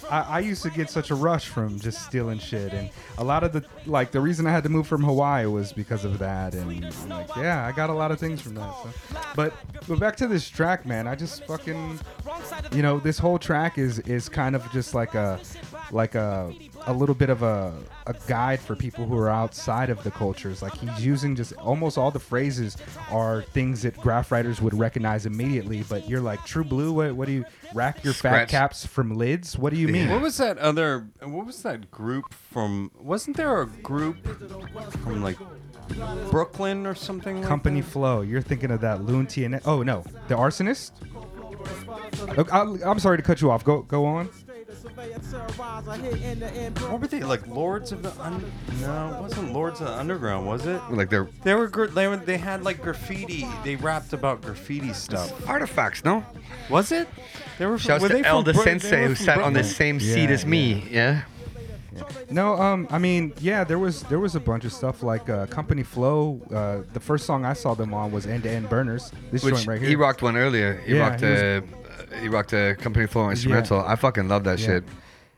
[0.10, 3.24] I, I, I used to get such a rush from just stealing shit, and a
[3.24, 6.20] lot of the like the reason I had to move from Hawaii was because of
[6.20, 8.74] that, and like yeah, I got a lot of things from that.
[8.84, 8.90] So.
[9.36, 9.54] But
[9.88, 12.00] but back to this track, man, I just fucking
[12.72, 15.42] you know this whole track is is kind of just like a
[15.92, 16.54] like a
[16.88, 17.74] a little bit of a
[18.08, 20.62] a guide for people who are outside of the cultures.
[20.62, 22.78] Like he's using just almost all the phrases
[23.12, 25.84] are things that graph writers would recognize immediately.
[25.88, 26.94] But you're like True Blue.
[26.94, 29.58] What what do you rack your fat caps from lids?
[29.58, 30.10] What do you mean?
[30.10, 31.08] What was that other?
[31.22, 32.92] What was that group from?
[32.98, 34.18] Wasn't there a group
[35.04, 35.38] from like
[36.32, 37.42] Brooklyn or something?
[37.44, 37.92] Company like that?
[37.92, 38.22] flow.
[38.22, 39.62] You're thinking of that Lune TNS.
[39.66, 40.92] Oh no, the arsonist.
[42.38, 43.64] Look, I'll- I'm sorry to cut you off.
[43.64, 44.30] Go go on.
[46.88, 47.46] What were they like?
[47.48, 48.52] Lords of the Un-
[48.82, 50.82] No, it wasn't Lords of the Underground, was it?
[50.90, 53.46] Like they're They were gr- they were they had like graffiti.
[53.64, 55.48] They rapped about graffiti stuff.
[55.48, 56.26] artifacts, no?
[56.70, 57.08] Was it?
[57.60, 57.78] They were.
[57.78, 59.60] From, Shouts were to from Elda Bro- they Sensei were who from sat on the
[59.60, 59.64] Brooklyn?
[59.76, 60.88] same seat Yeah, as me.
[60.90, 61.22] Yeah.
[62.30, 65.48] No, um, I mean, yeah, there was there was a bunch of stuff like uh,
[65.48, 66.40] Company Flow.
[66.54, 69.12] Uh, the first song I saw them on was End to End Burners.
[69.32, 69.90] This Which joint right here.
[69.90, 70.76] he rocked one earlier.
[70.86, 71.64] He Yeah, rocked he was- a
[72.22, 73.80] he rocked a company flow instrumental.
[73.82, 74.66] I fucking love that Yeah.
[74.66, 74.84] shit.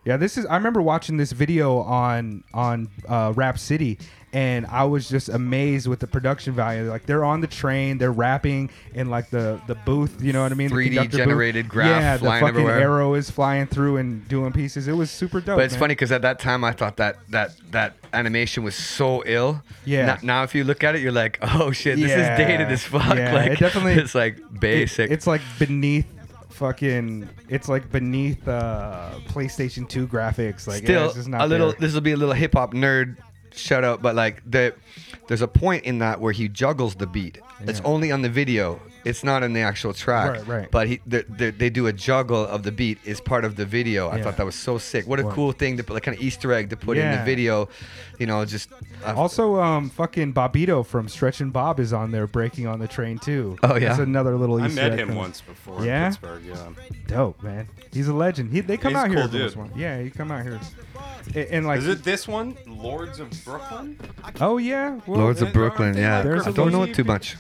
[0.05, 0.45] Yeah, this is.
[0.45, 3.99] I remember watching this video on on uh, Rap City,
[4.31, 6.89] and I was just amazed with the production value.
[6.89, 10.23] Like they're on the train, they're rapping in like the the booth.
[10.23, 10.69] You know what I mean?
[10.69, 11.17] 3D conductor booth.
[11.17, 12.79] generated graph Yeah, the fucking everywhere.
[12.79, 14.87] arrow is flying through and doing pieces.
[14.87, 15.57] It was super dope.
[15.57, 15.79] But it's man.
[15.81, 19.61] funny because at that time I thought that that that animation was so ill.
[19.83, 20.05] Yeah.
[20.05, 22.31] Now, now if you look at it, you're like, oh shit, this Yeah.
[22.33, 23.17] is dated as fuck.
[23.17, 25.11] Yeah, like it definitely- it's like It- basic.
[25.11, 26.07] it's like beneath
[26.59, 27.27] fucking.
[27.47, 30.67] It's like beneath uh, PlayStation 2 graphics.
[30.67, 31.71] Like yeah, still it's just not a little.
[31.71, 31.79] there.
[31.79, 33.17] This will be a little hip hop nerd
[33.53, 34.73] shout out, but like the
[35.27, 37.39] there's a point in that where he juggles the beat.
[37.61, 38.79] It's only on the video.
[39.05, 40.29] It's not in the actual track.
[40.31, 40.71] Right, right.
[40.71, 43.65] But he they, they, they do a juggle of the beat is part of the
[43.65, 44.09] video.
[44.09, 44.23] I Yeah.
[44.23, 45.07] thought that was so sick.
[45.07, 45.33] What a Word.
[45.35, 47.25] cool thing to put, like kind of Easter egg to put in the Yeah.
[47.25, 47.69] video.
[48.17, 48.69] You know, just
[49.05, 52.87] uh, Also, um, fucking Bobbito from Stretch and Bob is on there breaking on the
[52.87, 53.57] train too.
[53.63, 53.89] Oh, yeah?
[53.89, 54.61] that's another little.
[54.61, 55.17] I Easter met egg him thing.
[55.17, 56.07] once before Yeah?
[56.07, 56.41] in Pittsburgh.
[56.45, 56.69] Yeah.
[57.07, 57.69] Dope, man.
[57.93, 58.51] He's a legend.
[58.51, 59.61] He, they come He's out a here cool for this dude.
[59.61, 59.71] one.
[59.77, 60.59] Yeah, he come out here.
[61.35, 63.99] And, and like, Is it this one, Lords of Brooklyn?
[64.41, 65.93] oh yeah, well, Lords of Brooklyn.
[65.93, 67.35] they Yeah, like There's don't know it too much.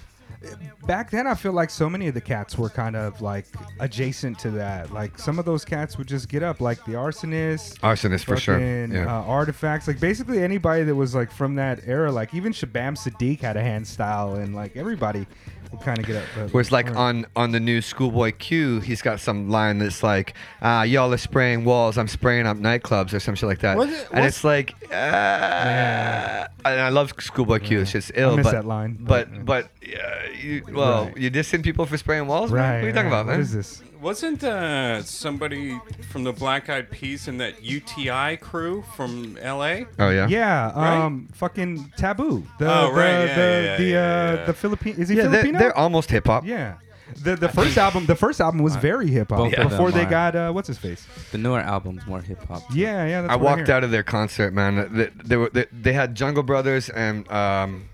[0.87, 3.45] back then I feel like so many of the cats were kind of like
[3.79, 4.91] adjacent to that.
[4.93, 8.55] Like some of those cats would just get up, like the arsonist, Arsonist for sure.
[8.55, 9.05] fucking, Yeah.
[9.19, 9.87] uh, artifacts.
[9.87, 12.11] Like basically anybody that was like from that era.
[12.11, 15.27] Like even Shabaam Sahdeeq had a hand style, and like everybody
[15.71, 16.23] would kind of get up.
[16.35, 20.33] But, Whereas like on on the new Schoolboy Q, he's got some line that's like,
[20.61, 23.77] uh, "Y'all are spraying walls, I'm spraying up nightclubs" or some shit like that.
[23.77, 27.81] Was it- and was- it's like, uh, and I love Schoolboy Q.
[27.81, 28.35] It's just ill.
[28.37, 31.17] miss but, that line, But but, but, uh, you, well, Right.
[31.17, 32.51] you dissing people for spraying walls?
[32.51, 32.61] man?
[32.61, 32.75] right?
[32.75, 33.19] What are you talking right.
[33.21, 33.35] about, man?
[33.37, 33.83] What is this?
[34.01, 35.77] Wasn't uh, somebody
[36.09, 39.81] from the Black Eyed Peas in that UTI crew from LA?
[39.99, 40.25] Oh yeah.
[40.29, 40.97] Yeah, Right?
[41.05, 42.45] um, fucking taboo.
[42.59, 44.45] The, Oh, the, right, yeah, the, yeah, the, yeah, uh, yeah.
[44.45, 44.95] the Philippine.
[44.95, 45.59] Is he Yeah, they're, Filipino?
[45.59, 46.45] they're almost hip hop.
[46.45, 46.75] yeah.
[47.23, 49.91] The the first album, the first album was very hip hop Both of them before
[49.91, 50.09] they are.
[50.09, 51.05] got uh, what's his face.
[51.31, 52.61] The newer album's more hip hop.
[52.71, 53.21] Yeah, yeah.
[53.23, 53.75] That's I walked hear.
[53.75, 54.87] out of their concert, man.
[54.95, 57.85] They, they were they, they had Jungle Brothers and um,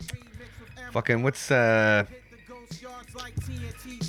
[0.92, 2.04] fucking what's uh,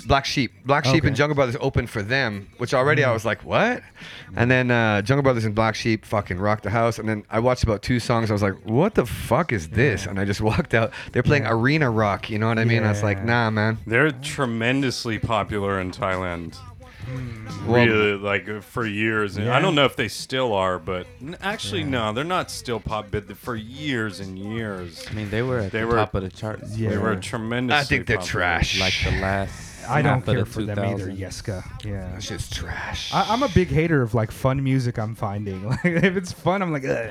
[0.07, 0.51] Black Sheep.
[0.65, 1.07] Black Sheep Okay.
[1.07, 3.83] and Jungle Brothers opened for them, which already I was like, what?
[4.35, 6.97] And then uh, Jungle Brothers and Black Sheep fucking rocked the house.
[6.97, 8.29] And then I watched about two songs.
[8.29, 10.05] I was like, what the fuck is this?
[10.05, 10.91] And I just walked out.
[11.11, 11.51] They're playing Yeah.
[11.53, 12.29] arena rock.
[12.29, 12.83] You know what I mean?
[12.83, 13.25] I was like, Yeah.
[13.25, 13.77] nah, man.
[13.85, 16.55] They're tremendously popular in Thailand.
[17.65, 19.37] Well- really, like for years.
[19.37, 19.55] And Yeah.
[19.57, 23.07] I don't know if they still are, but n- actually, no, they're not still pop.
[23.11, 26.23] But for years and years, I mean, they were at They the were- top of
[26.23, 26.77] the charts.
[26.77, 26.89] Yeah.
[26.89, 27.79] they were for, tremendously.
[27.79, 28.31] I think they're popular.
[28.41, 28.79] trash.
[28.79, 29.76] Like the last.
[29.89, 31.63] I don't care for them either, Yeska.
[31.85, 32.15] Yeah.
[32.15, 33.13] It's just trash.
[33.13, 34.97] I, I'm a big hater of like fun music.
[34.97, 37.09] I'm finding like if it's fun, I'm like, "Ugh."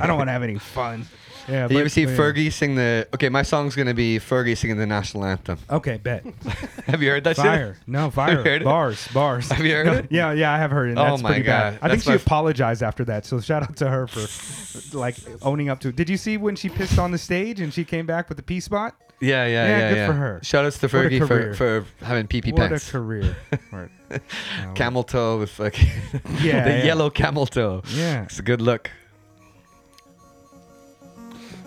[0.00, 1.06] I don't want to have any fun.
[1.48, 1.66] Yeah.
[1.66, 2.16] Did you ever see yeah.
[2.16, 3.06] Fergie sing the?
[3.14, 5.58] Okay, my song's gonna be Fergie singing the national anthem.
[5.70, 6.24] Okay, bet.
[6.86, 7.74] Have you heard that Fire.
[7.74, 7.88] shit?
[7.88, 8.42] No, fire.
[8.44, 8.62] heard?
[8.64, 9.08] Bars.
[9.12, 9.48] Bars.
[9.50, 10.06] Have you heard No, it?
[10.10, 10.90] Yeah, yeah, I have heard it.
[10.92, 11.80] and Oh That's my pretty bad.
[11.80, 11.86] God.
[11.86, 13.24] I think she my f- apologized after that.
[13.26, 15.96] So shout out to her for like owning up to it.
[15.96, 18.42] Did you see when she pissed on the stage and she came back with the
[18.44, 18.94] P spot?
[19.22, 19.88] Yeah, yeah, Yeah, yeah.
[19.90, 20.06] good yeah.
[20.08, 20.40] for her.
[20.42, 21.54] Shout outs to What a Fergie for, career.
[21.54, 22.88] for having pee pee What pants.
[22.88, 23.36] a career.
[23.72, 23.90] Right.
[24.74, 25.78] camel toe with like
[26.42, 26.84] Yeah, the yeah.
[26.84, 27.82] yellow camel toe.
[27.94, 28.24] Yeah.
[28.24, 28.90] It's a good look.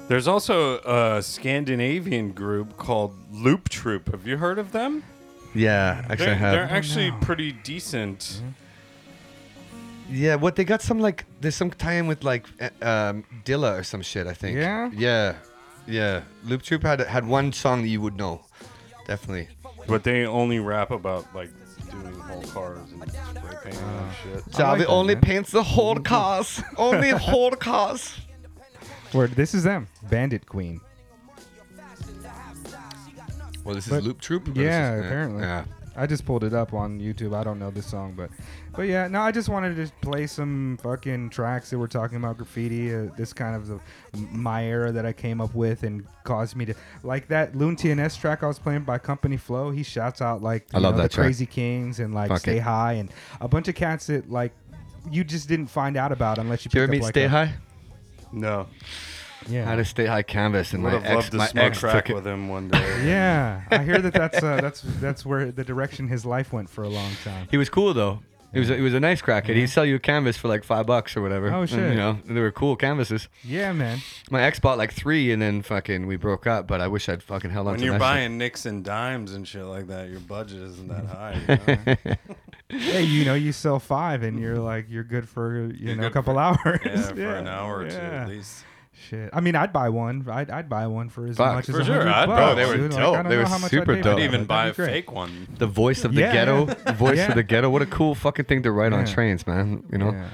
[0.08, 4.12] There's also a Scandinavian group called Loop Troop.
[4.12, 5.04] Have you heard of them?
[5.56, 6.52] Yeah, actually I they're, have.
[6.54, 8.42] they're actually pretty decent.
[10.12, 13.84] Yeah, what they got some like there's some tie-in with like uh, um, Dilla or
[13.84, 14.28] some shit.
[14.28, 14.58] I think.
[14.58, 14.92] Yeah?
[14.94, 15.36] Yeah,
[15.88, 16.22] yeah.
[16.44, 18.42] Loop Troop had had one song that you would know,
[19.08, 19.48] definitely.
[19.88, 21.50] But they only rap about like
[21.92, 24.16] doing whole cars and spray painting and ah.
[24.24, 24.46] shit.
[24.52, 26.62] Javi only paints the whole cars.
[26.78, 28.18] only whole cars.
[29.14, 29.32] Word.
[29.32, 29.88] This is them.
[30.10, 30.82] Bandit Queen.
[33.64, 34.48] Well, this is But- Loop Troop.
[34.48, 35.42] or this Yeah, is- apparently.
[35.44, 35.66] Yeah.
[35.96, 37.36] I just pulled it up on YouTube.
[37.36, 38.30] I don't know this song, but
[38.76, 42.38] but yeah, no, I just wanted to play some fucking tracks that were talking about
[42.38, 42.94] graffiti.
[42.94, 43.80] Uh, this kind of the,
[44.14, 46.74] my era that I came up with and caused me to
[47.04, 49.72] like that Lune TNS track I was playing by Company Flow.
[49.72, 51.26] He shouts out like I love know, that the track.
[51.26, 52.64] Crazy Kings and like Fuck Stay it.
[52.64, 53.10] High and
[53.40, 54.52] a bunch of cats that like
[55.10, 56.70] you just didn't find out about unless you.
[56.70, 57.54] Did you ever picked meet up, like, Stay a- High?
[58.32, 58.68] No.
[59.48, 59.66] Yeah.
[59.66, 61.64] I had a Stay High canvas, and Would my have ex, loved to my smoke
[61.66, 62.16] ex crack took it.
[62.16, 63.02] with him one day.
[63.06, 66.84] Yeah, I hear that that's uh, that's that's where the direction his life went for
[66.84, 67.48] a long time.
[67.52, 68.20] He was cool though.
[68.54, 69.56] He was a, he was a nice crackhead.
[69.58, 71.52] He'd sell you a canvas for like five bucks or whatever.
[71.54, 71.90] Oh, And, shit.
[71.90, 73.28] you know, they were cool canvases.
[73.44, 74.00] Yeah, man.
[74.32, 76.66] My ex bought like three, and then fucking we broke up.
[76.66, 77.76] But I wish I'd fucking held on to.
[77.76, 78.16] When to you're that shit.
[78.16, 81.36] buying nicks and dimes and shit like that, your budget isn't that high.
[81.50, 82.80] You know?
[82.80, 86.04] hey, you know, you sell five and you're like, you're good for, you You're know,
[86.04, 86.80] a good couple for- hours.
[86.86, 88.22] yeah, for an hour or two yeah.
[88.24, 88.64] at least.
[89.10, 89.30] Shit.
[89.34, 90.26] I mean, I'd buy one.
[90.30, 92.40] I'd, I'd buy one for as Fuck, much as for a sure, hundred I'd bucks.
[92.40, 92.56] buy one.
[92.56, 92.94] They were dude.
[92.94, 93.14] Like, dope.
[93.14, 94.14] I don't They know were how much super I'd pay dope.
[94.14, 94.92] I'd that, even buy a that'd be great.
[95.06, 95.48] fake one.
[95.58, 96.74] The voice of the Yeah, ghetto, yeah.
[96.86, 97.30] the voice Yeah.
[97.30, 97.70] of the ghetto.
[97.70, 99.14] What a cool fucking thing to write on Yeah.
[99.14, 99.84] trains, man.
[99.92, 100.30] You know, Yeah.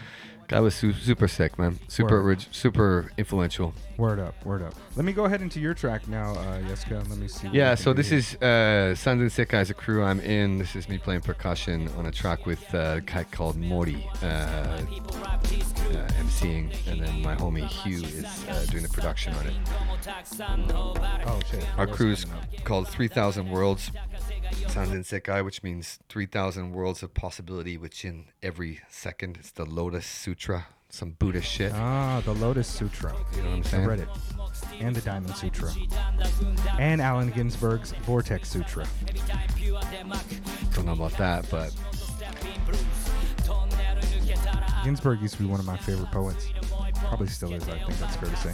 [0.48, 1.80] guy was su- super sick, man.
[1.88, 2.24] Super Word.
[2.24, 3.74] orig- super influential.
[4.02, 4.74] Word up, word up.
[4.96, 7.08] Let me go ahead into your track now, uh, Yeska.
[7.08, 7.50] Let me see.
[7.50, 10.58] Yeah, so this is uh, Sons and Sick Guys, a crew I'm in.
[10.58, 14.26] This is me playing percussion on a track with uh, a guy called Mori, uh,
[14.26, 14.80] uh,
[16.20, 19.54] emceeing, and then my homie Hugh is uh, doing the production on it.
[21.28, 21.64] Oh shit.
[21.78, 22.26] Our crew's
[22.64, 23.92] called 3000 Worlds.
[24.66, 29.38] Sanzen Sekai, which means 3000 worlds of possibility within every second.
[29.38, 31.72] It's the Lotus Sutra, some Buddhist shit.
[31.74, 33.16] Ah, the Lotus Sutra.
[33.36, 33.84] You know what I'm saying?
[33.84, 34.08] I read it.
[34.80, 35.72] And the Diamond Sutra.
[36.78, 38.86] And Allen Ginsberg's Vortex Sutra.
[40.74, 41.74] Don't know about that, but
[44.84, 46.50] Ginsberg used to be one of my favorite poets.
[46.96, 48.54] Probably still is, I think that's fair to say.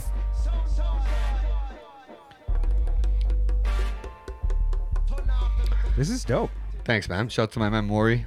[5.96, 6.50] This is dope.
[6.84, 7.28] thanks, man.
[7.28, 8.24] Shout out to my man Mori.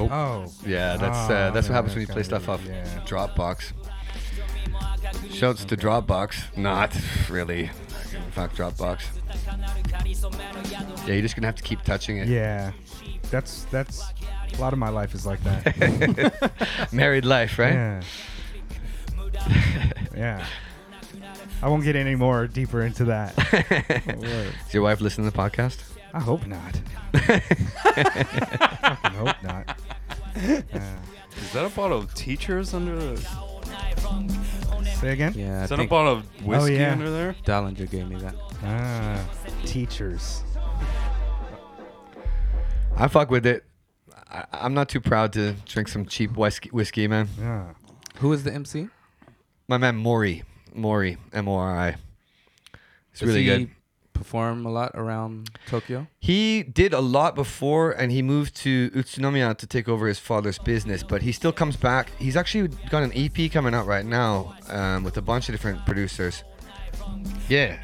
[0.00, 0.46] Oh.
[0.66, 2.62] Yeah, that's Ah, uh, that's what happens when you play stuff off.
[3.06, 3.72] Dropbox.
[5.30, 6.56] Shouts to Dropbox.
[6.56, 6.96] Not
[7.28, 7.70] really.
[8.32, 9.02] Fuck Dropbox.
[11.06, 12.28] Yeah, you're just gonna have to keep touching it.
[12.28, 12.72] Yeah.
[13.30, 14.02] That's that's
[14.56, 16.88] a lot of my life is like that.
[16.92, 17.74] Married life, right?
[17.74, 18.02] Yeah.
[20.16, 20.46] yeah.
[21.62, 23.34] I won't get any more deeper into that.
[24.64, 25.78] Does your wife listen to the podcast?
[26.14, 26.80] I hope not.
[27.12, 29.78] Fucking hope not.
[30.36, 30.62] Yeah.
[31.36, 33.16] Is that a bottle of teachers under the?
[35.00, 35.32] Say again?
[35.36, 36.92] Yeah, I Is that a think bottle of whiskey yeah.
[36.92, 37.36] under there?
[37.44, 38.34] Dallinger gave me that.
[38.64, 39.24] Ah,
[39.64, 40.42] teachers.
[42.96, 43.64] I fuck with it.
[44.30, 47.28] I, I'm not too proud to drink some cheap whiskey, whiskey man.
[47.38, 47.74] Yeah.
[48.16, 48.88] Who is the MC?
[49.68, 50.42] My man Mori,
[50.74, 51.88] Mori, M O R I.
[53.12, 53.70] It's Does really he good.
[54.18, 56.08] Perform a lot around Tokyo.
[56.18, 60.58] He did a lot before, and he moved to Utsunomiya to take over his father's
[60.58, 61.04] business.
[61.04, 62.10] But he still comes back.
[62.18, 65.86] He's actually got an EP coming out right now um, with a bunch of different
[65.86, 66.42] producers.
[67.48, 67.78] Yeah,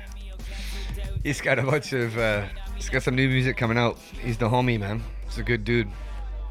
[1.23, 2.19] he's got a bunch of.
[2.19, 3.97] Uh, he's got some new music coming out.
[4.21, 5.01] He's the homie, man.
[5.27, 5.89] He's a good dude.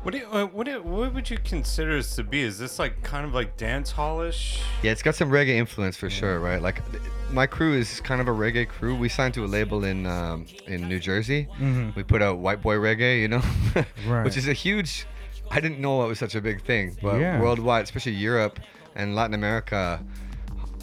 [0.03, 2.41] What do you, uh, what do you, what would you consider this to be?
[2.41, 4.61] Is this like kind of like dance hallish?
[4.81, 6.61] Yeah, it's got some reggae influence for sure, right?
[6.61, 7.01] Like, th-
[7.31, 8.95] my crew is kind of a reggae crew.
[8.95, 11.47] We signed to a label in um, in New Jersey.
[11.57, 11.95] Mhm.
[11.95, 13.41] We put out White Boy Reggae, you know,
[14.05, 14.25] Right.
[14.25, 15.05] which is a huge.
[15.51, 17.39] I didn't know it was such a big thing, but Yeah.
[17.39, 18.59] worldwide, especially Europe
[18.95, 20.03] and Latin America,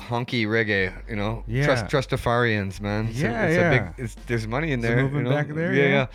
[0.00, 0.92] honky reggae.
[1.08, 1.64] You know, Yeah.
[1.64, 3.06] Trust Trustafarians, man.
[3.08, 3.70] It's a- Yeah, it's yeah.
[3.70, 5.08] A big, it's, there's money in It's a there.
[5.08, 5.30] you know?
[5.30, 5.88] back there, Yeah, yeah.
[5.90, 6.06] yeah.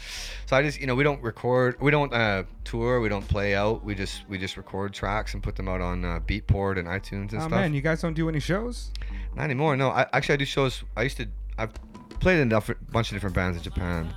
[0.48, 3.56] So I just, you know, we don't record, we don't uh, tour, we don't play
[3.56, 3.84] out.
[3.84, 7.32] We just, we just record tracks and put them out on uh, Beatport and iTunes
[7.32, 7.52] and Oh stuff.
[7.52, 8.91] man, you guys don't do any shows?
[9.36, 9.76] Not anymore.
[9.78, 10.84] No, I actually I do shows.
[10.98, 11.28] I used to.
[11.57, 11.72] I've
[12.20, 14.14] played in a bunch of different bands in Japan,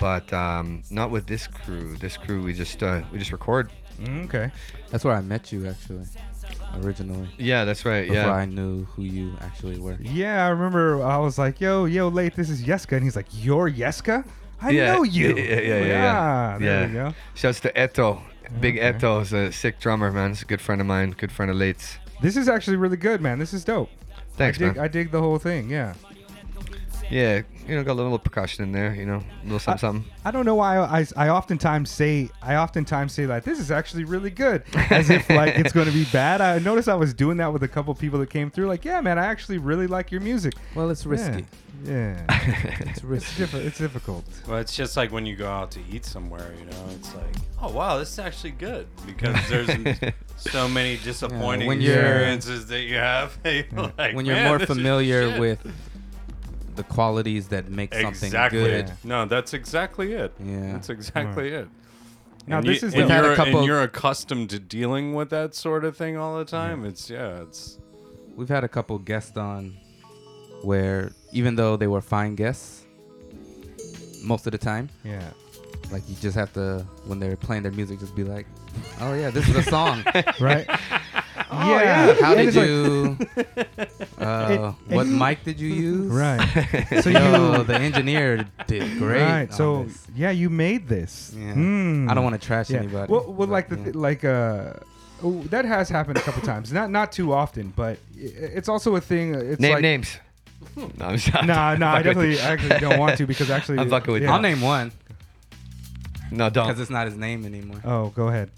[0.00, 1.96] but um, not with this crew.
[1.96, 3.72] This crew, we just uh, we just record.
[4.00, 4.50] Mm, okay.
[4.90, 6.04] That's where I met you actually,
[6.82, 7.28] originally.
[7.38, 8.08] Yeah, that's right.
[8.08, 8.32] Before yeah.
[8.32, 9.96] I knew who you actually were.
[10.00, 12.92] Yeah, I remember I was like, yo, yo, late, this is Yeska.
[12.92, 14.26] And he's like, you're Yeska?
[14.60, 15.36] I yeah, know you.
[15.36, 15.60] Yeah, yeah, yeah.
[15.60, 16.86] yeah, Yeah, there yeah.
[16.86, 17.14] we go.
[17.34, 18.20] Shouts to Eto.
[18.60, 18.98] Big Okay.
[18.98, 20.30] Eto is a sick drummer, man.
[20.30, 21.10] He's a good friend of mine.
[21.18, 21.98] Good friend of Late's.
[22.22, 23.38] This is actually really good, man.
[23.38, 23.90] This is dope.
[24.36, 24.84] Thanks, I dig, man.
[24.84, 25.94] I dig the whole thing, yeah.
[27.10, 28.94] Yeah, you know, got a little percussion in there.
[28.94, 30.12] You know, a little something, something.
[30.24, 34.04] I don't know why I, I oftentimes say I oftentimes say like this is actually
[34.04, 36.40] really good as if like it's going to be bad.
[36.40, 39.00] I noticed I was doing that with a couple people that came through like yeah
[39.00, 40.54] man I actually really like your music.
[40.74, 41.46] Well, it's risky.
[41.84, 43.42] Yeah, It's it's risky.
[43.42, 43.66] different.
[43.66, 44.24] It's difficult.
[44.48, 47.36] Well, it's just like when you go out to eat somewhere, you know, it's like,
[47.60, 49.68] oh wow, this is actually good because there's
[50.38, 53.38] so many disappointing when you're- experiences that you have.
[53.44, 55.60] like, when you're "Man, more familiar with
[56.76, 58.60] the qualities that make something exactly.
[58.60, 58.92] good.
[59.04, 60.32] No, that's exactly it.
[60.38, 60.72] Yeah.
[60.72, 61.68] that's exactly it.
[62.46, 64.58] Now, and this you, is and the- We've a you're, couple- and you're accustomed to
[64.60, 66.84] dealing with that sort of thing all the time.
[66.84, 67.78] It's yeah, it's
[68.36, 69.74] We've had a couple guests on
[70.62, 72.84] where even though they were fine guests
[74.22, 75.22] most of the time, Yeah.
[75.90, 78.46] like you just have to when they're playing their music just be like,
[79.00, 80.04] "Oh yeah, this is a song."
[80.40, 80.66] Right.
[81.48, 82.14] Oh, yeah.
[82.20, 83.05] How And did it's like- you
[84.18, 86.10] uh, It- what it- mic did you use?
[86.12, 86.40] Right.
[86.90, 89.22] So So Yo, you- the engineer did great.
[89.22, 89.54] Right.
[89.54, 90.06] So this.
[90.14, 91.32] yeah, you made this.
[91.36, 91.52] Yeah.
[91.54, 92.08] Hmm.
[92.10, 92.78] I don't want to trash Yeah.
[92.78, 93.12] anybody.
[93.12, 93.84] Well, well but, like the yeah.
[93.84, 94.72] th- like uh,
[95.22, 96.72] oh, that has happened a couple times.
[96.72, 99.34] Not not too often, but it's also a thing.
[99.34, 100.18] uh, It's Name like, names.
[100.76, 102.38] No, I'm just- Nah, I'm nah, I definitely you.
[102.40, 104.28] actually don't want to because actually I'm fucking with yeah.
[104.30, 104.34] you.
[104.34, 104.90] I'll name one
[106.30, 106.66] No, don't.
[106.66, 107.80] because it's not his name anymore.
[107.84, 108.50] Oh, go ahead.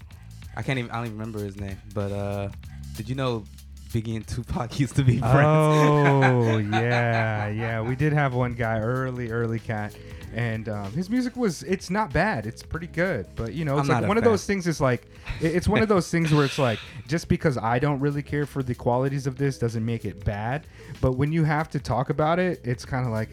[0.55, 0.91] I can't even.
[0.91, 1.77] I don't even remember his name.
[1.93, 2.49] But uh,
[2.97, 3.43] did you know
[3.91, 5.35] Biggie and Tupac used to be friends?
[5.45, 7.81] Oh yeah, yeah.
[7.81, 9.95] We did have one guy, early, early cat,
[10.33, 11.63] and um, his music was.
[11.63, 12.45] It's not bad.
[12.45, 14.67] It's pretty good, but you know, it's I'm like one of those things.
[14.67, 15.07] Is like,
[15.41, 18.45] it- it's one of those things where it's like, just because I don't really care
[18.45, 20.67] for the qualities of this doesn't make it bad.
[21.01, 23.29] But when you have to talk about it, it's kind of like,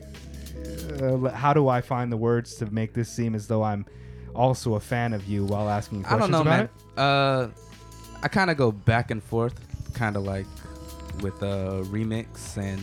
[1.02, 3.84] uh, how do I find the words to make this seem as though I'm
[4.34, 6.68] also a fan of you while asking I questions don't know, about man.
[6.96, 6.98] it?
[6.98, 7.48] Uh,
[8.22, 9.54] I kind of go back and forth,
[9.96, 10.46] kind of like
[11.22, 12.80] with a remix and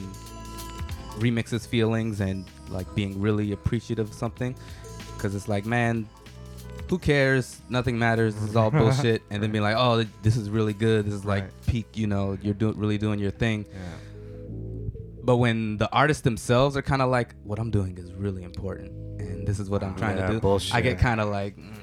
[1.21, 4.55] remixes feelings and like being really appreciative of something,
[5.15, 6.07] because it's like, man,
[6.89, 7.61] who cares?
[7.69, 8.35] Nothing matters.
[8.35, 9.21] This is all bullshit.
[9.29, 11.05] And then being like, oh, this is really good.
[11.05, 11.65] This is like Right.
[11.67, 11.85] peak.
[11.97, 13.65] You know, you're doing really doing your thing.
[13.71, 13.79] Yeah.
[15.23, 18.91] But when the artists themselves are kind of like, what I'm doing is really important,
[19.21, 20.75] and this is what I'm trying Yeah, to do, bullshit.
[20.75, 21.73] I get kind of like, mm,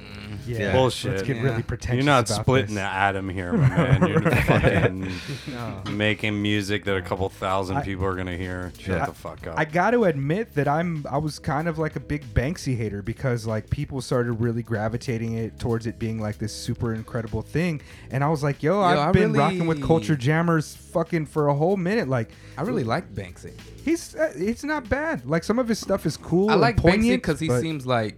[0.47, 0.73] Yeah.
[0.73, 1.13] bullshit.
[1.13, 1.43] Let's get Yeah.
[1.43, 2.05] really pretentious.
[2.05, 2.83] You're not about splitting this.
[2.85, 4.07] the atom here, my man.
[4.09, 5.13] You're fucking
[5.53, 5.83] No.
[5.93, 8.73] making music that a couple thousand I- people are gonna hear.
[8.79, 9.07] Shut Yeah.
[9.07, 9.59] the fuck up.
[9.59, 13.03] I got to admit that I'm I was kind of like a big Banksy hater
[13.03, 17.81] because like people started really gravitating it towards it being like this super incredible thing,
[18.11, 21.49] and I was like, yo, I've I been rocking with really- Culture Jammers fucking for
[21.49, 22.09] a whole minute.
[22.09, 23.53] Like, I really like Banksy.
[23.85, 25.25] he's uh, it's not bad.
[25.27, 26.51] Like some of his stuff is cool.
[26.51, 28.17] I and like Banksy poignant, because he but- seems like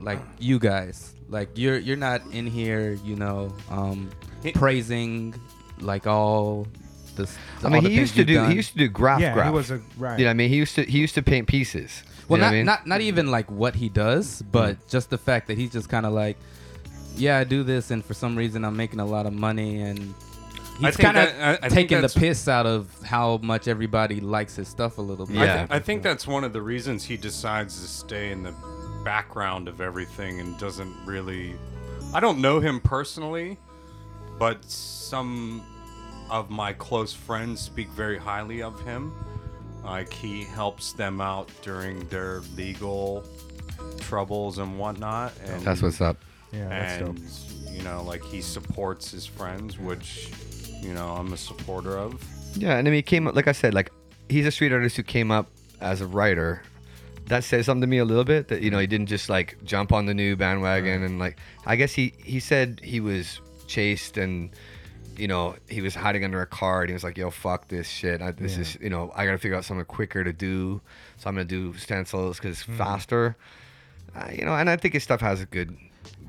[0.00, 1.14] like you guys.
[1.28, 4.10] Like you're you're not in here, you know, um,
[4.54, 5.34] praising
[5.80, 6.66] like all
[7.16, 7.30] this.
[7.58, 8.44] Stuff I mean, he used to do.
[8.44, 9.46] He used to do graph Yeah, graph.
[9.46, 10.18] he was a right.
[10.18, 10.84] You know, I mean, he used to.
[10.84, 12.02] He used to paint pieces.
[12.28, 12.66] Well, you know not I mean?
[12.66, 14.90] not not even like what he does, but Mm.
[14.90, 16.36] just the fact that he's just kind of like,
[17.16, 20.14] yeah, I do this, and for some reason I'm making a lot of money, and
[20.80, 24.56] he's kind that- I- I of taking the piss out of how much everybody likes
[24.56, 25.38] his stuff a little bit.
[25.38, 25.66] I, Yeah.
[25.70, 28.52] I think that's one of the reasons he decides to stay in the
[29.06, 31.54] background of everything and doesn't really.
[32.12, 33.56] I don't know him personally,
[34.36, 35.62] but some
[36.28, 39.14] of my close friends speak very highly of him.
[39.84, 43.22] Like he helps them out during their legal
[44.00, 45.32] troubles and whatnot.
[45.44, 46.16] And That's what's up.
[46.52, 47.16] yeah, that's dope.
[47.16, 47.30] and
[47.76, 50.30] you know, like he supports his friends, which
[50.82, 52.20] you know I'm a supporter of.
[52.56, 53.92] Yeah, and I mean, he came up like I said, like
[54.28, 55.46] he's a street artist who came up
[55.80, 56.62] as a writer.
[57.26, 58.48] That says something to me a little bit.
[58.48, 61.38] That you know, he didn't just like jump on the new bandwagon and like.
[61.64, 64.50] I guess he he said he was chased and.
[65.18, 67.88] You know, he was hiding under a car and he was like, "Yo, fuck this
[67.88, 68.20] shit.
[68.20, 68.60] I, this Yeah.
[68.60, 70.82] is, you know, I gotta figure out something quicker to do.
[71.16, 72.76] So I'm gonna do stencils because it's Hmm.
[72.76, 73.36] faster.
[74.14, 75.74] Uh, you know, and I think his stuff has a good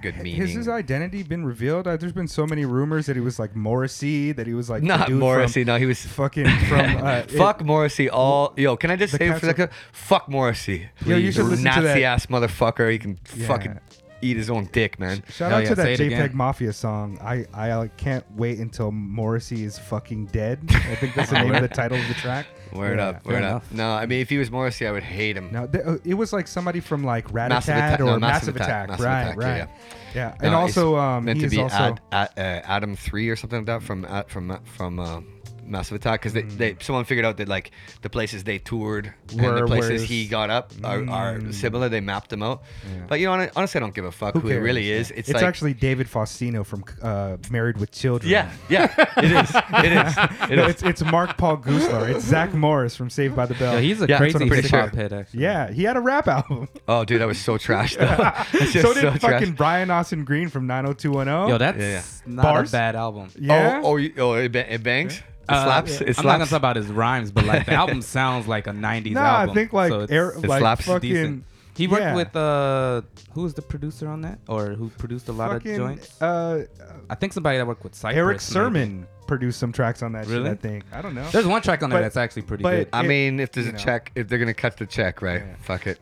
[0.02, 1.88] good Has his identity been revealed?
[1.88, 4.82] Uh, there's been so many rumors that he was like Morrissey, that he was like
[4.82, 5.64] the Not dude Morrissey.
[5.64, 6.98] From, no, he was fucking from.
[7.08, 8.10] Uh, Fuck Morrissey.
[8.10, 8.76] All yo.
[8.76, 9.70] Can I just say for a second?
[9.92, 10.90] Fuck Morrissey.
[11.06, 12.92] Yo, you should listen to Nazi that- ass motherfucker.
[12.92, 13.48] He can Yeah.
[13.48, 13.80] fucking
[14.22, 15.24] eat his own dick, man.
[15.30, 16.32] Shout Hell out yeah, to that it JPEG again.
[16.34, 17.18] Mafia song.
[17.22, 20.60] I, I uh, can't wait until Morrissey is fucking dead.
[20.70, 22.48] I think that's the name of the title of the track.
[22.74, 23.08] Word Yeah.
[23.10, 23.64] up, word up.
[23.72, 25.50] No, I mean if he was Morrissey, I would hate him.
[25.52, 28.20] No, th- uh, it was like somebody from like Rat Massive Attack or no, Massive,
[28.20, 28.68] Massive Attack.
[28.68, 29.70] Attack, Massive right, Attack, yeah, right.
[30.16, 30.28] yeah.
[30.50, 33.36] No, and it's also um, meant to be also Ad, Ad, uh, Adam three or
[33.36, 35.22] something like that from Ad- from Ma- from uh,
[35.68, 36.84] Massive Attack because they, they Mm.
[36.84, 37.72] someone figured out that like
[38.02, 41.54] the places they toured and the places whereas- he got up are, are Mm.
[41.54, 41.90] similar.
[41.90, 42.64] They mapped them out.
[42.86, 43.04] Yeah.
[43.08, 44.64] But you know, honestly, I don't give a fuck who, who he cares?
[44.64, 44.96] really Yeah.
[44.96, 45.12] is.
[45.12, 48.32] It's, It's, like actually David Faustino from uh, Married with Children.
[48.32, 50.18] yeah, yeah, it is, it is,
[50.52, 50.70] it No, is.
[50.72, 52.10] it's it's Mark Paul Gosselaar.
[52.16, 53.74] It's Zach Morris from Saved by the Bell.
[53.76, 54.82] Yo, he's a Yeah, crazy I'm pretty sure.
[54.82, 55.42] hop head, actually.
[55.44, 56.68] yeah, he had a rap album.
[56.88, 57.96] Oh, dude, that was so trash.
[57.96, 58.06] Though.
[58.54, 59.20] It's so did trash.
[59.20, 61.50] fucking Brian Austin Green from 90210.
[61.50, 62.02] Yo, that's Yeah, yeah.
[62.26, 62.70] not Bars?
[62.70, 63.30] a bad album.
[63.40, 63.82] yeah.
[63.84, 65.22] Oh, oh, oh, it, it bangs.
[65.50, 66.02] It Uh, slaps.
[66.02, 68.72] It I'm not gonna talk about his rhymes, but like the album sounds like a
[68.72, 69.50] '90s Nah, album.
[69.52, 70.86] I think like so it's- air, it like slaps.
[70.86, 71.00] fucking.
[71.10, 71.44] decent.
[71.76, 72.16] He worked yeah.
[72.16, 73.02] with uh,
[73.34, 76.22] who was the producer on that, or who produced a lot fucking, of joints?
[76.22, 76.66] Uh,
[77.10, 78.54] I think somebody that worked with Cypress.
[78.56, 79.06] Erick maybe.
[79.28, 80.46] Sermon produced some tracks on that Really?
[80.46, 80.52] shit.
[80.52, 80.84] I think.
[80.92, 81.28] I don't know.
[81.32, 82.90] There's one track on there But- that's actually pretty but- good.
[82.94, 83.80] I it- mean, if there's you a know.
[83.80, 85.42] check, if they're gonna cut the check, right?
[85.46, 85.54] Yeah.
[85.62, 86.00] Fuck it.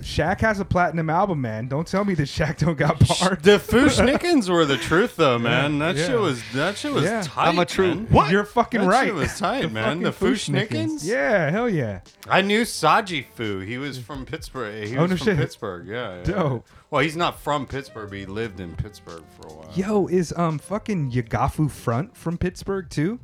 [0.00, 1.68] Shaq has a platinum album, man.
[1.68, 3.38] Don't tell me that Shaq don't got bars.
[3.42, 5.78] The Fu-Schnickens were the truth, though, man.
[5.78, 6.06] That Yeah.
[6.08, 7.22] shit was that shit was Yeah.
[7.24, 7.48] tight.
[7.48, 8.06] I'm a true- man.
[8.10, 8.30] What?
[8.30, 9.06] You're fucking that right.
[9.06, 10.02] Shit was tight, man.
[10.02, 11.04] The fucking Fu-Schnickens.
[11.06, 12.00] Yeah, hell yeah.
[12.28, 13.60] I knew Saji Fu.
[13.60, 14.88] He was from Pittsburgh.
[14.88, 15.36] He Oh, was no from shit.
[15.36, 15.86] Pittsburgh.
[15.86, 16.22] Yeah, yeah.
[16.24, 16.66] Dope.
[16.92, 19.70] Well, he's not from Pittsburgh, but he lived in Pittsburgh for a while.
[19.74, 23.18] Yo, is um fucking Yagafu Front from Pittsburgh too?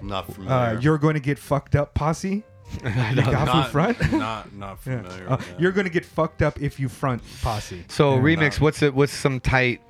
[0.00, 0.54] I'm not familiar.
[0.54, 2.44] Uh, you're going to get fucked up, posse.
[2.78, 4.12] Yagafu not, Front.
[4.12, 5.02] not not Yeah.
[5.02, 5.30] familiar.
[5.32, 7.84] Uh, with you're going to get fucked up if you front, posse.
[7.88, 8.20] So Yeah.
[8.20, 8.60] remix.
[8.60, 8.94] What's it?
[8.94, 9.80] What's some tight?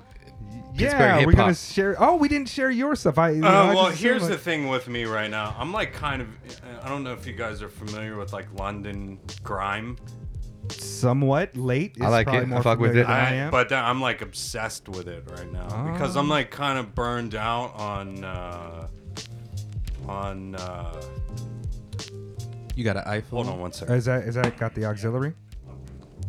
[0.74, 1.96] Pittsburgh Yeah, Pittsburgh we're gonna share.
[1.98, 3.18] Oh, we didn't share your stuff.
[3.18, 3.32] I.
[3.32, 5.54] you know, Uh, I well, here's assumed, the thing with me right now.
[5.58, 6.28] I'm like kind of.
[6.82, 9.98] I don't know if you guys are familiar with like London grime.
[10.72, 11.96] Like, somewhat late.
[11.96, 12.44] Is I like probably it.
[12.44, 13.06] I More fuck with familiar it.
[13.08, 13.50] than I, I, am.
[13.50, 17.74] but I'm like obsessed with it right now because I'm like kind of burned out
[17.76, 18.88] on uh,
[20.08, 20.54] on.
[20.56, 21.02] Uh,
[22.74, 23.28] you got an iPhone.
[23.30, 23.94] hold on one second.
[23.96, 25.34] is that is that got the auxiliary?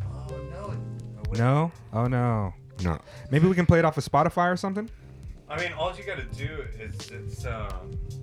[0.06, 1.34] Oh no!
[1.38, 1.72] No.
[1.94, 2.54] Oh no.
[2.84, 3.00] No.
[3.32, 4.90] Maybe we can play it off of Spotify or something.
[5.50, 7.46] I mean, all you gotta do is it's.
[7.46, 7.72] Uh,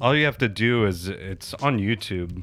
[0.00, 2.42] all you have to do is it's on YouTube.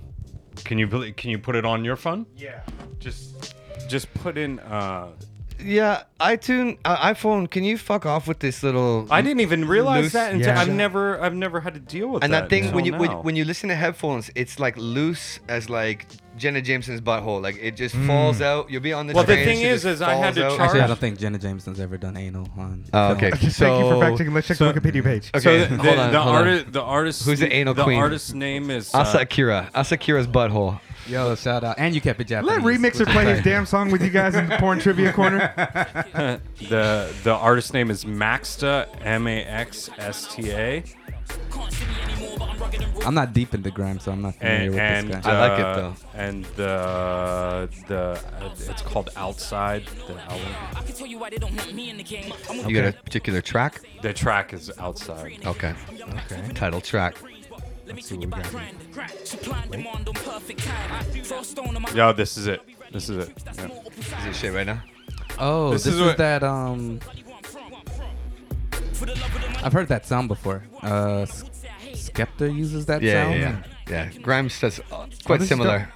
[0.63, 2.25] Can you bel- can you put it on your phone?
[2.35, 2.61] Yeah.
[2.99, 3.53] Just
[3.87, 4.59] just put in.
[4.59, 5.07] Uh,
[5.59, 7.49] Yeah, iTunes, uh, iPhone.
[7.49, 9.07] Can you fuck off with this little?
[9.09, 10.61] I didn't even realize loose- that until Yeah.
[10.61, 13.17] I've never I've never had to deal with And that thing when you until when,
[13.17, 13.21] now.
[13.23, 16.05] when you listen to headphones, it's like loose as like
[16.37, 17.41] Jenna Jameson's butthole.
[17.41, 18.05] Like it just Mm.
[18.05, 18.69] falls out.
[18.69, 19.45] You'll be on the Well, the train.
[19.47, 20.49] thing she is, just is I had falls to out.
[20.57, 22.83] charge- Actually, I don't think Jenna Jameson's ever done anal on.
[22.93, 23.17] Oh, film.
[23.17, 23.29] okay.
[23.31, 24.33] Thank you for So- fact checking.
[24.35, 25.31] Let's check so- the Wikipedia page.
[25.35, 26.41] Okay, So the, hold on, the, hold on.
[26.47, 27.97] artist, the artist, Who's the anal the queen?
[27.97, 29.71] artist's name is uh, Asakura.
[29.71, 30.79] Asakura's butthole.
[31.07, 32.57] Yo, shout out, and you kept it Japanese.
[32.57, 35.53] Let Remixer play his damn song with you guys in the porn trivia corner.
[36.69, 40.83] the the artist name is Maxsta M A X S T A
[43.05, 45.31] I'm not deep into grime, so I'm not familiar and with and this guy.
[45.31, 45.95] I like it, uh, though.
[46.13, 47.99] and the the
[48.41, 51.07] uh, it's called Outside the album.
[52.67, 53.81] You got a particular track?
[54.01, 55.39] The track is Outside.
[55.45, 55.73] Okay.
[56.01, 56.53] Okay.
[56.53, 57.15] Title track.
[61.93, 62.61] Yo, this is it.
[62.91, 63.33] This is it.
[63.57, 63.65] Yeah.
[63.67, 64.81] Is it shit right now?
[65.39, 66.43] Oh, This this, is is, what- that.
[66.43, 66.99] Um,
[69.63, 70.63] I've heard that sound before.
[70.83, 71.43] Uh, S-
[71.93, 73.39] Skepta uses that Yeah, sound.
[73.39, 74.09] yeah, yeah.
[74.13, 74.21] Yeah.
[74.21, 75.89] Grimes does uh, quite this is similar.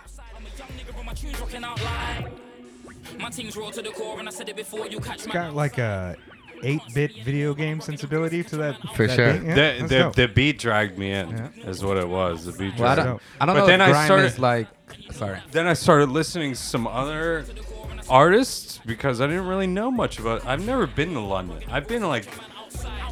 [5.13, 6.15] It's got like a
[6.61, 8.77] 8-bit video game sensibility to that.
[8.95, 9.33] For that sure.
[9.33, 9.43] beat.
[9.47, 10.15] Yeah, the the, dope.
[10.15, 11.29] the beat dragged me in.
[11.29, 11.49] Yeah.
[11.69, 12.45] Is what it was.
[12.45, 13.09] The beat Well, I dragged.
[13.09, 14.67] don't, I don't But know then if I started- like.
[15.11, 15.39] Sorry.
[15.51, 17.45] then I started listening to some other
[18.09, 20.45] artists because I didn't really know much about.
[20.45, 21.59] I've never been to London.
[21.69, 22.27] I've been to like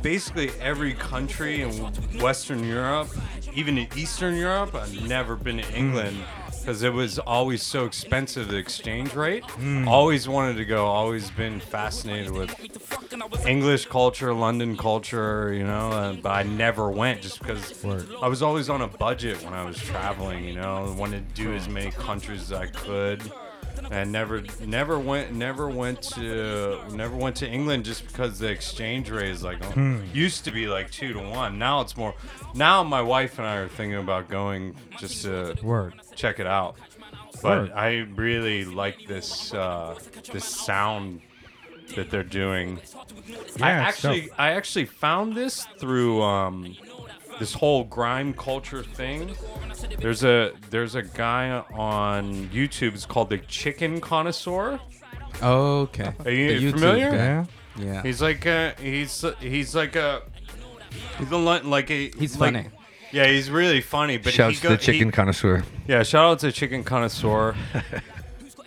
[0.02, 1.70] basically every country in
[2.20, 3.10] Western Europe,
[3.54, 4.76] even in Eastern Europe.
[4.76, 6.18] I've never been to England
[6.70, 8.48] because it was always so expensive.
[8.50, 9.44] The exchange rate.
[9.88, 10.86] Always wanted to go.
[10.86, 12.54] Always been fascinated with
[13.48, 15.52] English culture, London culture.
[15.52, 17.84] You know, uh, but I never went just because
[18.22, 20.46] I was always on a budget when I was traveling.
[20.46, 23.24] You know, wanted to do as many countries as I could
[23.91, 29.10] and never never went never went to never went to England just because the exchange
[29.10, 31.58] rate is like oh, used to be like two to one.
[31.58, 32.14] Now it's more.
[32.54, 35.94] Now my wife and I are thinking about going just to Word.
[36.16, 36.76] check it out.
[37.41, 37.72] But Word.
[37.72, 39.98] I really like this uh,
[40.32, 41.22] this sound
[41.96, 42.80] that they're doing.
[43.58, 46.76] Yeah, I actually I actually found this through um,
[47.40, 49.36] this whole grime culture thing.
[49.99, 52.94] There's a there's a guy on YouTube.
[52.94, 54.80] It's called the Chicken Connoisseur.
[55.41, 56.11] Okay.
[56.26, 57.11] Are you The YouTube familiar?
[57.11, 57.16] guy.
[57.18, 57.45] Yeah.
[57.78, 58.03] Yeah.
[58.03, 60.24] He's like a, he's he's like a
[61.18, 62.70] he's a, li- like a He's like- funny.
[63.11, 64.18] Yeah, he's really funny.
[64.18, 65.64] But Shouts he to go, the chicken he- connoisseur.
[65.88, 67.56] yeah, shout out to Chicken Connoisseur.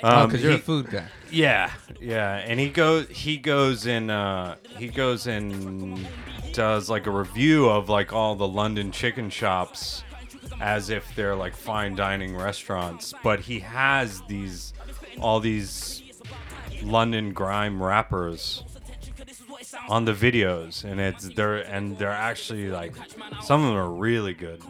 [0.02, 1.04] oh, Um, because you're a he- food guy.
[1.30, 1.70] Yeah,
[2.00, 6.04] yeah, and he goes he goes in uh he goes and
[6.52, 10.04] does like a review of like all the London chicken shops
[10.60, 14.72] as if they're like fine dining restaurants, but he has these
[15.20, 16.02] all these
[16.82, 18.64] London grime rappers
[19.88, 22.94] on the videos and it's they're and they're actually like
[23.42, 24.62] some of them are really good.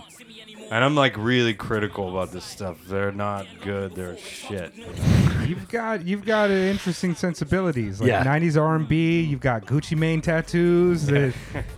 [0.71, 2.79] And I'm like really critical about this stuff.
[2.87, 3.95] They're not good.
[3.95, 4.75] They're shit.
[4.75, 5.43] you know?
[5.47, 8.25] You've got you've got uh, interesting sensibilities like Yeah.
[8.25, 9.21] 90s R&B.
[9.23, 11.07] You've got Gucci Mane tattoos.
[11.07, 11.35] that-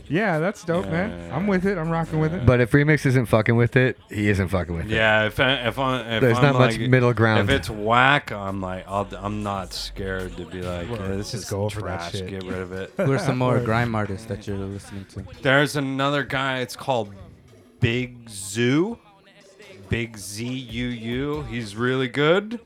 [0.08, 1.32] yeah, that's dope, man.
[1.32, 1.76] I'm with it.
[1.78, 2.44] I'm rocking with it.
[2.46, 4.90] But if Remix isn't fucking with it, he isn't fucking with it.
[4.92, 7.48] Yeah, if I, if I, if There's I'm not much like- middle ground.
[7.50, 11.00] If it's whack, I'm like, I'll, I'm not scared to be like, Word.
[11.00, 12.12] "Yeah, this Just is go over that trash.
[12.12, 12.92] shit." Get rid of it.
[12.98, 13.64] Who are some more Word.
[13.64, 15.24] grime artists that you're listening to?
[15.42, 16.58] There's another guy.
[16.58, 17.12] It's called
[17.84, 18.98] Big Zuu.
[19.90, 21.42] Big Z U U.
[21.42, 22.58] He's really good.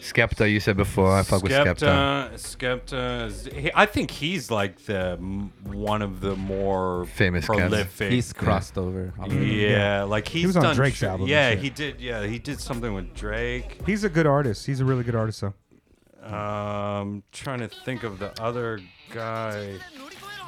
[0.00, 1.12] Skepta, you said before.
[1.16, 2.32] I fuck with Skepta.
[2.32, 2.86] Skepta.
[2.90, 3.26] Skepta.
[3.26, 7.58] is- he- I think he's like the m- one of the more Famous cats.
[7.58, 8.10] prolific.
[8.12, 9.12] He's crossed over.
[9.30, 11.58] Yeah, like he's was on done Drake's sh- album and Yeah, shit.
[11.60, 12.00] he did.
[12.00, 13.78] Yeah, he did something with Drake.
[13.86, 14.66] He's a good artist.
[14.66, 15.54] He's a really good artist, though.
[16.36, 18.80] Um, trying to think of the other
[19.12, 19.74] guy.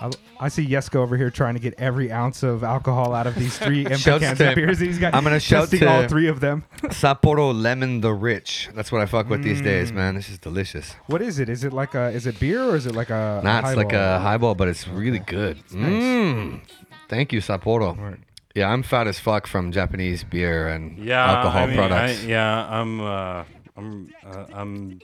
[0.01, 0.11] I,
[0.41, 3.59] I see Yeska over here trying to get every ounce of alcohol out of these
[3.59, 4.79] three empty Shouts cans to- of beers.
[4.79, 6.65] He's got I'm gonna shout testing to- all three of them.
[6.85, 8.71] Sapporo Lemon the Rich.
[8.75, 9.65] That's what I fuck with these Mm.
[9.65, 10.15] days, man.
[10.15, 10.95] This is delicious.
[11.09, 11.49] what is it?
[11.49, 12.09] Is it like a?
[12.11, 13.41] Is it beer or is it like a?
[13.43, 14.17] Nah, it's like highball?
[14.17, 15.57] a highball, but it's really good.
[15.73, 16.03] nice.
[16.03, 16.61] Mm.
[17.09, 17.97] Thank you, Sapporo.
[17.99, 18.21] Word.
[18.55, 22.25] Yeah, I'm fat as fuck from Japanese beer and Yeah, alcohol I mean, products.
[22.25, 23.01] I, yeah, I'm.
[23.01, 23.45] Uh,
[23.77, 24.13] I'm.
[24.27, 25.01] Uh, I'm.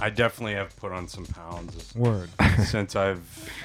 [0.00, 2.28] I definitely have put on some pounds Word.
[2.64, 3.22] since I've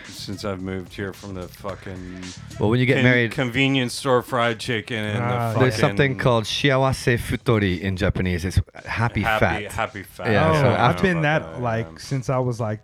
[0.07, 2.23] since I've moved here from the fucking.
[2.59, 5.47] Well, when you get con- married- convenience store fried chicken and Ah, the yeah.
[5.53, 5.61] fucking.
[5.61, 8.45] There's something called shiawase futori in Japanese.
[8.45, 9.71] It's happy, happy, fat.
[9.71, 10.31] Happy fat.
[10.31, 11.63] Yeah, oh, so I I've know been about that yeah.
[11.63, 12.79] like since I was like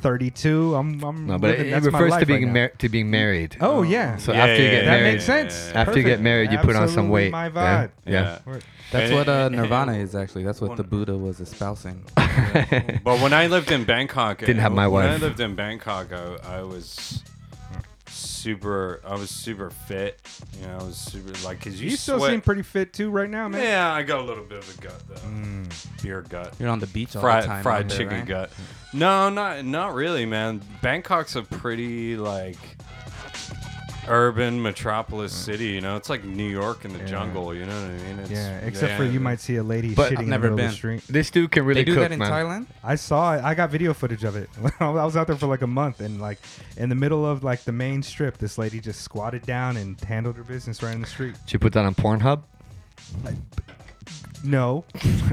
[0.00, 0.74] 32.
[0.76, 1.02] I'm.
[1.02, 2.60] I'm No, but living- it, it that's my refers life to being right now.
[2.60, 3.56] mar- to being married.
[3.60, 4.16] Oh yeah.
[4.18, 5.70] So Yeah, after you yeah, get yeah, that married, makes sense.
[5.72, 5.80] yeah.
[5.80, 7.32] after you get married, you put on some Absolutely weight.
[7.32, 7.52] My Yeah,
[7.86, 7.90] vibe.
[8.06, 8.38] Yeah.
[8.44, 8.64] Word.
[8.90, 10.44] That's And- what uh, and- Nirvana is actually.
[10.44, 12.04] That's what the Buddha was espousing.
[13.04, 16.12] But when I lived in Bangkok, Didn't have uh, my when I lived in Bangkok,
[16.12, 17.22] I, I was
[18.06, 19.00] super.
[19.04, 20.20] I was super fit.
[20.60, 22.30] You know, I was super like because you, You still sweat.
[22.30, 23.62] seem pretty fit too right now, man.
[23.62, 25.14] Yeah, I got a little bit of a gut though.
[25.28, 26.02] Mm.
[26.02, 26.54] Beer gut.
[26.58, 27.62] You're on the beach all fried the time.
[27.62, 28.26] fried out there, chicken right?
[28.26, 28.50] gut.
[28.92, 30.60] No, not not really, man.
[30.82, 32.56] Bangkok's a pretty like
[34.08, 35.66] urban metropolis city.
[35.68, 37.04] You know, it's like New York in the Yeah.
[37.06, 37.54] jungle.
[37.54, 38.18] You know what I mean?
[38.20, 40.42] It's, Yeah, except for you might see a lady But- shitting I've in the never
[40.50, 40.70] middle of been.
[40.70, 41.02] the street.
[41.08, 42.30] This dude can really They do cook, that in man.
[42.30, 42.66] Thailand.
[42.82, 43.44] I saw it.
[43.44, 44.50] I got video footage of it.
[44.80, 46.38] I was out there for like a month, and like
[46.76, 50.36] in the middle of like the main strip, this lady just squatted down and handled
[50.36, 51.34] her business right in the street.
[51.46, 52.42] Did you put that on Pornhub?
[54.44, 54.84] No,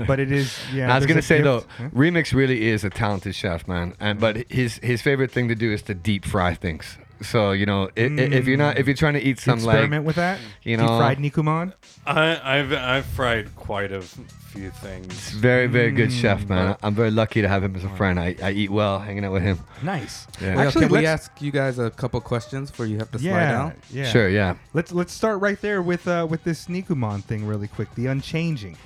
[0.08, 0.58] but it is.
[0.74, 1.70] Yeah, I was gonna a say though, gift.
[1.78, 1.90] Huh?
[1.94, 3.94] Remix really is a talented chef, man.
[4.00, 6.98] And but his his favorite thing to do is to deep fry things.
[7.22, 10.04] So you know, i- i- if you're not if you're trying to eat some Experiment
[10.04, 10.40] like with that.
[10.64, 11.74] you Deep know- fried nikuman.
[12.06, 15.32] I, I've I've fried quite a few things.
[15.32, 16.22] very very good Mm.
[16.22, 16.76] chef, man.
[16.84, 18.20] I'm very lucky to have him as a friend.
[18.20, 19.60] I, I eat well hanging out with him.
[19.82, 20.28] Nice.
[20.42, 20.56] Yeah.
[20.56, 23.20] Well, Actually, can we let's- ask you guys a couple questions before you have to
[23.20, 23.74] slide Yeah, down?
[23.92, 24.06] yeah.
[24.12, 24.56] Sure, yeah.
[24.74, 27.94] Let's let's start right there with uh, with this Nikuman thing really quick.
[27.96, 28.78] The unchanging,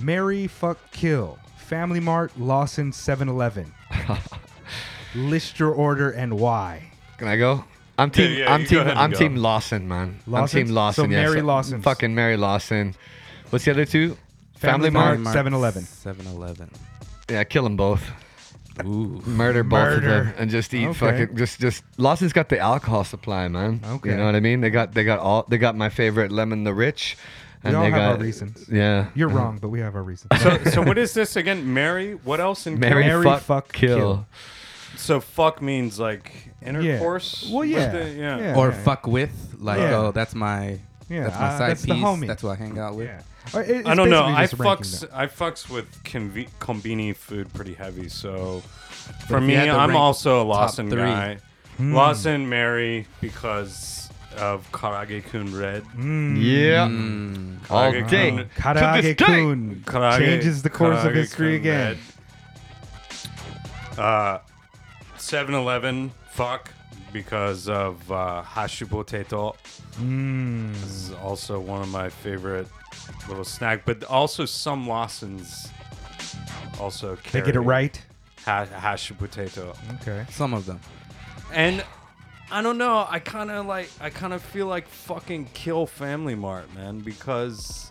[0.00, 3.72] Mary fuck kill, Family Mart, Lawson, 7-Eleven.
[5.14, 6.89] List your order and why.
[7.20, 7.62] Can I go?
[7.98, 8.32] I'm team.
[8.38, 8.78] yeah, I'm you go team.
[8.78, 9.18] ahead and I'm go.
[9.18, 10.20] team Lawson, man.
[10.26, 10.54] Lawson's?
[10.54, 11.04] I'm team Lawson.
[11.04, 11.84] So yeah, Mary Lawson's.
[11.84, 12.94] Fucking Mary Lawson.
[13.50, 14.16] What's the other two?
[14.54, 15.20] Family Mart.
[15.20, 15.36] Mart.
[15.36, 15.82] 7-Eleven.
[15.82, 16.70] 7-Eleven.
[17.28, 18.10] Yeah, kill them both.
[18.86, 19.20] Ooh.
[19.26, 20.24] Murder both of Murder.
[20.24, 20.98] them and just eat Okay.
[20.98, 23.82] fucking just just Lawson's got the alcohol supply, man.
[23.86, 24.10] Okay.
[24.12, 24.62] You know what I mean?
[24.62, 27.18] They got they got all they got my favorite lemon the rich.
[27.64, 28.66] We all they have got, our reasons.
[28.72, 29.08] Yeah.
[29.14, 30.30] You're wrong, but we have our reasons.
[30.40, 31.74] So so what is this again?
[31.74, 32.14] Mary?
[32.14, 33.98] What else in Mary, Mary fuck, fuck, kill.
[33.98, 34.26] kill.
[34.96, 36.32] So fuck means like
[36.64, 37.48] intercourse.
[37.50, 37.88] Well, with yeah.
[37.90, 38.38] the- yeah.
[38.38, 38.56] Yeah.
[38.56, 39.96] Or fuck with, like, Yeah.
[39.96, 40.78] oh, that's my,
[41.08, 42.04] Yeah, that's my uh, side that's the piece.
[42.04, 42.26] homie.
[42.26, 43.06] That's who I hang out with.
[43.08, 43.22] Yeah.
[43.54, 44.24] Or it- I don't know.
[44.24, 45.10] I fucks them.
[45.12, 48.08] I fucks with conve- combini food pretty heavy.
[48.08, 48.62] So
[49.28, 51.38] for me, I'm also a Lawson three- guy.
[51.78, 51.94] Hmm.
[51.94, 55.82] Lawson, Mary, because of Karage Kun Red.
[55.96, 56.36] Mm.
[56.38, 56.86] Yeah.
[56.86, 57.56] Mm.
[57.70, 58.30] All day.
[58.30, 61.98] Kun- Karage Kun Karage- changes the course of history Kun again.
[63.96, 63.98] Red.
[63.98, 64.38] Uh,
[65.16, 66.72] 7-Eleven fuck
[67.12, 69.54] because of uh, hashu potato.
[69.96, 70.72] Mm.
[70.72, 72.66] This is also one of my favorite
[73.28, 75.68] little snack, but also some Lawsons
[76.80, 78.00] also They get it right.
[78.46, 79.74] Ha- hashu potato.
[79.96, 80.24] Okay.
[80.30, 80.80] Some of them.
[81.52, 81.84] And
[82.50, 83.06] I don't know.
[83.06, 83.90] I kind of like.
[84.00, 87.89] I kind of feel like fucking kill Family Mart, man, because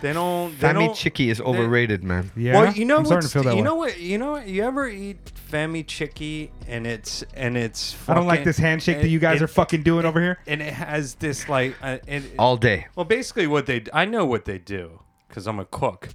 [0.00, 0.50] they don't.
[0.52, 2.30] They Family don't, Chicky is they- overrated, man.
[2.36, 3.62] Well, you know I'm starting what's, to feel that you way.
[3.62, 7.96] know what you know what you ever eat Famichiki and it's and it's.
[8.08, 10.38] I don't like this handshake that you guys it- are fucking doing over here.
[10.46, 12.86] and it has this like uh, it, All day.
[12.94, 16.10] Well, basically, what they I know what they do because I'm a cook.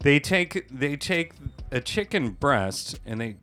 [0.00, 1.32] They take they take
[1.70, 3.36] a chicken breast and they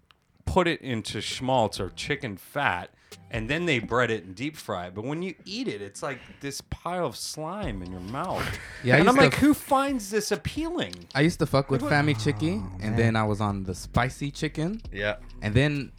[0.45, 2.89] put it into schmaltz or chicken fat,
[3.31, 4.95] and then they bread it and deep fry it.
[4.95, 8.43] But when you eat it, it's like this pile of slime in your mouth.
[8.83, 10.93] Yeah, I and I'm used to like, f- who finds this appealing?
[11.15, 13.73] I used to fuck with Like, Family Chicky, Oh, and then I was on the
[13.75, 14.81] spicy chicken.
[14.93, 15.15] Yeah.
[15.41, 15.91] And then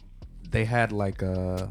[0.49, 1.69] they had like a,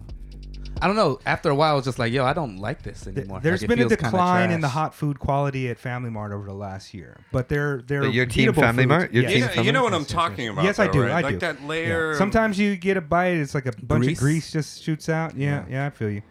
[0.80, 1.18] I don't know.
[1.26, 3.40] After a while, I was just like, yo, I don't like this anymore.
[3.42, 6.54] There's Like, been a decline in the hot food quality at Family Mart over the
[6.54, 8.02] last year, but they're they're.
[8.02, 8.88] But your team Family foods.
[8.88, 9.12] Mart?
[9.12, 9.32] Your Yes.
[9.32, 10.64] team You know, you know what I'm talking about?
[10.64, 11.02] Yes, I do.
[11.02, 11.10] right?
[11.10, 11.38] I like do.
[11.40, 12.12] that layer.
[12.12, 14.18] of- Sometimes you get a bite, it's like a bunch Grease?
[14.18, 15.36] of grease just shoots out.
[15.36, 16.22] Yeah, yeah, I feel you.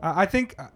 [0.00, 0.68] Uh, I think uh, I-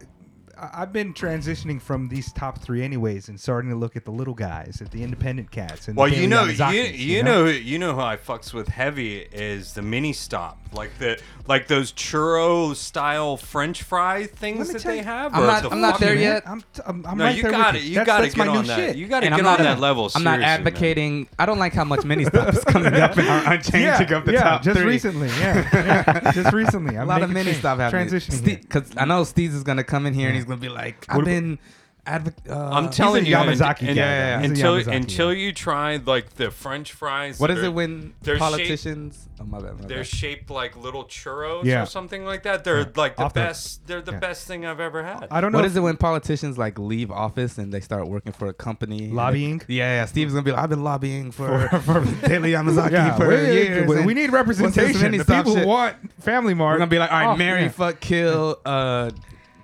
[0.73, 4.35] I've been transitioning from these top three anyways, and starting to look at the little
[4.35, 5.89] guys, at the independent cats.
[5.89, 8.69] And the Well, you know, you, Yamazakis, you know, you know who I fucks with
[8.69, 14.83] heavy is the mini stop, like the like those churro style French fry things that
[14.83, 15.35] they you- have.
[15.35, 16.43] I'm or not- the I'm not there fucking- yet.
[16.47, 17.83] I'm, t- I'm, I'm no, right you there with got it.
[17.83, 17.89] you.
[17.99, 18.77] You got to that's get my new on that.
[18.77, 18.97] shit.
[18.97, 20.11] You got to get I'm on not- that level.
[20.15, 20.61] I'm not seriously, man.
[20.61, 21.29] advocating.
[21.39, 24.33] I don't like how much mini stuff is coming up and are unchanging of the
[24.33, 25.29] yeah, top just recently.
[25.29, 26.97] Yeah, yeah, just recently.
[26.97, 28.07] A lot of mini change, stuff happening.
[28.09, 28.61] Transitioning.
[28.63, 31.25] Because I know Steve's is gonna come in here and he's gonna be like, I've
[31.25, 31.59] been
[32.07, 35.33] advoc- uh, I'm telling you, Yamazaki and- guy, and- yeah, yeah, he's until Yamazaki until
[35.33, 37.39] you try like the French fries.
[37.39, 39.29] What that is are- it when they're shaped- politicians?
[39.41, 39.81] oh my bad.
[39.81, 40.07] My They're bad.
[40.09, 41.83] shaped like little churros Yeah.
[41.83, 42.65] or something like that.
[42.65, 42.87] They're Yeah.
[42.97, 43.87] like the Off the- best.
[43.87, 44.19] They're the yeah.
[44.19, 45.29] best thing I've ever had.
[45.31, 45.59] I don't know.
[45.59, 48.53] What if- is it when politicians like leave office and they start working for a
[48.53, 49.09] company?
[49.09, 49.59] Lobbying?
[49.69, 50.05] they- yeah, yeah.
[50.07, 53.89] Steve's gonna be like, I've been lobbying for, for Daily Yamazaki Yeah, for we, years.
[53.89, 55.03] we- we need representation.
[55.03, 55.67] mini The people shit?
[55.69, 56.75] want Family Mart.
[56.75, 57.69] We're gonna be like, all right, Oh, marry, yeah.
[57.69, 59.11] fuck, kill, uh,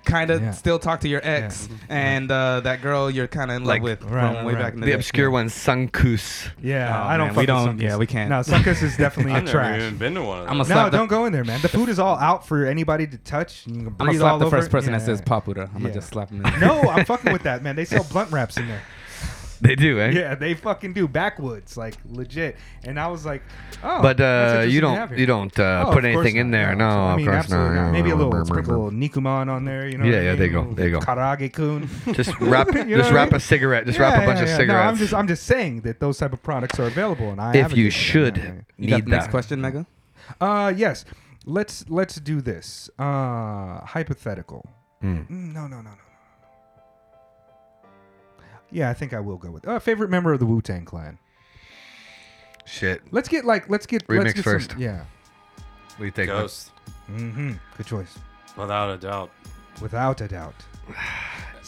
[0.09, 0.51] kind of Yeah.
[0.51, 3.81] still talk to your ex, and uh, that girl you're kind of in love Like-
[3.83, 4.61] with Right, from way right.
[4.63, 4.95] back in the, The day.
[4.95, 6.49] obscure one, Sunkus.
[6.61, 7.27] Yeah, Oh, I don't.
[7.27, 8.29] man, fuck we don't- With yeah, we can't.
[8.29, 10.67] No, Sunkus is definitely a I've never even been to one of I'm those.
[10.67, 11.61] a No, slap the- don't go in there, man.
[11.61, 13.65] The food is all out for anybody to touch.
[13.67, 15.33] And you can I'm gonna slap all the over first person Yeah, that says yeah.
[15.33, 15.69] Papuda.
[15.69, 15.79] I'm Yeah.
[15.81, 16.45] gonna just slap him.
[16.45, 16.59] In.
[16.59, 17.75] No, I'm fucking with that, man.
[17.75, 18.81] They sell blunt wraps in there.
[19.61, 20.11] They do, eh?
[20.11, 22.55] Yeah, they fucking do backwoods, like legit.
[22.85, 23.41] And I was like,
[23.83, 26.75] oh, But uh, you don't you don't uh, Oh, put of course anything in there.
[26.75, 26.89] no.
[26.89, 27.83] No, I of course absolutely not.
[27.87, 27.91] not.
[27.91, 28.95] Maybe a little Brr, brr, sprinkle brr.
[28.97, 30.05] Nikuman on there, you know.
[30.05, 30.99] Yeah, yeah, there you go, there you go.
[31.01, 31.89] Karage kun.
[32.13, 33.35] Just wrap You know just what I wrap mean?
[33.35, 33.85] a cigarette.
[33.85, 34.83] Just wrap a bunch yeah, of cigarettes.
[34.83, 37.53] No, I'm just I'm just saying that those type of products are available, and I
[37.57, 38.51] if you for them, should yeah, yeah.
[38.77, 39.85] You got need the next question, Mega?
[40.39, 41.05] Uh, yes.
[41.45, 42.89] Let's let's do this.
[42.99, 44.65] Uh, hypothetical.
[45.03, 45.27] Mm.
[45.29, 46.08] Mm, No, no, no, no, no.
[48.71, 51.17] Yeah, I think I will go with uh, favorite member of the Wu Tang Clan.
[52.65, 53.01] Shit.
[53.11, 54.71] Let's get like let's get Remix let's get first.
[54.71, 54.99] Some, yeah.
[54.99, 56.27] What do you think?
[56.29, 56.71] Ghost,
[57.11, 57.53] Mm-hmm.
[57.77, 58.17] Good choice,
[58.55, 59.31] without a doubt.
[59.81, 60.53] without a doubt.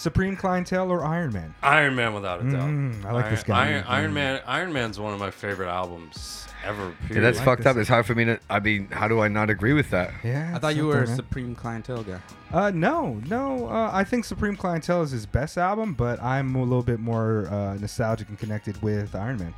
[0.01, 1.53] Supreme Clientele or Iron Man?
[1.61, 2.69] Iron Man, without a doubt.
[2.69, 3.67] Mm, I like Iron, this guy.
[3.67, 4.13] Iron, Iron Mm.
[4.15, 4.41] Man.
[4.47, 6.93] Iron Man's one of my favorite albums ever.
[7.09, 7.67] Yeah, that's like fucked this.
[7.67, 7.77] up.
[7.77, 8.39] It's hard for me to.
[8.49, 10.11] I mean, how do I not agree with that?
[10.23, 10.51] Yeah.
[10.55, 11.15] I thought you were a man.
[11.15, 12.19] supreme clientele guy.
[12.51, 13.67] Uh, no, no.
[13.69, 17.47] Uh, I think Supreme Clientele is his best album, but I'm a little bit more
[17.49, 19.53] uh, nostalgic and connected with Iron Man.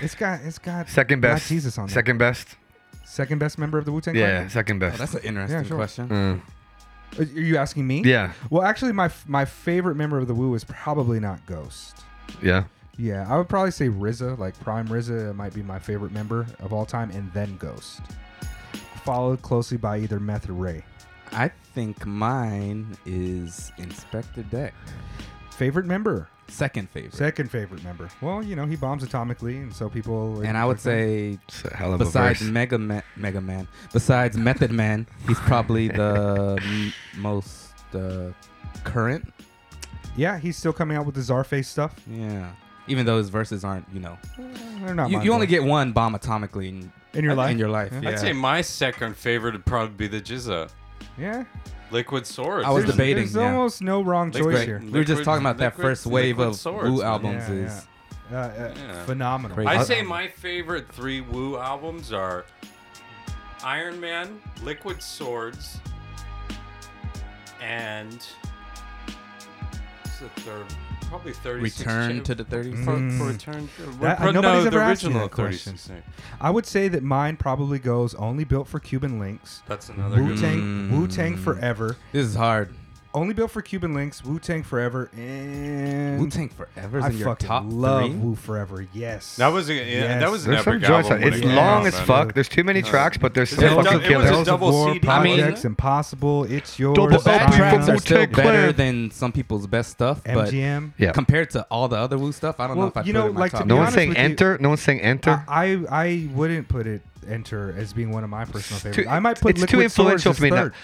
[0.00, 1.48] It's got it's got Second God, best.
[1.48, 1.94] Jesus on there.
[1.94, 2.56] Second best.
[3.04, 4.50] second best member of the Wu Tang Yeah, Clan.
[4.50, 4.98] second Oh, best.
[4.98, 5.76] that's an interesting sure.
[5.76, 6.08] question.
[6.08, 6.40] Mm.
[7.18, 8.02] Are you asking me?
[8.04, 12.02] Yeah, Well, actually, my f- my favorite member of the Wu is probably not Ghost.
[12.42, 12.64] yeah.
[13.00, 16.72] Yeah, I would probably say RZA, like Prime RZA, might be my favorite member of
[16.72, 18.00] all time, and then Ghost,
[19.04, 20.82] followed closely by either Meth or Rae.
[21.30, 24.74] I think mine is Inspectah Deck.
[25.58, 27.14] Favorite member, Second favorite.
[27.14, 28.08] second favorite member.
[28.22, 30.40] Well, you know he bombs atomically, and so people.
[30.42, 31.38] and I would say
[31.74, 32.48] hell of a besides verse.
[32.50, 38.30] Mega Man, Mega Man, besides Method Man, he's probably the m- most uh,
[38.84, 39.32] current.
[40.16, 41.94] yeah, he's still coming out with the Czarface stuff.
[42.08, 42.50] Yeah.
[42.86, 44.16] Even though his verses aren't, you know,
[44.80, 45.10] They're not.
[45.10, 47.50] you, you only get one bomb atomically in, in your life.
[47.50, 47.90] in your life.
[47.92, 48.00] Yeah.
[48.02, 48.08] Yeah.
[48.10, 50.70] I'd say my second favorite would probably be the GZA.
[51.18, 51.44] yeah,
[51.90, 52.66] Liquid Swords.
[52.66, 53.52] I was There's- debating, There's yeah.
[53.54, 54.78] almost no wrong Liquid- choice here.
[54.84, 57.06] we were just Liquid- talking about that Liquid- first wave Liquid of Swords, Wu man.
[57.06, 57.86] albums Yeah, is
[58.30, 59.04] Uh, uh, Yeah.
[59.06, 59.54] phenomenal.
[59.54, 59.68] Crazy.
[59.68, 62.44] I'd I- say my favorite three Wu albums are
[63.64, 65.78] Iron Man, Liquid Swords,
[67.62, 68.22] and
[70.02, 70.66] what's the third?
[71.08, 72.84] Probably 36 Return chip- to the 36.
[72.84, 73.18] For, Mm.
[73.18, 73.68] for return.
[74.00, 75.76] That- no, nobody's the ever asked me original that question.
[76.40, 79.60] I would say that mine probably goes only built for Cuban Linx.
[79.66, 80.90] That's another Wu good Tang.
[80.90, 81.00] one.
[81.00, 81.96] Wu Tang Forever.
[82.12, 82.74] This is hard.
[83.18, 84.24] Only built for Cuban Linx.
[84.24, 88.14] Wu Tang Forever and Wu Tang Forever I in your fucking top love three.
[88.14, 88.86] Wu Forever.
[88.92, 89.36] Yes.
[89.36, 90.20] That was a, yeah, Yes.
[90.22, 91.10] that was an There's some epic joints.
[91.10, 91.22] album.
[91.24, 92.06] when It's it came long out, as man.
[92.06, 92.34] fuck.
[92.34, 94.46] There's too many tracks, but there's Is still it fucking dou- it was a killers.
[94.46, 96.44] double War, CD, I mean- Projects, Impossible.
[96.44, 96.94] It's yours.
[96.96, 100.48] Double The bad Double tracks are still Tang better than some people's best stuff, but
[100.52, 100.92] MGM.
[100.98, 101.12] Yeah.
[101.12, 103.26] compared to all the other Wu stuff, I don't know if I you put know,
[103.26, 103.66] it in my like, to top.
[103.66, 104.58] be No one's honest saying with you- enter.
[104.60, 105.42] No one's saying enter.
[105.48, 109.08] I, I I wouldn't put it Enter as being one of my personal Too- favorites.
[109.10, 110.48] I might put it's Liquid too influential Swords for me.
[110.48, 110.74] as Not, third.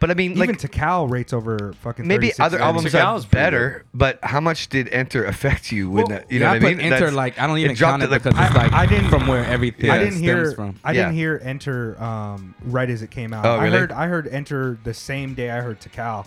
[0.00, 2.06] But I mean, Even like Tical rates over fucking.
[2.06, 5.88] maybe 36 other albums Tical's are better, but how much did Enter affect you?
[5.90, 6.80] When Well, the, you know yeah, what I I put mean?
[6.86, 8.72] Enter That's- like I don't even dropped count it at, like, because it's I- like
[8.72, 10.52] I didn't- from where everything I didn't stems hear.
[10.52, 10.76] from.
[10.84, 11.02] I Yeah.
[11.04, 13.46] didn't hear Enter um, right as it came out.
[13.46, 13.92] Oh, I heard.
[13.92, 16.26] I heard Enter the same day I heard Tical,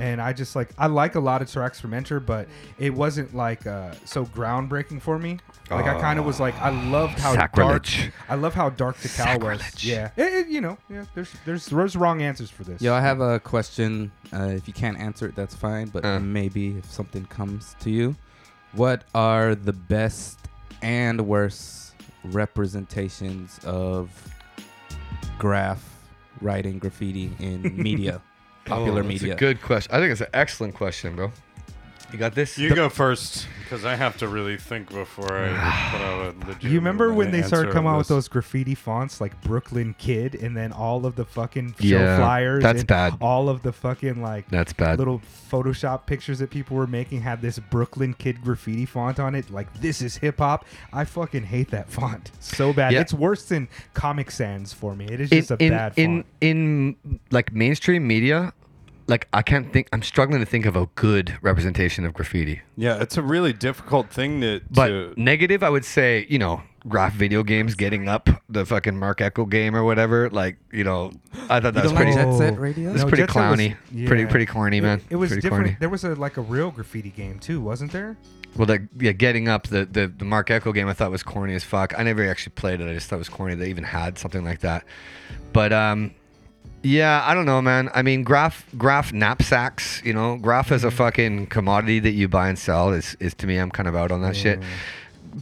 [0.00, 2.48] and I just like I like a lot of tracks from Enter, but
[2.78, 5.38] it wasn't like uh, so groundbreaking for me.
[5.70, 7.98] Like I kind of was like I loved how Sacrilege.
[8.02, 8.12] dark.
[8.28, 9.84] I love how dark Tical was.
[9.84, 11.04] Yeah, It- it- you know, yeah.
[11.14, 12.80] There's there's there's wrong answers for this.
[12.80, 14.10] Yo, I have a question.
[14.32, 15.88] Uh, if you can't answer it, that's fine.
[15.88, 16.20] But Uh.
[16.20, 18.16] maybe if something comes to you,
[18.72, 20.38] what are the best
[20.80, 21.94] and worst
[22.24, 24.10] representations of
[25.38, 25.82] graph
[26.40, 28.20] writing graffiti in media,
[28.68, 29.34] popular Oh, that's media?
[29.34, 29.94] a good question.
[29.94, 31.32] I think it's an excellent question, bro.
[32.12, 32.56] You got this?
[32.56, 35.88] You go first, because I have to really think before I ah.
[35.92, 36.62] put out a legit.
[36.70, 40.56] You remember when they started coming out with those graffiti fonts like Brooklyn Kid, and
[40.56, 43.14] then all of the fucking show Yeah, flyers, that's and bad.
[43.20, 44.98] All of the fucking like That's bad.
[44.98, 45.20] little
[45.50, 49.50] Photoshop pictures that people were making had this Brooklyn Kid graffiti font on it.
[49.50, 50.64] Like this is hip hop.
[50.94, 52.94] I fucking hate that font so bad.
[52.94, 53.02] Yeah.
[53.02, 55.04] It's worse than Comic Sans for me.
[55.04, 56.26] It is in, just a in, bad in, font.
[56.40, 58.54] in like mainstream media,
[59.08, 59.88] like I can't think.
[59.92, 62.60] I'm struggling to think of a good representation of graffiti.
[62.76, 64.60] Yeah, it's a really difficult thing to.
[64.70, 68.96] But to negative, I would say, you know, graph video games getting up the fucking
[68.98, 70.28] Marc Ecko game or whatever.
[70.30, 71.12] Like, you know,
[71.48, 72.12] I thought that was don't like pretty.
[72.12, 72.92] Jet Set Radio?
[72.92, 74.06] It's no, pretty Jet Set was- clowny.
[74.06, 75.00] Pretty pretty corny, It- man.
[75.10, 75.64] It, was pretty different.
[75.64, 75.76] corny.
[75.80, 78.16] There was a like a real graffiti game too, wasn't there?
[78.56, 81.54] Well, the, yeah, getting up the, the the Marc Ecko game, I thought was corny
[81.54, 81.98] as fuck.
[81.98, 82.88] I never actually played it.
[82.88, 83.54] I just thought it was corny.
[83.54, 84.84] They even had something like that.
[85.52, 86.12] But um,
[86.82, 87.90] yeah, I don't know, man.
[87.94, 90.02] I mean, graph graph knapsacks.
[90.04, 90.96] You know, graph is a mm-hmm.
[90.96, 93.56] fucking commodity that you buy and sell is is to me.
[93.56, 94.60] I'm kind of out on that shit.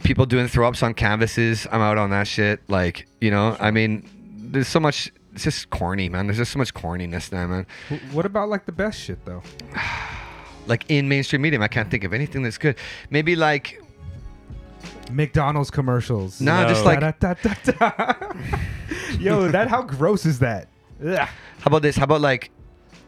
[0.03, 1.67] People doing throw ups on canvases.
[1.71, 2.61] I'm out on that shit.
[2.67, 4.07] Like, you know, I mean,
[4.37, 5.11] there's so much.
[5.33, 6.25] It's just corny, man.
[6.25, 7.67] There's just so much corniness now, man.
[8.11, 9.43] What about like the best shit though?
[10.67, 12.75] Like in mainstream medium, I can't think of anything that's good.
[13.09, 13.81] Maybe like
[15.09, 16.41] McDonald's commercials.
[16.41, 16.99] No, just like-.
[19.17, 20.67] Yo, that how gross is that?
[21.05, 21.17] Ugh.
[21.17, 21.29] How
[21.65, 21.95] about this?
[21.95, 22.51] How about like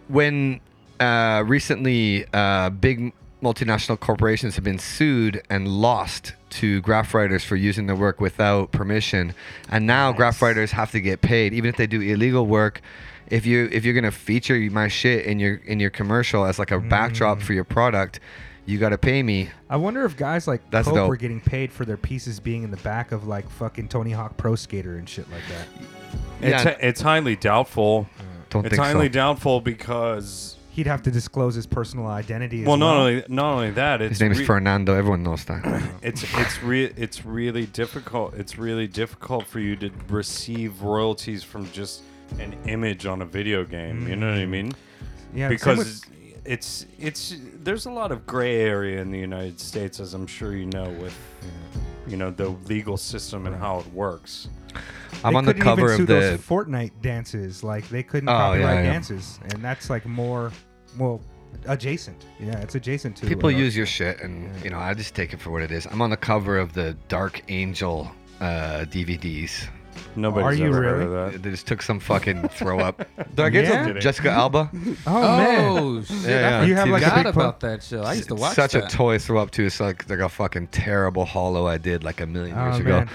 [0.07, 0.59] when
[0.99, 7.55] uh, recently uh, big multinational corporations have been sued and lost to graph writers for
[7.55, 9.33] using their work without permission,
[9.69, 12.81] and now graph writers have to get paid even if they do illegal work.
[13.27, 16.71] If you if you're gonna feature my shit in your in your commercial as like
[16.71, 18.19] a backdrop for your product,
[18.65, 19.49] you gotta pay me.
[19.69, 21.09] I wonder if guys like That's Coke dope.
[21.09, 24.35] were getting paid for their pieces being in the back of like fucking Tony Hawk
[24.35, 25.98] Pro Skater and shit like that.
[26.41, 26.77] It's, Yeah.
[26.79, 28.07] it's highly doubtful.
[28.49, 29.13] Don't it's think highly so.
[29.13, 32.61] doubtful because He'd have to disclose his personal identity.
[32.61, 34.95] As well, well, not only not only that, it's His name is re- Fernando.
[34.95, 35.61] Everyone knows that.
[36.01, 38.35] it's it's re- it's really difficult.
[38.35, 42.03] It's really difficult for you to receive royalties from just
[42.39, 44.07] an image on a video game.
[44.07, 44.49] You know what I mm.
[44.49, 44.73] mean?
[45.33, 46.05] Yeah, same with- because
[46.45, 50.55] it's it's there's a lot of gray area in the United States, as I'm sure
[50.55, 51.17] you know, with
[52.07, 54.47] you know the legal system and how it works.
[55.23, 56.05] I'm on the cover of the.
[56.05, 57.63] those Fortnite dances.
[57.63, 58.91] Like they couldn't Oh, copyright yeah.
[58.91, 60.51] dances, and that's like more,
[60.97, 61.21] well,
[61.65, 62.25] adjacent.
[62.39, 63.25] Yeah, it's adjacent to.
[63.27, 65.71] People uh, use your shit, and you know I just take it for what it
[65.71, 65.85] is.
[65.85, 69.67] I'm on the cover of the Dark Angel uh, DVDs.
[70.15, 70.93] Nobody's Are you ever really?
[70.93, 71.43] heard of that.
[71.43, 72.97] They just took some fucking throw up.
[73.35, 73.85] Did I get Yeah?
[73.85, 74.69] some Jessica Alba?
[75.07, 76.19] Oh, man, Oh shit!
[76.21, 76.63] Yeah, I yeah.
[76.65, 78.01] You have, like, a forgot big pro- about that show.
[78.03, 78.91] I used to watch Such that.
[78.93, 79.65] a toy throw up too.
[79.65, 82.89] It's like like a fucking terrible hollow I did like a million years ago.
[82.99, 83.09] man.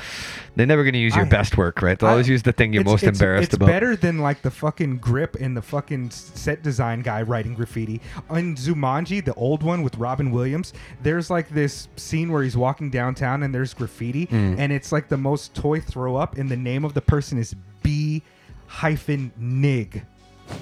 [0.56, 1.98] They're never gonna use your I- best work, right?
[1.98, 3.66] They'll I- always use the thing you're It's- most it's- embarrassed it's about.
[3.66, 8.00] better than like the fucking grip and the fucking s- set design guy writing graffiti.
[8.30, 12.90] On Jumanji, the old one with Robin Williams, there's like this scene where he's walking
[12.90, 14.56] downtown and there's graffiti, Mm.
[14.58, 17.54] and it's like the most toy throw up, in the name of the person is
[17.82, 18.22] B
[18.66, 20.02] hyphen Nig.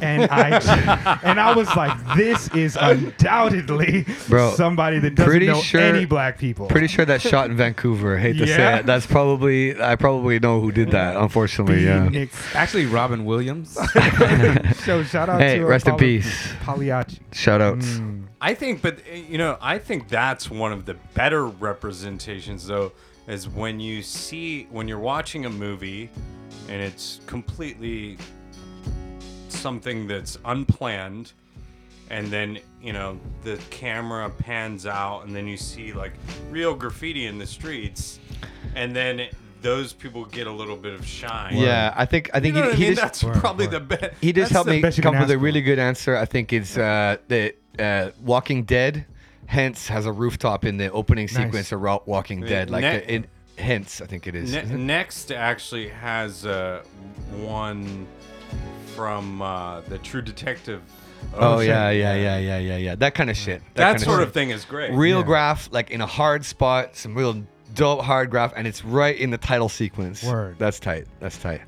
[0.00, 5.60] and I and I was like, this is undoubtedly Bro, somebody that doesn't pretty know
[5.60, 6.66] sure- any black people.
[6.66, 8.16] Pretty sure that shot in Vancouver.
[8.16, 8.56] I hate to Yeah?
[8.56, 8.86] say it.
[8.86, 11.16] That's probably I probably know who did that.
[11.16, 12.04] Unfortunately, yeah.
[12.04, 12.54] Phoenix.
[12.54, 13.72] Actually, Robin Williams.
[14.84, 16.52] so shout out Hey, to uh, rest in Paul- peace.
[16.64, 17.18] Pagliacci.
[17.32, 17.86] Shout outs.
[17.86, 18.26] Mm.
[18.40, 22.92] I think, but uh, you know, I think that's one of the better representations, though,
[23.26, 26.10] is when you see when you're watching a movie,
[26.68, 28.18] and it's completely
[29.48, 31.32] something that's unplanned,
[32.10, 36.12] and then you know the camera pans out, and then you see like
[36.50, 38.18] real graffiti in the streets,
[38.74, 41.56] and then it, those people get a little bit of shine.
[41.56, 42.96] Yeah, I think I think You know he, I mean?
[42.96, 44.14] just That's probably the best.
[44.20, 46.16] he just helped me come up with a really good answer.
[46.16, 49.06] I think it's uh, the uh, Walking Dead.
[49.52, 51.36] Hense has a rooftop in the opening Nice.
[51.36, 52.70] sequence of Walking Ne- Dead.
[52.70, 53.26] Like ne- the, in,
[53.58, 54.52] hence, I think it is.
[54.52, 56.82] Ne- next actually has uh,
[57.36, 58.06] one
[58.96, 60.82] from uh, the True Detective.
[61.34, 61.68] Oh, shit.
[61.68, 62.94] yeah, yeah, yeah, yeah, yeah, yeah.
[62.96, 63.62] That kind of shit.
[63.74, 64.28] That, kinda sort shit.
[64.28, 64.92] of thing is great.
[64.92, 65.24] Real Yeah.
[65.24, 67.42] graph, like in a hard spot, some real
[67.74, 70.22] dope hard graph, and it's right in the title sequence.
[70.24, 70.56] Word.
[70.58, 71.06] That's tight.
[71.20, 71.60] That's tight.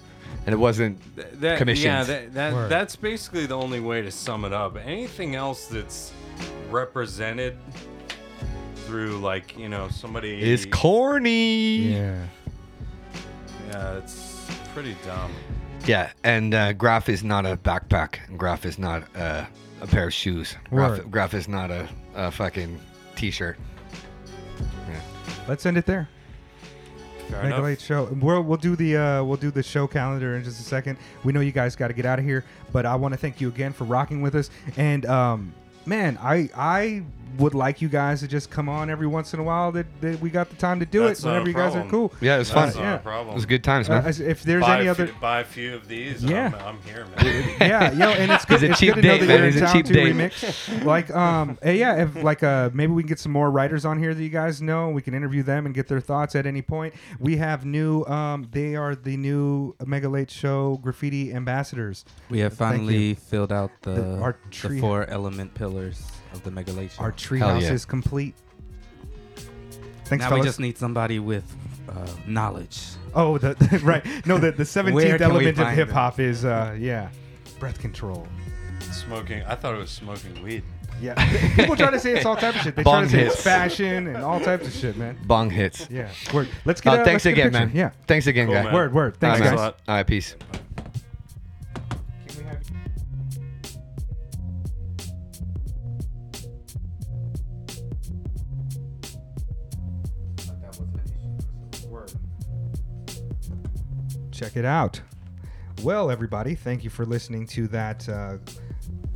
[0.47, 1.85] And it wasn't Th- that, commissioned.
[1.85, 4.77] Yeah, that, that, that's basically the only way to sum it up.
[4.77, 6.12] Anything else that's
[6.70, 7.56] represented
[8.86, 11.93] through like you know somebody is corny.
[11.93, 12.27] Yeah.
[13.70, 15.32] Yeah, it's pretty dumb.
[15.86, 18.27] Yeah, and uh, Graph is not a backpack.
[18.28, 19.44] and Graph is not uh,
[19.81, 20.56] a pair of shoes.
[20.70, 21.11] Graph, Word.
[21.11, 22.81] Graph is not a, a fucking
[23.16, 23.59] t-shirt.
[25.47, 26.09] Let's end it there.
[27.28, 27.65] Fair Mega enough.
[27.65, 28.05] Late Show.
[28.20, 30.98] We'll, we'll do the uh, we'll do the show calendar in just a second.
[31.23, 33.40] We know you guys got to get out of here, but I want to thank
[33.40, 34.51] you again for rocking with us.
[34.77, 35.52] And um,
[35.86, 37.02] man, I I
[37.39, 39.73] would like you guys to just come on every once in a while.
[39.73, 42.12] That, that we got the time to do That's it whenever you guys are cool.
[42.20, 42.85] Yeah, it was That's fun.
[42.85, 42.94] not yeah.
[42.97, 43.32] a problem.
[43.32, 44.06] It was good times, Uh, man.
[44.06, 46.23] as- if there's buy any a other, few, buy a few of these.
[46.24, 46.47] Yeah.
[46.47, 47.56] I'm, I'm here, man.
[47.61, 48.61] yeah, yo, and it's good.
[48.61, 49.36] He's a it's cheap good to know date, that man.
[49.39, 50.15] you're in He's a town cheap to date.
[50.15, 50.85] remix.
[50.85, 53.98] Like, um, eh, yeah, if like uh, maybe we can get some more writers on
[53.98, 54.90] here that you guys know.
[54.90, 56.94] We can interview them and get their thoughts at any point.
[57.19, 58.05] We have new.
[58.05, 62.05] Um, they are the new Mega Late Show graffiti ambassadors.
[62.31, 62.78] We have Thank you.
[62.78, 66.02] finally filled out the, The- our the tree- four element pillars
[66.35, 67.73] of the Mega Late Our treehouse yeah.
[67.73, 68.35] is complete.
[70.06, 70.43] Thanks, now fellas.
[70.43, 71.44] we just need somebody with
[71.89, 72.82] uh, knowledge.
[73.15, 74.05] oh, the, right.
[74.27, 77.09] No, the the seventeenth element of hip hop is uh, yeah,
[77.59, 78.27] breath control.
[78.93, 79.43] Smoking.
[79.44, 80.62] I thought it was smoking weed.
[81.01, 81.15] Yeah,
[81.56, 82.77] people try to say it's all types of shit.
[82.77, 83.43] They Bong try to say it's hits.
[83.44, 85.19] fashion and all types of shit, man.
[85.24, 85.89] Bong hits.
[85.90, 86.48] Yeah, word.
[86.65, 86.93] Let's get.
[86.98, 87.66] Uh, a, thanks let's get again, picture.
[87.66, 87.77] man.
[87.77, 88.62] Yeah, Thanks again, Cool, guy.
[88.65, 88.74] man.
[88.74, 89.16] word, word.
[89.16, 89.61] Thanks, All right, guys.
[89.61, 89.78] a lot.
[89.89, 90.36] All right, peace.
[104.35, 105.01] Check it out.
[105.85, 108.39] Well, everybody, thank you for listening to that uh,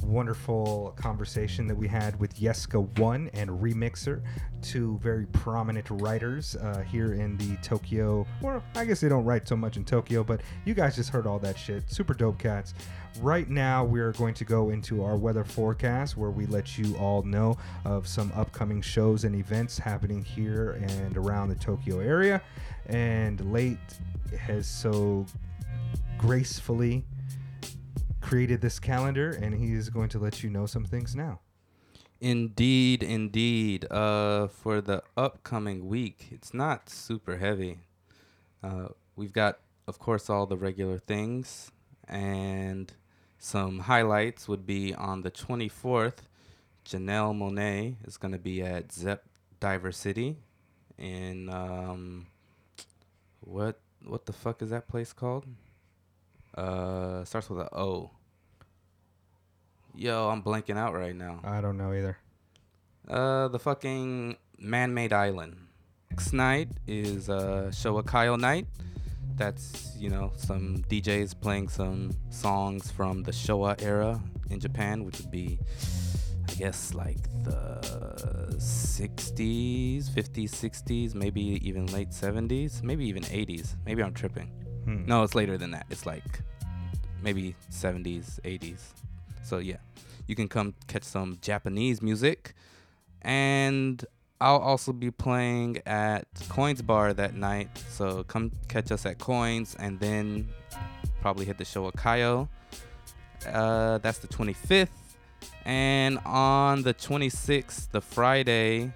[0.00, 4.22] wonderful conversation that we had with Yeska One and Remixer,
[4.62, 8.24] two very prominent writers uh, here in the Tokyo.
[8.40, 11.26] Well, I guess they don't write so much in Tokyo, but you guys just heard
[11.26, 11.90] all that shit.
[11.90, 12.74] Super dope cats.
[13.20, 17.24] Right now, we're going to go into our weather forecast where we let you all
[17.24, 22.40] know of some upcoming shows and events happening here and around the Tokyo area.
[22.86, 23.78] And late
[24.36, 25.26] has so
[26.18, 27.04] gracefully
[28.20, 31.40] created this calendar, and he is going to let you know some things now.
[32.20, 33.86] Indeed, indeed.
[33.90, 37.78] Uh, for the upcoming week, it's not super heavy.
[38.62, 41.70] Uh, we've got, of course, all the regular things,
[42.06, 42.92] and
[43.38, 46.26] some highlights would be on the 24th.
[46.84, 49.24] Janelle Monáe is going to be at Zepp
[49.60, 50.36] DiverCity
[50.96, 52.26] in um,
[53.40, 55.46] what what the fuck is that place called?
[56.54, 58.10] Uh, starts with a O.
[59.94, 61.40] Yo, I'm blanking out right now.
[61.44, 62.18] I don't know either.
[63.08, 65.56] Uh, the fucking man-made island.
[66.10, 68.66] Next night is uh Showa Kaio night.
[69.36, 74.20] That's you know some DJs playing some songs from the Showa era
[74.50, 75.58] in Japan, which would be,
[76.58, 77.78] guess, like the
[78.56, 83.76] 60s, 50s, 60s, maybe even late 70s, maybe even 80s.
[83.86, 84.48] Maybe I'm tripping.
[84.84, 85.06] Hmm.
[85.06, 85.86] No, it's later than that.
[85.88, 86.40] It's like
[87.22, 88.80] maybe 70s, 80s.
[89.44, 89.76] So yeah,
[90.26, 92.54] you can come catch some Japanese music,
[93.22, 94.04] and
[94.40, 97.68] I'll also be playing at Coins Bar that night.
[97.88, 100.48] So come catch us at Coins, and then
[101.20, 102.48] probably hit the show at Kaio.
[103.46, 104.88] Uh, that's the 25th,
[105.68, 108.90] and on the 26th, the Friday,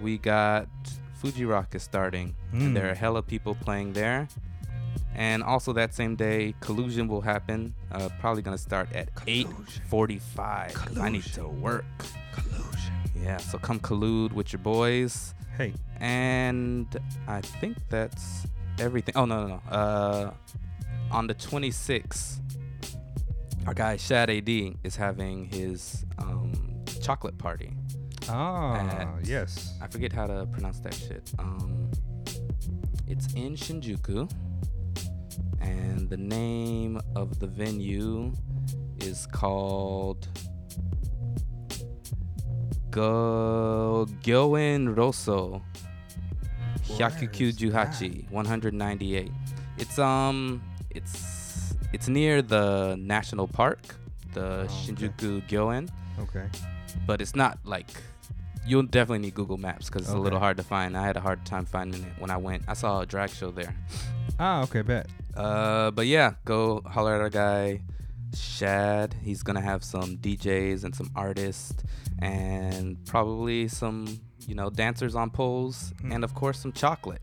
[0.00, 0.68] we got
[1.14, 2.60] Fuji Rock is starting, Hmm.
[2.62, 4.28] and there are hella people playing there.
[5.14, 7.74] And also that same day, collusion will happen.
[7.90, 11.84] Uh, probably gonna start at 8:45 because I need to work.
[12.32, 12.92] Collusion.
[13.22, 15.34] Yeah, so come collude with your boys.
[15.56, 15.72] Hey.
[16.00, 16.86] And
[17.28, 18.46] I think that's
[18.78, 19.14] everything.
[19.16, 19.60] Oh no no no.
[19.70, 20.30] Uh,
[21.10, 22.40] on the 26th,
[23.66, 26.52] our guy Shad AD is having his um,
[27.00, 27.72] chocolate party.
[28.28, 29.74] Ah, at- yes.
[29.80, 31.30] I forget how to pronounce that shit.
[31.38, 31.90] Um,
[33.06, 34.30] it's in Shinjuku,
[35.60, 38.32] and the name of the venue
[39.00, 40.28] is called
[42.90, 45.62] Go Gyoen Rosso
[46.86, 49.30] Hyakuku Juhachi 198.
[49.78, 51.31] It's um it's
[51.92, 53.80] it's near the national park,
[54.32, 55.88] the Shinjuku Gyoen
[56.20, 56.48] Okay.
[57.06, 57.88] but it's not like
[58.66, 60.96] you'll definitely need Google Maps because it's a little hard to find.
[60.96, 62.62] I had a hard time finding it when I went.
[62.68, 63.74] I saw a drag show there.
[64.38, 65.06] Ah, okay, bet.
[65.36, 67.80] Uh, but yeah, go holler at our guy
[68.34, 69.14] Shad.
[69.22, 71.82] He's gonna have some DJs and some artists
[72.20, 76.12] and probably some you know dancers on poles Hmm.
[76.12, 77.20] and of course some chocolate.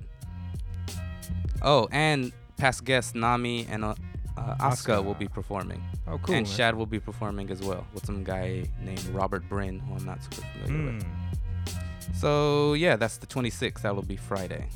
[1.62, 3.96] Oh, and past guest Nami and uh,
[4.40, 5.82] uh, Asuka will be performing.
[6.08, 6.56] Oh, cool, And man.
[6.56, 10.24] Shad will be performing as well with some guy named Robert Bryn, who I'm not
[10.24, 11.04] super familiar with.
[11.04, 12.14] Hmm.
[12.16, 13.82] So yeah, that's the 26th.
[13.82, 14.68] That'll be Friday.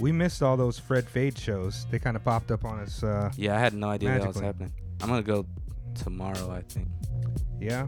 [0.00, 1.86] We missed all those Fred Fade shows.
[1.90, 3.02] They kind of popped up on us.
[3.02, 4.72] Uh, Yeah, I had no idea that was happening.
[5.00, 5.46] I'm gonna go
[5.94, 6.50] tomorrow.
[6.50, 6.88] I think
[7.60, 7.86] Yeah.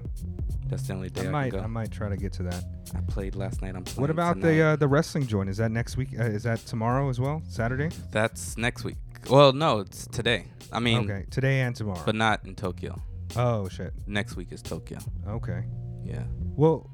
[0.68, 1.54] that's the only day I I, might.
[1.54, 2.64] I might try to get to that.
[2.94, 3.74] I played last night.
[3.76, 4.52] I'm playing What about tonight.
[4.54, 5.48] the uh, the wrestling joint?
[5.50, 6.08] Is that next week?
[6.18, 7.42] Uh, is that tomorrow as well?
[7.48, 7.90] Saturday?
[8.10, 8.96] That's next week.
[9.28, 10.46] Well, no, it's today.
[10.72, 12.00] I mean, okay, today and tomorrow.
[12.06, 13.00] but not in Tokyo.
[13.36, 13.92] oh shit.
[14.06, 14.98] Next week is Tokyo.
[15.28, 15.64] Okay.
[16.04, 16.22] Yeah.
[16.54, 16.88] Well,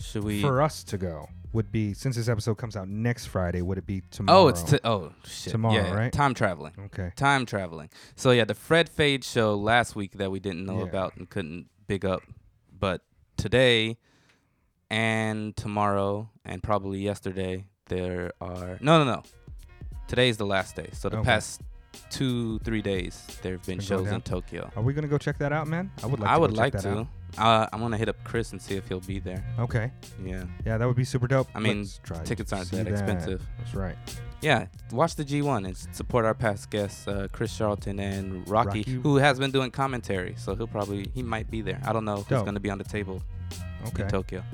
[0.00, 0.40] Should we?
[0.40, 3.62] for us to go would be since this episode comes out next Friday.
[3.62, 4.40] Would it be tomorrow?
[4.40, 5.52] Oh, it's t- oh shit.
[5.52, 5.94] Tomorrow, yeah, yeah.
[5.94, 6.12] right?
[6.12, 6.72] Time traveling.
[6.86, 7.12] Okay.
[7.14, 7.90] Time traveling.
[8.16, 10.84] So yeah, the Fred Fade show last week that we didn't know Yeah.
[10.88, 12.22] about and couldn't big up,
[12.78, 13.02] but
[13.36, 13.96] today
[14.90, 19.22] and tomorrow and probably yesterday there are no no no.
[20.08, 20.90] Today is the last day.
[20.92, 21.24] So the Okay.
[21.24, 21.62] past
[22.10, 24.70] two three days there have been shows in Tokyo.
[24.76, 25.90] Are we gonna go check that out, man?
[26.02, 26.30] I would like.
[26.30, 26.98] I to would like check that to.
[27.00, 27.06] out.
[27.36, 29.44] Uh, I'm gonna hit up Chris and see if he'll be there.
[29.58, 29.90] Okay.
[30.24, 30.44] Yeah.
[30.64, 31.48] Yeah, that would be super dope.
[31.54, 33.42] I mean, Let's try tickets aren't see that expensive.
[33.58, 33.96] That's right.
[34.44, 38.92] Yeah, watch the G1 and support our past guests, uh, Chris Charlton and Rocky, Rocky.
[39.02, 40.34] who has been doing commentary.
[40.36, 41.80] So he'll probably he might be there.
[41.84, 43.22] I don't know who's going to be on the table
[43.88, 44.02] Okay.
[44.02, 44.44] in Tokyo.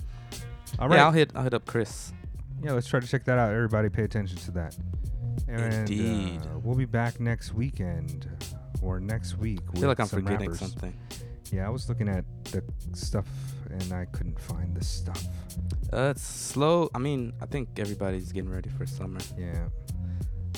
[0.79, 0.97] All right.
[0.97, 2.13] Yeah, I'll hit I'll hit up Chris.
[2.63, 3.51] Yeah, let's try to check that out.
[3.53, 4.77] Everybody, pay attention to that.
[5.49, 6.41] And, Indeed.
[6.43, 8.29] Uh, we'll be back next weekend
[8.83, 9.61] or next week.
[9.75, 10.61] I feel like I'm forgetting rappers.
[10.61, 10.95] something.
[11.51, 12.63] Yeah, I was looking at the
[12.93, 13.27] stuff
[13.71, 15.25] and I couldn't find the stuff.
[15.93, 16.89] Uh, it's slow.
[16.95, 19.19] I mean, I think everybody's getting ready for summer.
[19.37, 19.67] Yeah.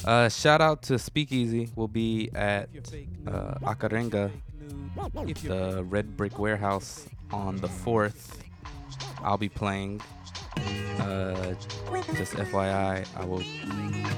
[0.05, 1.71] Uh, shout out to Speakeasy.
[1.77, 2.69] We'll be at
[3.27, 4.31] uh, Akarenga,
[5.45, 8.43] the Red Brick Warehouse, on the fourth.
[9.23, 10.01] I'll be playing.
[10.99, 11.55] Uh,
[12.15, 13.43] just FYI, I will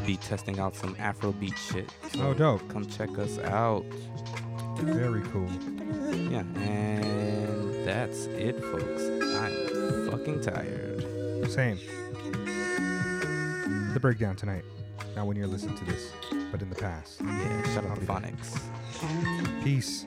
[0.06, 1.92] be testing out some Afrobeat shit.
[2.18, 2.66] Oh, dope.
[2.68, 3.84] Come check us out.
[4.78, 5.48] Very cool.
[6.12, 9.02] Yeah, and that's it, folks.
[9.36, 11.50] I'm fucking tired.
[11.50, 11.78] Same.
[13.92, 14.64] The breakdown tonight.
[15.16, 16.12] Not when you're listening to this,
[16.50, 17.20] but in the past.
[17.20, 18.34] Yeah, shout I'll out to be back.
[18.34, 19.62] Phonics.
[19.62, 20.06] Peace.